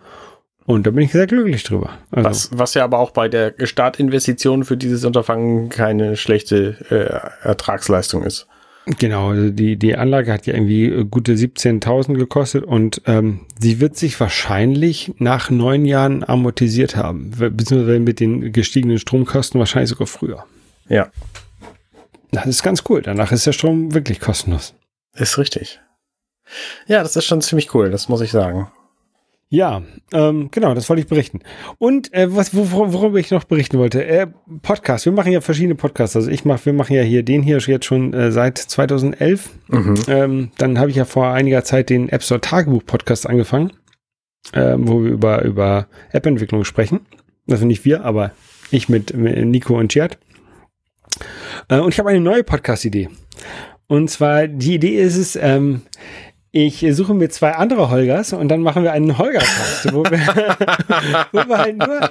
Und 0.67 0.87
da 0.87 0.91
bin 0.91 1.05
ich 1.05 1.13
sehr 1.13 1.27
glücklich 1.27 1.65
drüber. 1.65 1.91
Also 2.11 2.29
was, 2.29 2.51
was 2.53 2.75
ja 2.75 2.85
aber 2.85 2.99
auch 2.99 3.13
bei 3.13 3.29
der 3.29 3.55
Startinvestition 3.63 4.65
für 4.65 4.77
dieses 4.77 5.05
Unterfangen 5.05 5.71
keine 5.71 6.17
schlechte 6.17 6.77
äh, 6.91 7.47
Ertragsleistung 7.47 8.23
ist. 8.23 8.49
Genau, 8.97 9.31
also 9.31 9.51
die, 9.51 9.77
die 9.77 9.97
Anlage 9.97 10.33
hat 10.33 10.47
ja 10.47 10.55
irgendwie 10.55 10.87
äh, 10.87 11.05
gute 11.05 11.35
17.000 11.35 12.15
gekostet 12.15 12.65
und 12.65 13.03
ähm, 13.07 13.41
sie 13.61 13.81
wird 13.81 13.97
sich 13.97 14.19
wahrscheinlich 14.19 15.13
nach 15.19 15.51
neun 15.51 15.85
Jahren 15.85 16.25
amortisiert 16.25 16.97
haben, 16.97 17.31
beziehungsweise 17.31 18.01
mit 18.01 18.19
den 18.19 18.53
gestiegenen 18.53 18.99
Stromkosten 18.99 19.59
wahrscheinlich 19.59 19.91
sogar 19.91 20.07
früher. 20.07 20.45
Ja. 20.89 21.11
Das 22.31 22.47
ist 22.47 22.63
ganz 22.63 22.85
cool. 22.89 23.03
Danach 23.03 23.33
ist 23.33 23.47
der 23.47 23.53
Strom 23.53 23.93
wirklich 23.93 24.21
kostenlos. 24.21 24.75
Ist 25.15 25.37
richtig. 25.37 25.81
Ja, 26.87 27.03
das 27.03 27.17
ist 27.17 27.27
schon 27.27 27.43
ziemlich 27.43 27.75
cool, 27.75 27.91
das 27.91 28.09
muss 28.09 28.23
ich 28.23 28.31
sagen. 28.31 28.71
Ja, 29.51 29.83
ähm, 30.13 30.51
genau, 30.51 30.75
das 30.75 30.89
wollte 30.91 31.01
ich 31.01 31.09
berichten. 31.09 31.41
Und 31.79 32.13
äh, 32.13 32.35
was, 32.35 32.55
wor 32.55 32.93
worüber 32.93 33.19
ich 33.19 33.31
noch 33.31 33.45
berichten 33.45 33.79
wollte, 33.79 34.05
äh, 34.05 34.27
Podcast. 34.61 35.07
Wir 35.07 35.13
machen 35.13 35.33
ja 35.33 35.41
verschiedene 35.41 35.75
Podcasts. 35.75 36.17
Also 36.17 36.31
ich 36.31 36.45
mache, 36.45 36.67
wir 36.67 36.75
machen 36.75 36.95
ja 36.95 37.01
hier 37.01 37.23
den 37.23 37.43
hier 37.43 37.59
jetzt 37.59 37.87
schon 37.87 38.13
äh, 38.13 38.31
seit 38.31 38.59
2011. 38.59 39.51
Mhm. 39.69 39.95
Ähm, 40.09 40.51
dann 40.59 40.79
habe 40.79 40.91
ich 40.91 40.97
ja 40.97 41.07
vor 41.07 41.29
einiger 41.29 41.65
Zeit 41.65 41.89
den 41.89 42.11
App 42.11 42.23
Store 42.23 42.43
Tagebuch 42.43 42.85
Podcast 42.85 43.27
angefangen, 43.27 43.73
äh, 44.53 44.75
wo 44.77 45.03
wir 45.03 45.11
über 45.11 45.43
über 45.43 45.87
App-Entwicklung 46.13 46.65
sprechen. 46.65 47.01
Also 47.51 47.65
nicht 47.65 47.87
wir, 47.87 48.05
aber 48.05 48.33
ich 48.71 48.91
mit, 48.91 49.17
mit 49.17 49.47
Nico 49.47 49.79
und 49.79 49.91
Gerd. 49.91 50.19
Äh, 51.71 51.79
und 51.79 51.95
ich 51.95 51.99
habe 51.99 52.11
eine 52.11 52.21
neue 52.21 52.45
Podcast-Idee. 52.45 53.09
Und 53.87 54.11
zwar 54.11 54.47
die 54.47 54.75
Idee 54.75 55.01
ist 55.01 55.17
es. 55.17 55.37
Ähm, 55.37 55.81
ich 56.51 56.85
suche 56.93 57.13
mir 57.13 57.29
zwei 57.29 57.53
andere 57.53 57.91
Holgers 57.91 58.33
und 58.33 58.49
dann 58.49 58.63
machen 58.63 58.83
wir 58.83 58.93
einen 58.93 59.19
Holger-Cast, 59.19 59.93
wo, 59.93 60.03
wir, 60.05 60.19
wo 61.33 61.39
wir 61.47 61.59
halt 61.59 61.77
nur, 61.77 62.11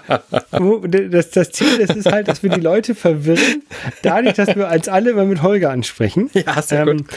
wo, 0.51 0.87
das, 0.87 1.31
das 1.31 1.51
Ziel 1.51 1.79
das 1.79 1.95
ist 1.95 2.11
halt, 2.11 2.27
dass 2.27 2.43
wir 2.43 2.51
die 2.51 2.61
Leute 2.61 2.93
verwirren, 2.93 3.63
dadurch, 4.03 4.35
dass 4.35 4.55
wir 4.55 4.69
als 4.69 4.89
alle 4.89 5.09
immer 5.09 5.25
mit 5.25 5.41
Holger 5.41 5.71
ansprechen. 5.71 6.29
Ja, 6.33 6.61
sehr 6.61 6.85
ähm, 6.85 6.97
gut. 6.97 7.07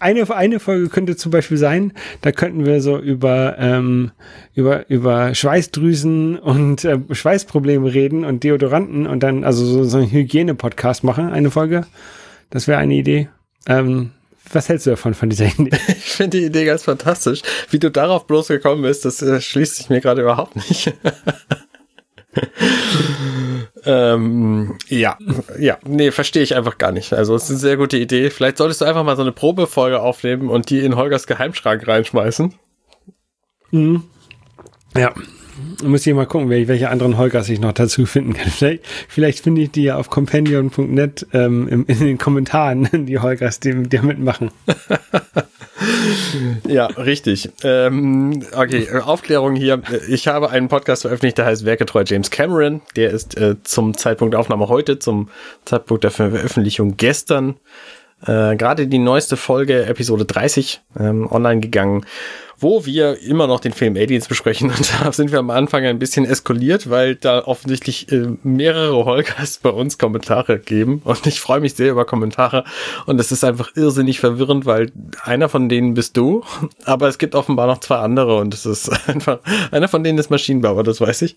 Eine, 0.00 0.30
eine 0.36 0.60
Folge 0.60 0.88
könnte 0.90 1.16
zum 1.16 1.32
Beispiel 1.32 1.56
sein, 1.56 1.94
da 2.20 2.30
könnten 2.30 2.66
wir 2.66 2.82
so 2.82 2.98
über, 2.98 3.56
ähm, 3.58 4.10
über, 4.54 4.88
über 4.90 5.34
Schweißdrüsen 5.34 6.38
und 6.38 6.84
äh, 6.84 6.98
Schweißprobleme 7.10 7.92
reden 7.92 8.24
und 8.24 8.44
Deodoranten 8.44 9.06
und 9.06 9.22
dann 9.22 9.44
also 9.44 9.64
so, 9.64 9.84
so 9.84 9.96
einen 9.98 10.10
Hygiene-Podcast 10.10 11.04
machen, 11.04 11.32
eine 11.32 11.50
Folge. 11.50 11.86
Das 12.50 12.68
wäre 12.68 12.78
eine 12.78 12.94
Idee. 12.94 13.28
Ähm, 13.66 14.10
was 14.52 14.68
hältst 14.68 14.86
du 14.86 14.90
davon, 14.90 15.14
von 15.14 15.30
dieser 15.30 15.46
Idee? 15.46 15.76
Ich 15.88 16.16
finde 16.16 16.38
die 16.38 16.46
Idee 16.46 16.64
ganz 16.64 16.84
fantastisch. 16.84 17.42
Wie 17.70 17.78
du 17.78 17.90
darauf 17.90 18.26
bloß 18.26 18.48
gekommen 18.48 18.82
bist, 18.82 19.04
das 19.04 19.22
äh, 19.22 19.40
schließt 19.40 19.76
sich 19.76 19.90
mir 19.90 20.00
gerade 20.00 20.22
überhaupt 20.22 20.56
nicht. 20.56 20.92
ähm, 23.84 24.78
ja, 24.88 25.18
ja, 25.58 25.78
nee, 25.84 26.10
verstehe 26.10 26.42
ich 26.42 26.54
einfach 26.54 26.78
gar 26.78 26.92
nicht. 26.92 27.12
Also, 27.12 27.34
es 27.34 27.44
ist 27.44 27.50
eine 27.50 27.58
sehr 27.58 27.76
gute 27.76 27.98
Idee. 27.98 28.30
Vielleicht 28.30 28.58
solltest 28.58 28.80
du 28.80 28.84
einfach 28.84 29.04
mal 29.04 29.16
so 29.16 29.22
eine 29.22 29.32
Probefolge 29.32 30.00
aufnehmen 30.00 30.48
und 30.48 30.70
die 30.70 30.80
in 30.80 30.96
Holgers 30.96 31.26
Geheimschrank 31.26 31.86
reinschmeißen. 31.86 32.54
Mhm. 33.70 34.04
Ja, 34.96 35.12
muss 35.82 36.06
ich 36.06 36.14
mal 36.14 36.26
gucken, 36.26 36.50
welche 36.50 36.88
anderen 36.88 37.16
Holgers 37.18 37.48
ich 37.48 37.60
noch 37.60 37.72
dazu 37.72 38.06
finden 38.06 38.34
kann. 38.34 38.50
Vielleicht, 38.56 38.84
vielleicht 39.08 39.40
finde 39.40 39.62
ich 39.62 39.70
die 39.70 39.84
ja 39.84 39.96
auf 39.96 40.10
companion.net 40.10 41.26
ähm, 41.32 41.68
in, 41.68 41.84
in 41.84 41.98
den 41.98 42.18
Kommentaren, 42.18 42.88
die 43.06 43.18
Holgers, 43.18 43.60
die, 43.60 43.82
die 43.82 43.98
mitmachen. 43.98 44.50
ja, 46.68 46.86
richtig. 46.86 47.50
Ähm, 47.62 48.42
okay, 48.54 48.88
Aufklärung 48.90 49.54
hier. 49.54 49.82
Ich 50.08 50.28
habe 50.28 50.50
einen 50.50 50.68
Podcast 50.68 51.02
veröffentlicht, 51.02 51.38
der 51.38 51.46
heißt 51.46 51.64
Werketreu 51.64 52.04
James 52.06 52.30
Cameron. 52.30 52.80
Der 52.96 53.10
ist 53.10 53.36
äh, 53.36 53.56
zum 53.62 53.96
Zeitpunkt 53.96 54.34
der 54.34 54.40
Aufnahme 54.40 54.68
heute, 54.68 54.98
zum 54.98 55.28
Zeitpunkt 55.64 56.04
der 56.04 56.10
Veröffentlichung 56.10 56.96
gestern, 56.96 57.56
äh, 58.24 58.56
gerade 58.56 58.86
die 58.86 58.98
neueste 58.98 59.36
Folge, 59.36 59.84
Episode 59.86 60.24
30, 60.24 60.80
ähm, 60.98 61.30
online 61.30 61.60
gegangen 61.60 62.06
wo 62.58 62.86
wir 62.86 63.20
immer 63.20 63.46
noch 63.46 63.60
den 63.60 63.72
Film 63.72 63.96
Aliens 63.96 64.28
besprechen. 64.28 64.70
Und 64.76 64.92
da 65.00 65.12
sind 65.12 65.32
wir 65.32 65.38
am 65.38 65.50
Anfang 65.50 65.84
ein 65.84 65.98
bisschen 65.98 66.24
eskaliert, 66.24 66.90
weil 66.90 67.14
da 67.14 67.44
offensichtlich 67.44 68.10
äh, 68.12 68.28
mehrere 68.42 69.04
Holgers 69.04 69.58
bei 69.62 69.70
uns 69.70 69.98
Kommentare 69.98 70.58
geben. 70.58 71.02
Und 71.04 71.26
ich 71.26 71.40
freue 71.40 71.60
mich 71.60 71.74
sehr 71.74 71.90
über 71.90 72.04
Kommentare. 72.04 72.64
Und 73.06 73.20
es 73.20 73.32
ist 73.32 73.44
einfach 73.44 73.74
irrsinnig 73.76 74.20
verwirrend, 74.20 74.66
weil 74.66 74.90
einer 75.22 75.48
von 75.48 75.68
denen 75.68 75.94
bist 75.94 76.16
du, 76.16 76.44
aber 76.84 77.08
es 77.08 77.18
gibt 77.18 77.34
offenbar 77.34 77.66
noch 77.66 77.80
zwei 77.80 77.96
andere 77.96 78.38
und 78.38 78.54
es 78.54 78.66
ist 78.66 78.88
einfach, 79.08 79.40
einer 79.70 79.88
von 79.88 80.02
denen 80.02 80.18
ist 80.18 80.30
Maschinenbauer, 80.30 80.82
das 80.82 81.00
weiß 81.00 81.22
ich. 81.22 81.36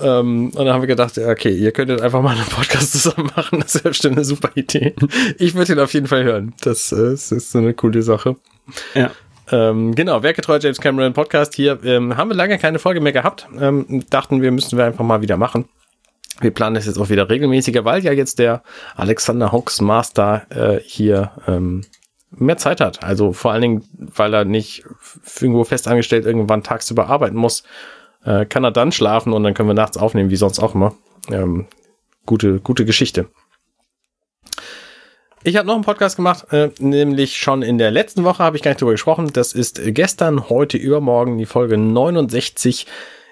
Ähm, 0.00 0.50
und 0.54 0.64
dann 0.64 0.68
haben 0.68 0.82
wir 0.82 0.86
gedacht, 0.86 1.18
okay, 1.18 1.52
ihr 1.52 1.72
könntet 1.72 2.00
einfach 2.00 2.22
mal 2.22 2.36
einen 2.36 2.46
Podcast 2.46 2.92
zusammen 2.92 3.30
machen. 3.34 3.60
Das 3.60 3.74
wäre 3.74 3.88
bestimmt 3.88 4.16
eine 4.16 4.24
super 4.24 4.50
Idee. 4.54 4.94
Ich 5.38 5.54
würde 5.54 5.72
ihn 5.72 5.80
auf 5.80 5.92
jeden 5.92 6.06
Fall 6.06 6.24
hören. 6.24 6.54
Das, 6.60 6.92
äh, 6.92 7.10
das 7.10 7.32
ist 7.32 7.50
so 7.50 7.58
eine 7.58 7.74
coole 7.74 8.02
Sache. 8.02 8.36
Ja. 8.94 9.10
Ähm, 9.50 9.94
genau, 9.94 10.22
werkgetreu 10.22 10.58
James 10.60 10.80
Cameron 10.80 11.12
Podcast 11.12 11.54
hier. 11.54 11.78
Ähm, 11.84 12.16
haben 12.16 12.30
wir 12.30 12.36
lange 12.36 12.58
keine 12.58 12.78
Folge 12.78 13.00
mehr 13.00 13.12
gehabt. 13.12 13.48
Ähm, 13.58 14.04
dachten 14.10 14.42
wir, 14.42 14.50
müssten 14.50 14.76
wir 14.76 14.84
einfach 14.84 15.04
mal 15.04 15.22
wieder 15.22 15.36
machen. 15.36 15.66
Wir 16.40 16.52
planen 16.52 16.74
das 16.74 16.86
jetzt 16.86 16.98
auch 16.98 17.08
wieder 17.08 17.28
regelmäßiger, 17.28 17.84
weil 17.84 18.04
ja 18.04 18.12
jetzt 18.12 18.38
der 18.38 18.62
Alexander 18.94 19.50
Hawks 19.50 19.80
Master 19.80 20.46
äh, 20.50 20.80
hier 20.84 21.32
ähm, 21.46 21.82
mehr 22.30 22.58
Zeit 22.58 22.80
hat. 22.80 23.02
Also 23.02 23.32
vor 23.32 23.52
allen 23.52 23.62
Dingen, 23.62 23.84
weil 23.92 24.34
er 24.34 24.44
nicht 24.44 24.84
irgendwo 25.40 25.64
festangestellt 25.64 26.26
irgendwann 26.26 26.62
tagsüber 26.62 27.08
arbeiten 27.08 27.36
muss, 27.36 27.64
äh, 28.24 28.44
kann 28.46 28.64
er 28.64 28.70
dann 28.70 28.92
schlafen 28.92 29.32
und 29.32 29.42
dann 29.42 29.54
können 29.54 29.68
wir 29.68 29.74
nachts 29.74 29.96
aufnehmen, 29.96 30.30
wie 30.30 30.36
sonst 30.36 30.60
auch 30.60 30.74
immer. 30.74 30.94
Ähm, 31.30 31.66
gute, 32.26 32.60
gute 32.60 32.84
Geschichte. 32.84 33.26
Ich 35.44 35.56
habe 35.56 35.66
noch 35.66 35.74
einen 35.74 35.84
Podcast 35.84 36.16
gemacht, 36.16 36.52
äh, 36.52 36.70
nämlich 36.78 37.36
schon 37.36 37.62
in 37.62 37.78
der 37.78 37.90
letzten 37.90 38.24
Woche 38.24 38.42
habe 38.42 38.56
ich 38.56 38.62
gar 38.62 38.72
nicht 38.72 38.80
drüber 38.80 38.92
gesprochen. 38.92 39.30
Das 39.32 39.52
ist 39.52 39.80
gestern, 39.94 40.48
heute, 40.48 40.76
übermorgen 40.76 41.38
die 41.38 41.46
Folge 41.46 41.78
69. 41.78 42.86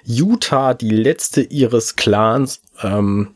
Utah, 0.04 0.74
die 0.74 0.90
letzte 0.90 1.42
ihres 1.42 1.96
Clans. 1.96 2.62
Ähm, 2.82 3.34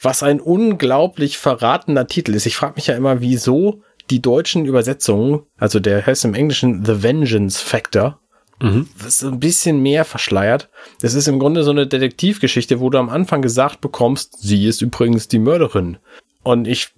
was 0.00 0.22
ein 0.22 0.40
unglaublich 0.40 1.38
verratener 1.38 2.06
Titel 2.06 2.34
ist. 2.34 2.46
Ich 2.46 2.56
frage 2.56 2.74
mich 2.76 2.86
ja 2.86 2.96
immer, 2.96 3.20
wieso 3.20 3.82
die 4.10 4.22
deutschen 4.22 4.66
Übersetzungen, 4.66 5.42
also 5.56 5.80
der 5.80 6.06
heißt 6.06 6.24
im 6.24 6.34
Englischen 6.34 6.84
The 6.84 7.02
Vengeance 7.02 7.60
Factor, 7.60 8.20
mhm. 8.60 8.88
das 8.98 9.16
ist 9.16 9.24
ein 9.24 9.40
bisschen 9.40 9.82
mehr 9.82 10.04
verschleiert. 10.04 10.68
Das 11.00 11.14
ist 11.14 11.28
im 11.28 11.38
Grunde 11.38 11.64
so 11.64 11.70
eine 11.70 11.86
Detektivgeschichte, 11.86 12.78
wo 12.78 12.90
du 12.90 12.98
am 12.98 13.08
Anfang 13.08 13.42
gesagt 13.42 13.80
bekommst, 13.80 14.38
sie 14.40 14.66
ist 14.66 14.82
übrigens 14.82 15.28
die 15.28 15.38
Mörderin. 15.38 15.96
Und 16.42 16.68
ich 16.68 16.92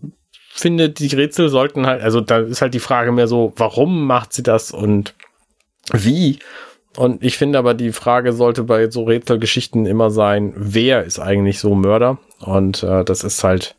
finde, 0.59 0.91
die 0.91 1.15
Rätsel 1.15 1.49
sollten 1.49 1.87
halt, 1.87 2.03
also 2.03 2.21
da 2.21 2.39
ist 2.39 2.63
halt 2.63 2.75
die 2.75 2.81
Frage 2.81 3.13
mehr 3.13 3.29
so, 3.29 3.53
warum 3.57 4.07
macht 4.07 4.33
sie 4.33 4.43
das 4.43 4.71
und 4.71 5.15
wie? 5.93 6.39
Und 6.97 7.23
ich 7.23 7.39
finde 7.39 7.59
aber, 7.59 7.75
die 7.75 7.93
Frage 7.93 8.33
sollte 8.33 8.65
bei 8.65 8.91
so 8.91 9.05
Rätselgeschichten 9.05 9.87
immer 9.87 10.11
sein, 10.11 10.53
wer 10.57 11.05
ist 11.05 11.19
eigentlich 11.19 11.61
so 11.61 11.75
Mörder? 11.75 12.19
Und 12.41 12.83
äh, 12.83 13.05
das 13.05 13.25
ist 13.25 13.45
halt, 13.45 13.77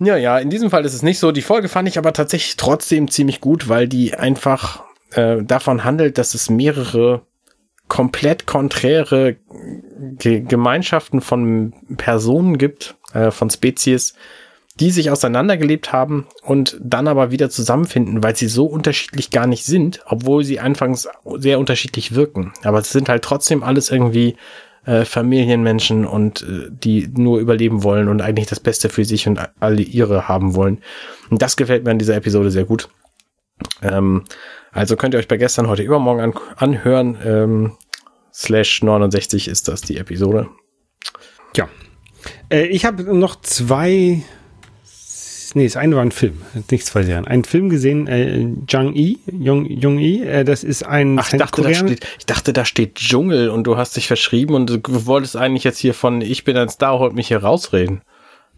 ja, 0.00 0.16
ja, 0.16 0.38
in 0.38 0.50
diesem 0.50 0.70
Fall 0.70 0.84
ist 0.84 0.94
es 0.94 1.02
nicht 1.02 1.18
so. 1.18 1.32
Die 1.32 1.42
Folge 1.42 1.68
fand 1.68 1.88
ich 1.88 1.98
aber 1.98 2.12
tatsächlich 2.12 2.56
trotzdem 2.56 3.10
ziemlich 3.10 3.40
gut, 3.40 3.68
weil 3.68 3.88
die 3.88 4.14
einfach 4.14 4.82
äh, 5.12 5.42
davon 5.42 5.84
handelt, 5.84 6.18
dass 6.18 6.34
es 6.34 6.50
mehrere 6.50 7.22
komplett 7.88 8.46
konträre 8.46 9.36
Ge 10.18 10.40
Gemeinschaften 10.40 11.20
von 11.20 11.74
Personen 11.96 12.58
gibt, 12.58 12.96
äh, 13.12 13.30
von 13.30 13.50
Spezies, 13.50 14.14
die 14.80 14.90
sich 14.90 15.10
auseinandergelebt 15.10 15.92
haben 15.92 16.26
und 16.42 16.76
dann 16.82 17.06
aber 17.06 17.30
wieder 17.30 17.48
zusammenfinden, 17.48 18.22
weil 18.22 18.34
sie 18.34 18.48
so 18.48 18.66
unterschiedlich 18.66 19.30
gar 19.30 19.46
nicht 19.46 19.64
sind, 19.64 20.00
obwohl 20.06 20.44
sie 20.44 20.58
anfangs 20.58 21.08
sehr 21.36 21.60
unterschiedlich 21.60 22.14
wirken. 22.14 22.52
Aber 22.62 22.80
es 22.80 22.90
sind 22.90 23.08
halt 23.08 23.22
trotzdem 23.22 23.62
alles 23.62 23.90
irgendwie 23.90 24.36
äh, 24.84 25.04
Familienmenschen 25.04 26.04
und 26.04 26.42
äh, 26.42 26.70
die 26.70 27.08
nur 27.08 27.38
überleben 27.38 27.84
wollen 27.84 28.08
und 28.08 28.20
eigentlich 28.20 28.48
das 28.48 28.60
Beste 28.60 28.88
für 28.88 29.04
sich 29.04 29.28
und 29.28 29.40
alle 29.60 29.82
ihre 29.82 30.28
haben 30.28 30.56
wollen. 30.56 30.80
Und 31.30 31.40
das 31.40 31.56
gefällt 31.56 31.84
mir 31.84 31.92
an 31.92 31.98
dieser 31.98 32.16
Episode 32.16 32.50
sehr 32.50 32.64
gut. 32.64 32.88
Ähm, 33.80 34.24
also 34.72 34.96
könnt 34.96 35.14
ihr 35.14 35.18
euch 35.18 35.28
bei 35.28 35.36
gestern, 35.36 35.68
heute, 35.68 35.84
übermorgen 35.84 36.20
an, 36.20 36.34
anhören. 36.56 37.16
Ähm, 37.24 37.72
slash 38.32 38.82
69 38.82 39.46
ist 39.46 39.68
das 39.68 39.82
die 39.82 39.96
Episode. 39.98 40.48
Ja. 41.56 41.68
Äh, 42.50 42.66
ich 42.66 42.84
habe 42.84 43.04
noch 43.16 43.40
zwei 43.40 44.22
nee, 45.54 45.64
das 45.64 45.76
eine 45.76 45.96
war 45.96 46.02
ein 46.02 46.12
Film, 46.12 46.42
nicht 46.70 46.86
zwei 46.86 47.02
Serien. 47.02 47.26
Ein 47.26 47.44
Film 47.44 47.68
gesehen, 47.68 48.06
äh, 48.06 48.46
Jung 48.68 48.94
Yi, 48.94 49.18
Jung, 49.32 49.66
Jung 49.66 49.98
Yi, 49.98 50.22
äh, 50.22 50.44
das 50.44 50.64
ist 50.64 50.84
ein 50.84 51.18
Ach, 51.18 51.32
ich 51.32 51.38
dachte, 51.38 51.62
da 51.62 51.74
steht, 51.74 52.06
ich 52.18 52.26
dachte, 52.26 52.52
da 52.52 52.64
steht 52.64 52.96
Dschungel 52.96 53.50
und 53.50 53.66
du 53.66 53.76
hast 53.76 53.96
dich 53.96 54.06
verschrieben 54.06 54.54
und 54.54 54.70
du 54.70 55.06
wolltest 55.06 55.36
eigentlich 55.36 55.64
jetzt 55.64 55.78
hier 55.78 55.94
von 55.94 56.20
Ich 56.20 56.44
bin 56.44 56.56
ein 56.56 56.68
Star, 56.68 56.98
holt 56.98 57.14
mich 57.14 57.28
hier 57.28 57.38
rausreden. 57.38 58.02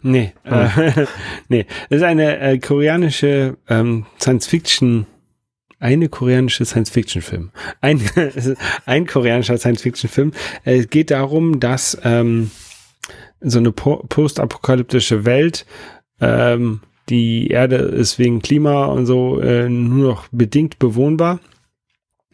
Nee, 0.03 0.33
hm. 0.45 0.71
äh, 0.77 1.07
nee, 1.49 1.67
das 1.89 1.99
ist 1.99 2.05
eine 2.05 2.39
äh, 2.39 2.59
koreanische 2.59 3.57
ähm, 3.69 4.07
Science-Fiction 4.21 5.07
eine 5.79 6.09
koreanische 6.09 6.65
Science-Fiction-Film. 6.65 7.51
Ein, 7.83 8.01
ein 8.87 9.07
koreanischer 9.07 9.59
Science-Fiction-Film. 9.59 10.33
Es 10.65 10.89
geht 10.89 11.11
darum, 11.11 11.61
dass 11.61 11.99
ähm, 12.03 12.51
so 13.41 13.59
eine 13.59 13.73
po 13.73 13.99
postapokalyptische 14.09 15.25
Welt 15.25 15.67
ähm, 16.21 16.81
die 17.09 17.49
Erde 17.49 17.77
ist 17.77 18.19
wegen 18.19 18.43
Klima 18.43 18.87
und 18.87 19.07
so 19.07 19.41
äh, 19.41 19.69
nur 19.69 20.09
noch 20.09 20.29
bedingt 20.33 20.79
bewohnbar. 20.79 21.41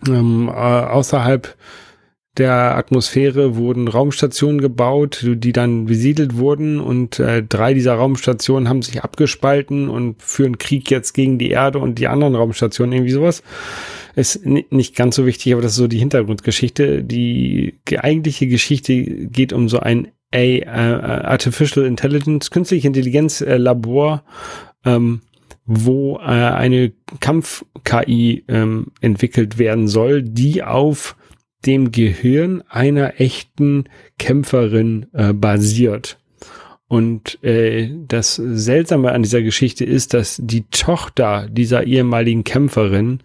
Ähm, 0.06 0.48
äh, 0.48 0.52
außerhalb 0.52 1.56
der 2.38 2.78
Atmosphäre 2.78 3.56
wurden 3.56 3.88
Raumstationen 3.88 4.62
gebaut, 4.62 5.22
die 5.22 5.52
dann 5.52 5.84
besiedelt 5.84 6.38
wurden 6.38 6.80
und 6.80 7.18
äh, 7.18 7.42
drei 7.42 7.74
dieser 7.74 7.94
Raumstationen 7.94 8.70
haben 8.70 8.80
sich 8.80 9.02
abgespalten 9.02 9.90
und 9.90 10.22
führen 10.22 10.56
Krieg 10.56 10.90
jetzt 10.90 11.12
gegen 11.12 11.38
die 11.38 11.50
Erde 11.50 11.78
und 11.78 11.98
die 11.98 12.08
anderen 12.08 12.34
Raumstationen, 12.34 12.94
irgendwie 12.94 13.12
sowas. 13.12 13.42
Ist 14.14 14.46
nicht 14.46 14.96
ganz 14.96 15.16
so 15.16 15.26
wichtig, 15.26 15.52
aber 15.52 15.60
das 15.62 15.72
ist 15.72 15.78
so 15.78 15.88
die 15.88 15.98
Hintergrundgeschichte. 15.98 17.02
Die 17.02 17.78
eigentliche 17.98 18.46
Geschichte 18.46 18.94
geht 18.94 19.52
um 19.52 19.68
so 19.68 19.80
ein 19.80 20.08
äh, 20.32 20.64
Artificial 20.66 21.86
Intelligence, 21.86 22.50
künstliche 22.50 22.86
Intelligenz 22.88 23.40
äh, 23.40 23.56
Labor, 23.56 24.24
ähm, 24.84 25.20
wo 25.64 26.16
äh, 26.16 26.22
eine 26.22 26.92
Kampf-KI 27.20 28.44
ähm, 28.48 28.86
entwickelt 29.00 29.58
werden 29.58 29.88
soll, 29.88 30.22
die 30.22 30.62
auf 30.62 31.16
dem 31.66 31.92
Gehirn 31.92 32.62
einer 32.68 33.20
echten 33.20 33.84
Kämpferin 34.18 35.06
äh, 35.12 35.32
basiert. 35.32 36.18
Und 36.88 37.42
äh, 37.42 37.90
das 38.06 38.34
Seltsame 38.34 39.12
an 39.12 39.22
dieser 39.22 39.42
Geschichte 39.42 39.84
ist, 39.84 40.12
dass 40.12 40.38
die 40.42 40.64
Tochter 40.70 41.48
dieser 41.48 41.84
ehemaligen 41.84 42.44
Kämpferin 42.44 43.20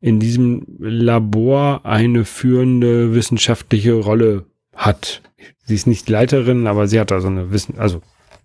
in 0.00 0.18
diesem 0.18 0.66
Labor 0.78 1.84
eine 1.84 2.24
führende 2.24 3.14
wissenschaftliche 3.14 3.92
Rolle 3.92 4.46
hat 4.74 5.22
sie 5.64 5.74
ist 5.74 5.86
nicht 5.86 6.08
Leiterin, 6.08 6.66
aber 6.66 6.86
sie 6.86 7.00
hat 7.00 7.10
da 7.10 7.20
so 7.20 7.28
eine 7.28 7.50
Wissen, 7.52 7.78
also 7.78 8.02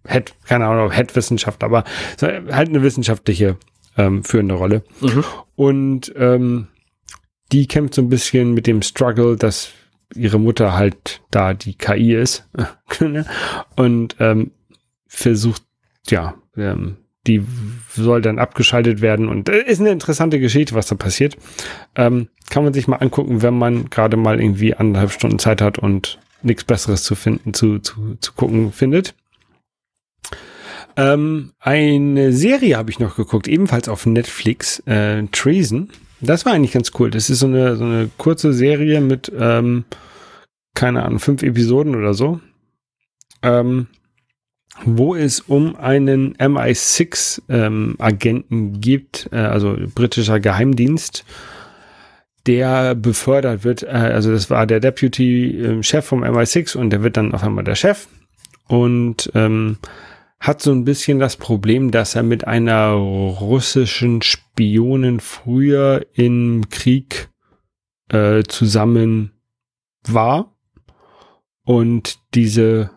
Head, 0.08 0.34
keine 0.46 0.66
Ahnung, 0.68 0.92
Head-Wissenschaft, 0.92 1.64
aber 1.64 1.84
halt 2.22 2.70
eine 2.70 2.82
wissenschaftliche 2.82 3.58
ähm, 3.98 4.24
führende 4.24 4.56
Rolle. 4.56 4.84
Mhm. 5.02 5.24
Und 5.56 6.14
ähm, 6.16 6.68
die 7.52 7.68
kämpft 7.68 7.96
so 7.96 8.02
ein 8.02 8.10
bisschen 8.10 8.54
mit 8.54 8.68
dem 8.68 8.82
Struggle, 8.82 9.36
dass 9.36 9.72
ihre 10.16 10.40
Mutter 10.40 10.74
halt 10.74 11.22
da 11.32 11.54
die 11.54 11.74
KI 11.74 12.16
ist 12.16 12.48
und 13.76 14.16
ähm, 14.20 14.52
versucht, 15.08 15.64
ja, 16.08 16.36
ähm, 16.56 16.98
die 17.28 17.44
soll 17.90 18.22
dann 18.22 18.40
abgeschaltet 18.40 19.02
werden 19.02 19.28
und 19.28 19.50
äh, 19.50 19.64
ist 19.64 19.80
eine 19.80 19.92
interessante 19.92 20.40
Geschichte, 20.40 20.76
was 20.76 20.88
da 20.88 20.96
passiert. 20.96 21.38
Ähm, 21.96 22.30
kann 22.50 22.64
man 22.64 22.74
sich 22.74 22.88
mal 22.88 22.98
angucken, 22.98 23.42
wenn 23.42 23.58
man 23.58 23.90
gerade 23.90 24.18
mal 24.18 24.40
irgendwie 24.40 24.74
anderthalb 24.74 25.12
Stunden 25.12 25.40
Zeit 25.40 25.62
hat 25.62 25.78
und 25.78 26.20
nichts 26.42 26.64
Besseres 26.64 27.04
zu 27.04 27.16
finden, 27.16 27.54
zu, 27.54 27.80
zu, 27.80 28.16
zu 28.20 28.34
gucken 28.34 28.72
findet. 28.72 29.16
Ähm, 30.96 31.52
eine 31.60 32.34
Serie 32.34 32.78
habe 32.78 32.90
ich 32.90 33.00
noch 33.00 33.16
geguckt, 33.16 33.48
ebenfalls 33.48 33.88
auf 33.88 34.06
Netflix, 34.06 34.80
äh, 34.88 35.24
Treason. 35.32 35.90
Das 36.22 36.46
war 36.46 36.54
eigentlich 36.54 36.72
ganz 36.72 36.92
cool. 36.98 37.12
Das 37.12 37.30
ist 37.30 37.40
so 37.40 37.48
eine, 37.48 37.76
so 37.76 37.84
eine 37.84 38.10
kurze 38.18 38.54
Serie 38.54 39.02
mit, 39.02 39.32
ähm, 39.38 39.86
keine 40.74 41.04
Ahnung, 41.04 41.20
fünf 41.20 41.44
Episoden 41.44 41.96
oder 41.96 42.16
so. 42.16 42.40
Ähm, 43.44 43.88
wo 44.86 45.16
es 45.16 45.40
um 45.40 45.76
einen 45.76 46.36
MI6-Agenten 46.36 48.56
ähm, 48.56 48.80
gibt, 48.80 49.30
äh, 49.32 49.38
also 49.38 49.76
britischer 49.96 50.40
Geheimdienst, 50.40 51.26
der 52.46 52.94
befördert 52.96 53.64
wird. 53.64 53.84
Äh, 53.84 53.88
also 53.88 54.32
das 54.32 54.50
war 54.50 54.66
der 54.66 54.80
Deputy-Chef 54.80 56.06
ähm, 56.06 56.08
vom 56.08 56.24
MI6 56.24 56.78
und 56.78 56.92
der 56.92 57.04
wird 57.04 57.18
dann 57.18 57.34
auf 57.34 57.44
einmal 57.44 57.64
der 57.64 57.76
Chef 57.76 58.08
und 58.68 59.32
ähm, 59.34 59.78
hat 60.40 60.62
so 60.62 60.72
ein 60.72 60.86
bisschen 60.86 61.20
das 61.20 61.36
Problem, 61.36 61.92
dass 61.92 62.16
er 62.16 62.24
mit 62.24 62.48
einer 62.48 62.92
russischen 62.92 64.22
Spionin 64.22 65.20
früher 65.20 66.06
im 66.14 66.70
Krieg 66.70 67.30
äh, 68.10 68.44
zusammen 68.44 69.32
war 70.06 70.56
und 71.66 72.20
diese 72.34 72.92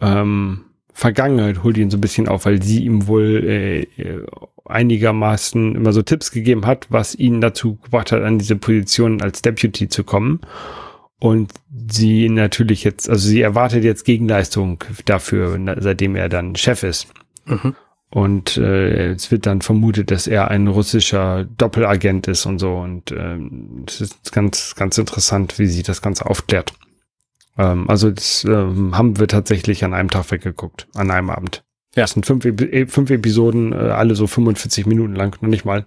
ähm, 0.00 0.65
Vergangenheit 0.96 1.62
holt 1.62 1.76
ihn 1.76 1.90
so 1.90 1.98
ein 1.98 2.00
bisschen 2.00 2.26
auf, 2.26 2.46
weil 2.46 2.62
sie 2.62 2.82
ihm 2.86 3.06
wohl 3.06 3.44
äh, 3.44 3.80
äh, 4.02 4.24
einigermaßen 4.64 5.74
immer 5.74 5.92
so 5.92 6.00
Tipps 6.00 6.30
gegeben 6.30 6.64
hat, 6.64 6.86
was 6.88 7.14
ihn 7.14 7.42
dazu 7.42 7.76
gebracht 7.76 8.12
hat, 8.12 8.22
an 8.22 8.38
diese 8.38 8.56
Position 8.56 9.20
als 9.20 9.42
Deputy 9.42 9.90
zu 9.90 10.04
kommen. 10.04 10.40
Und 11.20 11.52
sie 11.90 12.30
natürlich 12.30 12.82
jetzt, 12.82 13.10
also 13.10 13.28
sie 13.28 13.42
erwartet 13.42 13.84
jetzt 13.84 14.06
Gegenleistung 14.06 14.82
dafür, 15.04 15.60
seitdem 15.80 16.16
er 16.16 16.30
dann 16.30 16.56
Chef 16.56 16.82
ist. 16.82 17.08
Mhm. 17.44 17.74
Und 18.08 18.56
äh, 18.56 19.10
es 19.10 19.30
wird 19.30 19.44
dann 19.44 19.60
vermutet, 19.60 20.10
dass 20.10 20.26
er 20.26 20.50
ein 20.50 20.66
russischer 20.66 21.44
Doppelagent 21.44 22.26
ist 22.26 22.46
und 22.46 22.58
so. 22.58 22.74
Und 22.74 23.12
ähm, 23.12 23.84
es 23.86 24.00
ist 24.00 24.32
ganz, 24.32 24.74
ganz 24.74 24.96
interessant, 24.96 25.58
wie 25.58 25.66
sie 25.66 25.82
das 25.82 26.00
Ganze 26.00 26.24
aufklärt. 26.24 26.72
Ähm, 27.58 27.88
also 27.88 28.10
das 28.10 28.44
ähm, 28.44 28.96
haben 28.96 29.18
wir 29.18 29.28
tatsächlich 29.28 29.84
an 29.84 29.94
einem 29.94 30.10
Tag 30.10 30.30
weggeguckt, 30.30 30.88
an 30.94 31.10
einem 31.10 31.30
Abend. 31.30 31.64
Ja. 31.94 32.02
Das 32.02 32.12
sind 32.12 32.26
fünf, 32.26 32.44
äh, 32.44 32.86
fünf 32.86 33.10
Episoden, 33.10 33.72
äh, 33.72 33.76
alle 33.76 34.14
so 34.14 34.26
45 34.26 34.86
Minuten 34.86 35.14
lang, 35.14 35.36
noch 35.40 35.48
nicht 35.48 35.64
mal. 35.64 35.86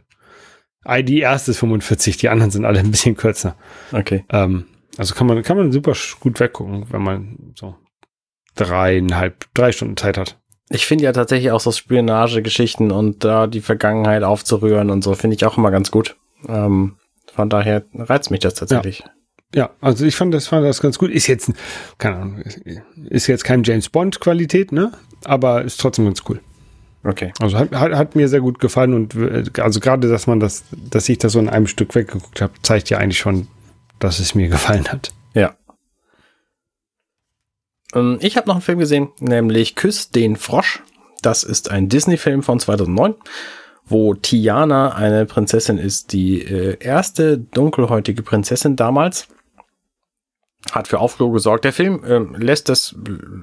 Die 1.04 1.20
erste 1.20 1.52
ist 1.52 1.60
45, 1.60 2.18
die 2.18 2.30
anderen 2.30 2.52
sind 2.52 2.64
alle 2.66 2.80
ein 2.80 2.90
bisschen 2.90 3.16
kürzer. 3.16 3.56
Okay. 3.92 4.24
Ähm, 4.30 4.66
also 4.98 5.14
kann 5.14 5.28
man, 5.28 5.44
kann 5.44 5.58
man 5.58 5.72
super 5.72 5.94
gut 6.20 6.40
weggucken, 6.40 6.86
wenn 6.90 7.04
man 7.04 7.54
so 7.56 7.76
dreieinhalb, 8.56 9.46
drei 9.54 9.72
Stunden 9.72 9.98
Zeit 9.98 10.18
hat. 10.18 10.38
Ich 10.70 10.86
finde 10.86 11.04
ja 11.04 11.12
tatsächlich 11.12 11.52
auch 11.52 11.60
so 11.60 11.72
Spionagegeschichten 11.72 12.92
und 12.92 13.24
da 13.24 13.46
äh, 13.46 13.50
die 13.50 13.62
Vergangenheit 13.62 14.24
aufzurühren 14.24 14.90
und 14.90 15.04
so, 15.04 15.16
finde 15.16 15.36
ich 15.36 15.46
auch 15.46 15.58
immer 15.58 15.72
ganz 15.72 15.92
gut. 15.92 16.16
Ähm, 16.48 16.98
von 17.34 17.50
daher 17.50 17.84
reizt 17.94 18.32
mich 18.32 18.40
das 18.40 18.54
tatsächlich. 18.56 19.00
Ja. 19.00 19.12
Ja, 19.54 19.72
also 19.82 20.06
ich 20.06 20.16
fand 20.16 20.34
das, 20.34 20.48
fand 20.48 20.66
das 20.66 20.82
ganz 20.82 21.00
gut. 21.00 21.10
Ist 21.10 21.28
jetzt, 21.28 21.52
keine 21.98 22.18
Ahnung, 22.18 22.44
ist 23.10 23.28
jetzt 23.28 23.44
kein 23.44 23.64
James 23.64 23.90
Bond 23.90 24.20
Qualität, 24.20 24.72
ne? 24.72 24.92
Aber 25.26 25.64
ist 25.64 25.80
trotzdem 25.80 26.06
ganz 26.06 26.22
cool. 26.30 26.40
Okay. 27.04 27.34
Also 27.40 27.58
hat, 27.58 27.72
hat, 27.72 27.94
hat 27.94 28.16
mir 28.16 28.28
sehr 28.28 28.42
gut 28.42 28.60
gefallen 28.60 28.94
und 28.94 29.16
äh, 29.16 29.44
also 29.60 29.80
gerade, 29.80 30.08
dass 30.08 30.28
man 30.28 30.40
das, 30.40 30.66
dass 30.72 31.10
ich 31.10 31.18
das 31.18 31.32
so 31.32 31.40
in 31.40 31.50
einem 31.50 31.66
Stück 31.66 31.96
weggeguckt 31.96 32.42
habe, 32.42 32.54
zeigt 32.62 32.90
ja 32.90 33.00
eigentlich 33.00 33.20
schon, 33.20 33.48
dass 34.00 34.20
es 34.20 34.36
mir 34.36 34.50
gefallen 34.50 34.88
hat. 34.90 35.12
Ja. 35.34 35.56
Ähm, 37.96 38.20
ich 38.22 38.38
habe 38.38 38.48
noch 38.48 38.56
einen 38.56 38.62
Film 38.62 38.80
gesehen, 38.80 39.10
nämlich 39.20 39.76
Küss 39.76 40.12
den 40.12 40.36
Frosch. 40.36 40.84
Das 41.22 41.44
ist 41.44 41.72
ein 41.72 41.90
Disney-Film 41.90 42.44
von 42.44 42.60
2009 42.60 43.16
wo 43.92 44.14
Tiana 44.14 44.94
eine 44.94 45.26
Prinzessin 45.26 45.80
ist, 45.80 46.14
die 46.14 46.44
äh, 46.44 46.78
erste 46.80 47.40
dunkelhäutige 47.40 48.22
Prinzessin 48.22 48.76
damals 48.76 49.28
hat 50.72 50.88
für 50.88 51.00
Aufruhr 51.00 51.32
gesorgt. 51.34 51.66
Der 51.66 51.74
Film 51.74 52.04
ähm, 52.06 52.36
lässt 52.38 52.70
es 52.70 52.96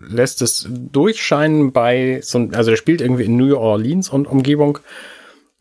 lässt 0.09 0.43
es 0.43 0.69
durchscheinen 0.71 1.73
bei 1.73 2.21
so 2.23 2.39
also 2.53 2.71
der 2.71 2.77
spielt 2.77 3.01
irgendwie 3.01 3.25
in 3.25 3.37
New 3.37 3.57
Orleans 3.57 4.09
und 4.09 4.27
Umgebung 4.27 4.79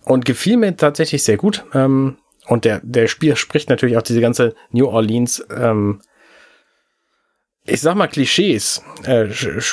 und 0.03 0.26
gefiel 0.26 0.58
mir 0.58 0.76
tatsächlich 0.76 1.24
sehr 1.24 1.38
gut. 1.38 1.66
Ähm, 1.74 2.18
und 2.47 2.66
der 2.66 2.82
der 2.84 3.08
Spiel 3.08 3.36
spricht 3.36 3.70
natürlich 3.70 3.97
auch 3.97 4.03
diese 4.03 4.22
ganze 4.22 4.53
New 4.72 4.88
Orleans 4.88 5.45
ähm, 5.49 6.01
ich 7.68 7.82
sag 7.82 7.95
mal 7.95 8.08
Klischees, 8.08 8.84
äh, 9.06 9.28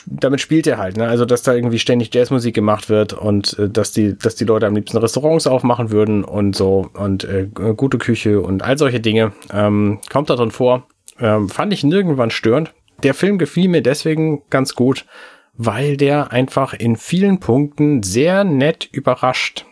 damit 0.07 0.41
spielt 0.41 0.67
er 0.67 0.79
halt, 0.79 0.97
ne? 0.97 1.09
Also 1.09 1.27
dass 1.27 1.43
da 1.43 1.53
irgendwie 1.53 1.79
ständig 1.79 2.15
Jazzmusik 2.15 2.55
gemacht 2.55 2.89
wird 2.89 3.13
und 3.13 3.59
äh, 3.59 3.69
dass 3.69 3.93
die, 3.93 4.17
dass 4.17 4.35
die 4.35 4.47
Leute 4.47 4.67
am 4.67 4.75
liebsten 4.75 4.97
Restaurants 4.97 5.47
aufmachen 5.47 5.91
würden 5.91 6.25
und 6.25 6.57
so 6.57 6.89
und 6.95 7.25
äh, 7.25 7.49
gute 7.77 7.99
Küche 7.99 8.41
und 8.41 8.63
all 8.63 8.79
solche 8.79 9.01
Dinge 9.01 9.33
ähm, 9.53 10.01
kommt 10.11 10.31
da 10.31 10.37
drin 10.37 10.51
vor. 10.51 10.87
Ähm, 11.19 11.49
fand 11.49 11.73
ich 11.73 11.85
nirgendwann 11.85 12.31
störend. 12.31 12.73
der 13.03 13.15
Film 13.15 13.39
gefiel 13.39 13.69
mir 13.69 13.83
deswegen 13.83 14.43
ganz 14.49 14.75
gut, 14.75 15.07
weil 15.55 15.97
der 15.97 16.33
einfach 16.33 16.73
in 16.73 16.97
vielen 16.97 17.41
Punkten 17.41 18.03
sehr 18.03 18.45
nett 18.45 18.89
überrascht. 18.91 19.67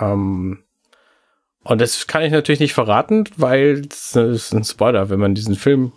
Ähm, 0.00 0.64
und 1.64 1.80
das 1.80 2.06
kann 2.06 2.22
ich 2.22 2.32
natürlich 2.32 2.60
nicht 2.60 2.74
verraten, 2.74 3.24
weil 3.36 3.82
es 3.90 4.16
ist 4.16 4.52
ein 4.52 4.64
Spoiler, 4.64 5.10
wenn 5.10 5.20
man 5.20 5.34
diesen 5.34 5.54
Film 5.54 5.92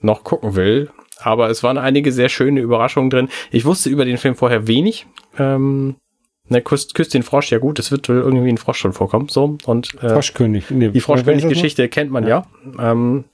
noch 0.00 0.22
gucken 0.24 0.54
will. 0.54 0.90
Aber 1.18 1.50
es 1.50 1.62
waren 1.62 1.78
einige 1.78 2.12
sehr 2.12 2.28
schöne 2.28 2.60
Überraschungen 2.60 3.10
drin. 3.10 3.28
Ich 3.50 3.64
wusste 3.64 3.90
über 3.90 4.04
den 4.04 4.18
Film 4.18 4.36
vorher 4.36 4.68
wenig. 4.68 5.06
Ähm, 5.38 5.96
ne, 6.48 6.60
küsst, 6.60 6.94
küsst 6.94 7.14
den 7.14 7.22
Frosch, 7.22 7.50
ja 7.50 7.58
gut, 7.58 7.78
es 7.78 7.90
wird 7.90 8.08
irgendwie 8.08 8.50
ein 8.50 8.58
Frosch 8.58 8.78
schon 8.78 8.92
vorkommen. 8.92 9.28
So, 9.28 9.58
und, 9.64 9.96
äh, 10.02 10.10
Froschkönig. 10.10 10.66
Die 10.68 11.00
Froschkönig-Geschichte 11.00 11.88
kennt 11.88 12.10
man 12.10 12.26
ja. 12.26 12.46
ja. 12.76 12.92
Ähm, 12.92 13.24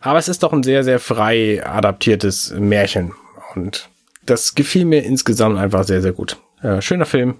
aber 0.00 0.18
es 0.18 0.28
ist 0.28 0.42
doch 0.42 0.52
ein 0.52 0.62
sehr, 0.62 0.84
sehr 0.84 0.98
frei 0.98 1.64
adaptiertes 1.64 2.54
Märchen. 2.58 3.12
Und 3.54 3.88
das 4.24 4.54
gefiel 4.54 4.84
mir 4.84 5.04
insgesamt 5.04 5.58
einfach 5.58 5.84
sehr, 5.84 6.02
sehr 6.02 6.12
gut. 6.12 6.38
Äh, 6.62 6.80
schöner 6.80 7.06
Film, 7.06 7.36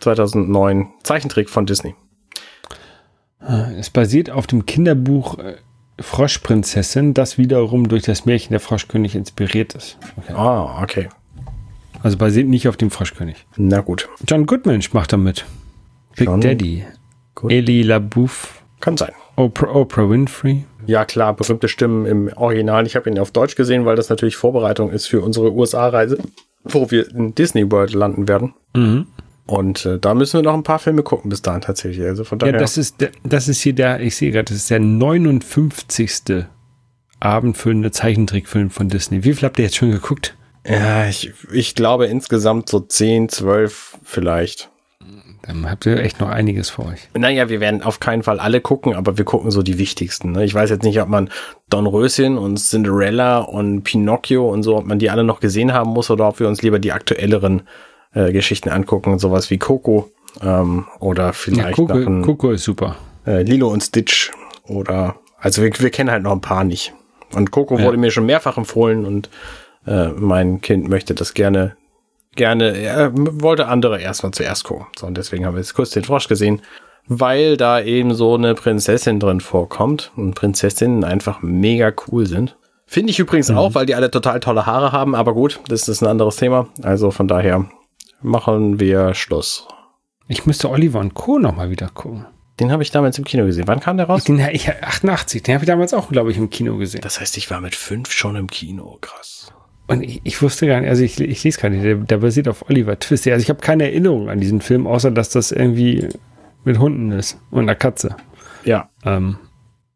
2009, 0.00 0.88
Zeichentrick 1.02 1.50
von 1.50 1.66
Disney. 1.66 1.94
Es 3.78 3.88
basiert 3.90 4.30
auf 4.30 4.46
dem 4.46 4.66
Kinderbuch 4.66 5.38
äh, 5.38 5.56
Froschprinzessin, 5.98 7.14
das 7.14 7.38
wiederum 7.38 7.88
durch 7.88 8.02
das 8.02 8.26
Märchen 8.26 8.50
der 8.50 8.60
Froschkönig 8.60 9.14
inspiriert 9.14 9.74
ist. 9.74 9.98
Okay. 10.16 10.32
Ah, 10.34 10.82
okay. 10.82 11.08
Also 12.02 12.16
basiert 12.16 12.48
nicht 12.48 12.68
auf 12.68 12.76
dem 12.76 12.90
Froschkönig. 12.90 13.46
Na 13.56 13.80
gut. 13.80 14.08
John 14.26 14.46
Goodman 14.46 14.82
macht 14.92 15.12
da 15.12 15.16
mit. 15.16 15.44
Big 16.16 16.26
John 16.26 16.40
Daddy. 16.40 16.84
Good. 17.34 17.52
Eli 17.52 17.82
LaBouffe. 17.82 18.48
Kann 18.80 18.96
sein. 18.96 19.12
Oprah, 19.36 19.74
Oprah 19.74 20.08
Winfrey. 20.08 20.64
Ja, 20.90 21.04
klar, 21.04 21.36
berühmte 21.36 21.68
Stimmen 21.68 22.04
im 22.04 22.32
Original. 22.34 22.84
Ich 22.84 22.96
habe 22.96 23.08
ihn 23.08 23.16
auf 23.20 23.30
Deutsch 23.30 23.54
gesehen, 23.54 23.86
weil 23.86 23.94
das 23.94 24.08
natürlich 24.08 24.34
Vorbereitung 24.34 24.90
ist 24.90 25.06
für 25.06 25.20
unsere 25.20 25.52
USA-Reise, 25.52 26.18
wo 26.64 26.90
wir 26.90 27.08
in 27.14 27.32
Disney 27.32 27.70
World 27.70 27.94
landen 27.94 28.26
werden. 28.26 28.54
Mhm. 28.74 29.06
Und 29.46 29.86
äh, 29.86 30.00
da 30.00 30.14
müssen 30.14 30.38
wir 30.38 30.42
noch 30.42 30.54
ein 30.54 30.64
paar 30.64 30.80
Filme 30.80 31.04
gucken 31.04 31.30
bis 31.30 31.42
dahin 31.42 31.60
tatsächlich. 31.60 32.04
Also 32.04 32.24
von 32.24 32.40
daher. 32.40 32.54
Ja, 32.54 32.58
das 32.58 32.76
ist, 32.76 33.00
der, 33.00 33.12
das 33.22 33.46
ist 33.46 33.60
hier 33.60 33.72
der, 33.72 34.00
ich 34.00 34.16
sehe 34.16 34.32
gerade, 34.32 34.46
das 34.46 34.56
ist 34.56 34.70
der 34.70 34.80
59. 34.80 36.46
abendfüllende 37.20 37.92
Zeichentrickfilm 37.92 38.70
von 38.70 38.88
Disney. 38.88 39.22
Wie 39.22 39.32
viel 39.32 39.46
habt 39.46 39.60
ihr 39.60 39.66
jetzt 39.66 39.76
schon 39.76 39.92
geguckt? 39.92 40.36
Ja, 40.66 41.06
ich, 41.06 41.32
ich 41.52 41.76
glaube 41.76 42.06
insgesamt 42.06 42.68
so 42.68 42.80
10, 42.80 43.28
12 43.28 43.98
vielleicht. 44.02 44.70
Dann 45.42 45.70
habt 45.70 45.86
ihr 45.86 45.98
echt 45.98 46.20
noch 46.20 46.28
einiges 46.28 46.70
vor 46.70 46.86
euch. 46.86 47.08
Naja, 47.16 47.48
wir 47.48 47.60
werden 47.60 47.82
auf 47.82 47.98
keinen 47.98 48.22
Fall 48.22 48.40
alle 48.40 48.60
gucken, 48.60 48.94
aber 48.94 49.16
wir 49.16 49.24
gucken 49.24 49.50
so 49.50 49.62
die 49.62 49.78
wichtigsten. 49.78 50.32
Ne? 50.32 50.44
Ich 50.44 50.54
weiß 50.54 50.70
jetzt 50.70 50.82
nicht, 50.82 51.00
ob 51.00 51.08
man 51.08 51.30
Don 51.70 51.86
Röschen 51.86 52.36
und 52.36 52.58
Cinderella 52.58 53.38
und 53.38 53.82
Pinocchio 53.82 54.48
und 54.48 54.62
so, 54.62 54.76
ob 54.76 54.86
man 54.86 54.98
die 54.98 55.10
alle 55.10 55.24
noch 55.24 55.40
gesehen 55.40 55.72
haben 55.72 55.90
muss 55.90 56.10
oder 56.10 56.28
ob 56.28 56.40
wir 56.40 56.48
uns 56.48 56.62
lieber 56.62 56.78
die 56.78 56.92
aktuelleren 56.92 57.62
äh, 58.12 58.32
Geschichten 58.32 58.68
angucken, 58.68 59.18
sowas 59.18 59.50
wie 59.50 59.58
Coco 59.58 60.10
ähm, 60.42 60.86
oder 60.98 61.32
vielleicht 61.32 61.78
ja, 61.78 61.86
Coco, 61.86 61.94
ein, 61.94 62.22
Coco 62.22 62.50
ist 62.50 62.64
super. 62.64 62.96
Äh, 63.26 63.42
Lilo 63.42 63.68
und 63.68 63.82
Stitch 63.82 64.30
oder 64.64 65.16
also 65.38 65.62
wir, 65.62 65.72
wir 65.78 65.90
kennen 65.90 66.10
halt 66.10 66.22
noch 66.22 66.32
ein 66.32 66.40
paar 66.40 66.64
nicht. 66.64 66.92
Und 67.34 67.50
Coco 67.50 67.78
ja. 67.78 67.84
wurde 67.84 67.96
mir 67.96 68.10
schon 68.10 68.26
mehrfach 68.26 68.58
empfohlen 68.58 69.06
und 69.06 69.30
äh, 69.86 70.08
mein 70.08 70.60
Kind 70.60 70.88
möchte 70.88 71.14
das 71.14 71.34
gerne 71.34 71.76
gerne, 72.36 72.76
er 72.76 73.10
wollte 73.14 73.66
andere 73.66 74.00
erstmal 74.00 74.32
zuerst 74.32 74.64
gucken. 74.64 74.86
So, 74.98 75.06
und 75.06 75.16
deswegen 75.16 75.46
haben 75.46 75.54
wir 75.54 75.60
jetzt 75.60 75.74
kurz 75.74 75.90
den 75.90 76.04
Frosch 76.04 76.28
gesehen, 76.28 76.62
weil 77.06 77.56
da 77.56 77.80
eben 77.80 78.14
so 78.14 78.34
eine 78.34 78.54
Prinzessin 78.54 79.20
drin 79.20 79.40
vorkommt 79.40 80.12
und 80.16 80.34
Prinzessinnen 80.34 81.04
einfach 81.04 81.42
mega 81.42 81.92
cool 82.06 82.26
sind. 82.26 82.56
Finde 82.86 83.10
ich 83.10 83.18
übrigens 83.18 83.50
mhm. 83.50 83.58
auch, 83.58 83.74
weil 83.74 83.86
die 83.86 83.94
alle 83.94 84.10
total 84.10 84.40
tolle 84.40 84.66
Haare 84.66 84.92
haben, 84.92 85.14
aber 85.14 85.34
gut, 85.34 85.60
das 85.68 85.88
ist 85.88 86.02
ein 86.02 86.08
anderes 86.08 86.36
Thema. 86.36 86.68
Also 86.82 87.10
von 87.10 87.28
daher 87.28 87.66
machen 88.22 88.80
wir 88.80 89.14
Schluss. 89.14 89.66
Ich 90.28 90.46
müsste 90.46 90.70
Oliver 90.70 91.00
und 91.00 91.14
Co. 91.14 91.38
nochmal 91.38 91.70
wieder 91.70 91.88
gucken. 91.88 92.26
Den 92.60 92.70
habe 92.70 92.82
ich 92.82 92.90
damals 92.90 93.16
im 93.16 93.24
Kino 93.24 93.46
gesehen. 93.46 93.66
Wann 93.66 93.80
kam 93.80 93.96
der 93.96 94.06
raus? 94.06 94.24
Den, 94.24 94.38
ich, 94.52 94.68
88, 94.68 95.42
den 95.42 95.54
habe 95.54 95.64
ich 95.64 95.68
damals 95.68 95.94
auch, 95.94 96.10
glaube 96.10 96.30
ich, 96.30 96.36
im 96.36 96.50
Kino 96.50 96.76
gesehen. 96.76 97.00
Das 97.00 97.18
heißt, 97.18 97.36
ich 97.38 97.50
war 97.50 97.60
mit 97.60 97.74
fünf 97.74 98.12
schon 98.12 98.36
im 98.36 98.48
Kino. 98.48 98.98
Krass. 99.00 99.52
Und 99.90 100.02
ich, 100.02 100.20
ich 100.22 100.40
wusste 100.40 100.68
gar 100.68 100.80
nicht, 100.80 100.88
also 100.88 101.02
ich, 101.02 101.18
ich 101.20 101.42
lese 101.42 101.60
gar 101.60 101.68
nicht, 101.68 101.84
der, 101.84 101.96
der 101.96 102.18
basiert 102.18 102.46
auf 102.46 102.70
Oliver 102.70 102.98
Twist. 102.98 103.26
Also 103.26 103.42
ich 103.42 103.50
habe 103.50 103.60
keine 103.60 103.84
Erinnerung 103.84 104.30
an 104.30 104.38
diesen 104.38 104.60
Film, 104.60 104.86
außer 104.86 105.10
dass 105.10 105.30
das 105.30 105.50
irgendwie 105.50 106.08
mit 106.64 106.78
Hunden 106.78 107.10
ist 107.10 107.38
und 107.50 107.62
einer 107.62 107.74
Katze. 107.74 108.14
Ja. 108.64 108.88
Ähm. 109.04 109.38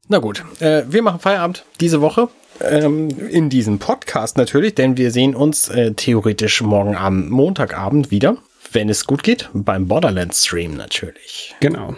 Na 0.08 0.18
gut, 0.18 0.44
äh, 0.58 0.82
wir 0.88 1.02
machen 1.02 1.20
Feierabend 1.20 1.64
diese 1.80 2.00
Woche 2.00 2.28
ähm, 2.60 3.08
in 3.30 3.50
diesem 3.50 3.78
Podcast 3.78 4.36
natürlich, 4.36 4.74
denn 4.74 4.96
wir 4.96 5.12
sehen 5.12 5.36
uns 5.36 5.68
äh, 5.68 5.92
theoretisch 5.92 6.60
morgen 6.60 6.96
am 6.96 7.28
Montagabend 7.28 8.10
wieder, 8.10 8.36
wenn 8.72 8.88
es 8.88 9.06
gut 9.06 9.22
geht, 9.22 9.48
beim 9.52 9.86
Borderlands 9.86 10.44
Stream 10.44 10.76
natürlich. 10.76 11.54
Genau. 11.60 11.94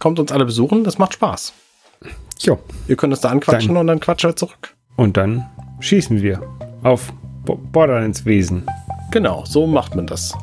Kommt 0.00 0.18
uns 0.18 0.32
alle 0.32 0.46
besuchen, 0.46 0.84
das 0.84 0.96
macht 0.96 1.12
Spaß. 1.12 1.52
Jo. 2.40 2.58
Ihr 2.88 2.96
könnt 2.96 3.12
uns 3.12 3.20
da 3.20 3.28
anquatschen 3.28 3.74
dann. 3.74 3.82
und 3.82 3.86
dann 3.88 4.00
quatschen 4.00 4.30
wir 4.30 4.36
zurück. 4.36 4.74
Und 4.96 5.18
dann 5.18 5.46
schießen 5.80 6.22
wir 6.22 6.40
auf 6.82 7.12
Borderlands 7.54 8.24
Wesen. 8.24 8.66
Genau, 9.10 9.44
so 9.46 9.66
macht 9.66 9.94
man 9.94 10.06
das. 10.06 10.34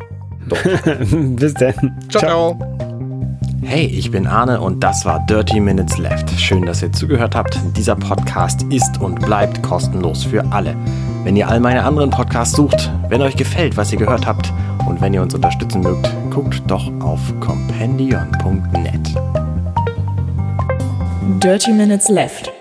Bis 1.11 1.53
dann. 1.53 1.99
ciao. 2.09 2.21
ciao. 2.21 2.77
Hey, 3.65 3.85
ich 3.85 4.11
bin 4.11 4.27
Arne 4.27 4.59
und 4.59 4.83
das 4.83 5.05
war 5.05 5.25
Dirty 5.25 5.59
Minutes 5.59 5.97
Left. 5.97 6.29
Schön, 6.39 6.65
dass 6.65 6.81
ihr 6.81 6.91
zugehört 6.91 7.35
habt. 7.35 7.57
Dieser 7.77 7.95
Podcast 7.95 8.63
ist 8.63 8.99
und 8.99 9.21
bleibt 9.21 9.63
kostenlos 9.63 10.23
für 10.23 10.43
alle. 10.51 10.75
Wenn 11.23 11.37
ihr 11.37 11.47
all 11.47 11.59
meine 11.61 11.83
anderen 11.83 12.09
Podcasts 12.09 12.55
sucht, 12.55 12.91
wenn 13.07 13.21
euch 13.21 13.37
gefällt, 13.37 13.77
was 13.77 13.91
ihr 13.93 13.97
gehört 13.97 14.27
habt 14.27 14.51
und 14.87 14.99
wenn 14.99 15.13
ihr 15.13 15.21
uns 15.21 15.33
unterstützen 15.33 15.81
mögt, 15.81 16.09
guckt 16.29 16.61
doch 16.67 16.91
auf 16.99 17.21
compendion.net. 17.39 19.15
Dirty 21.41 21.71
Minutes 21.71 22.09
Left 22.09 22.51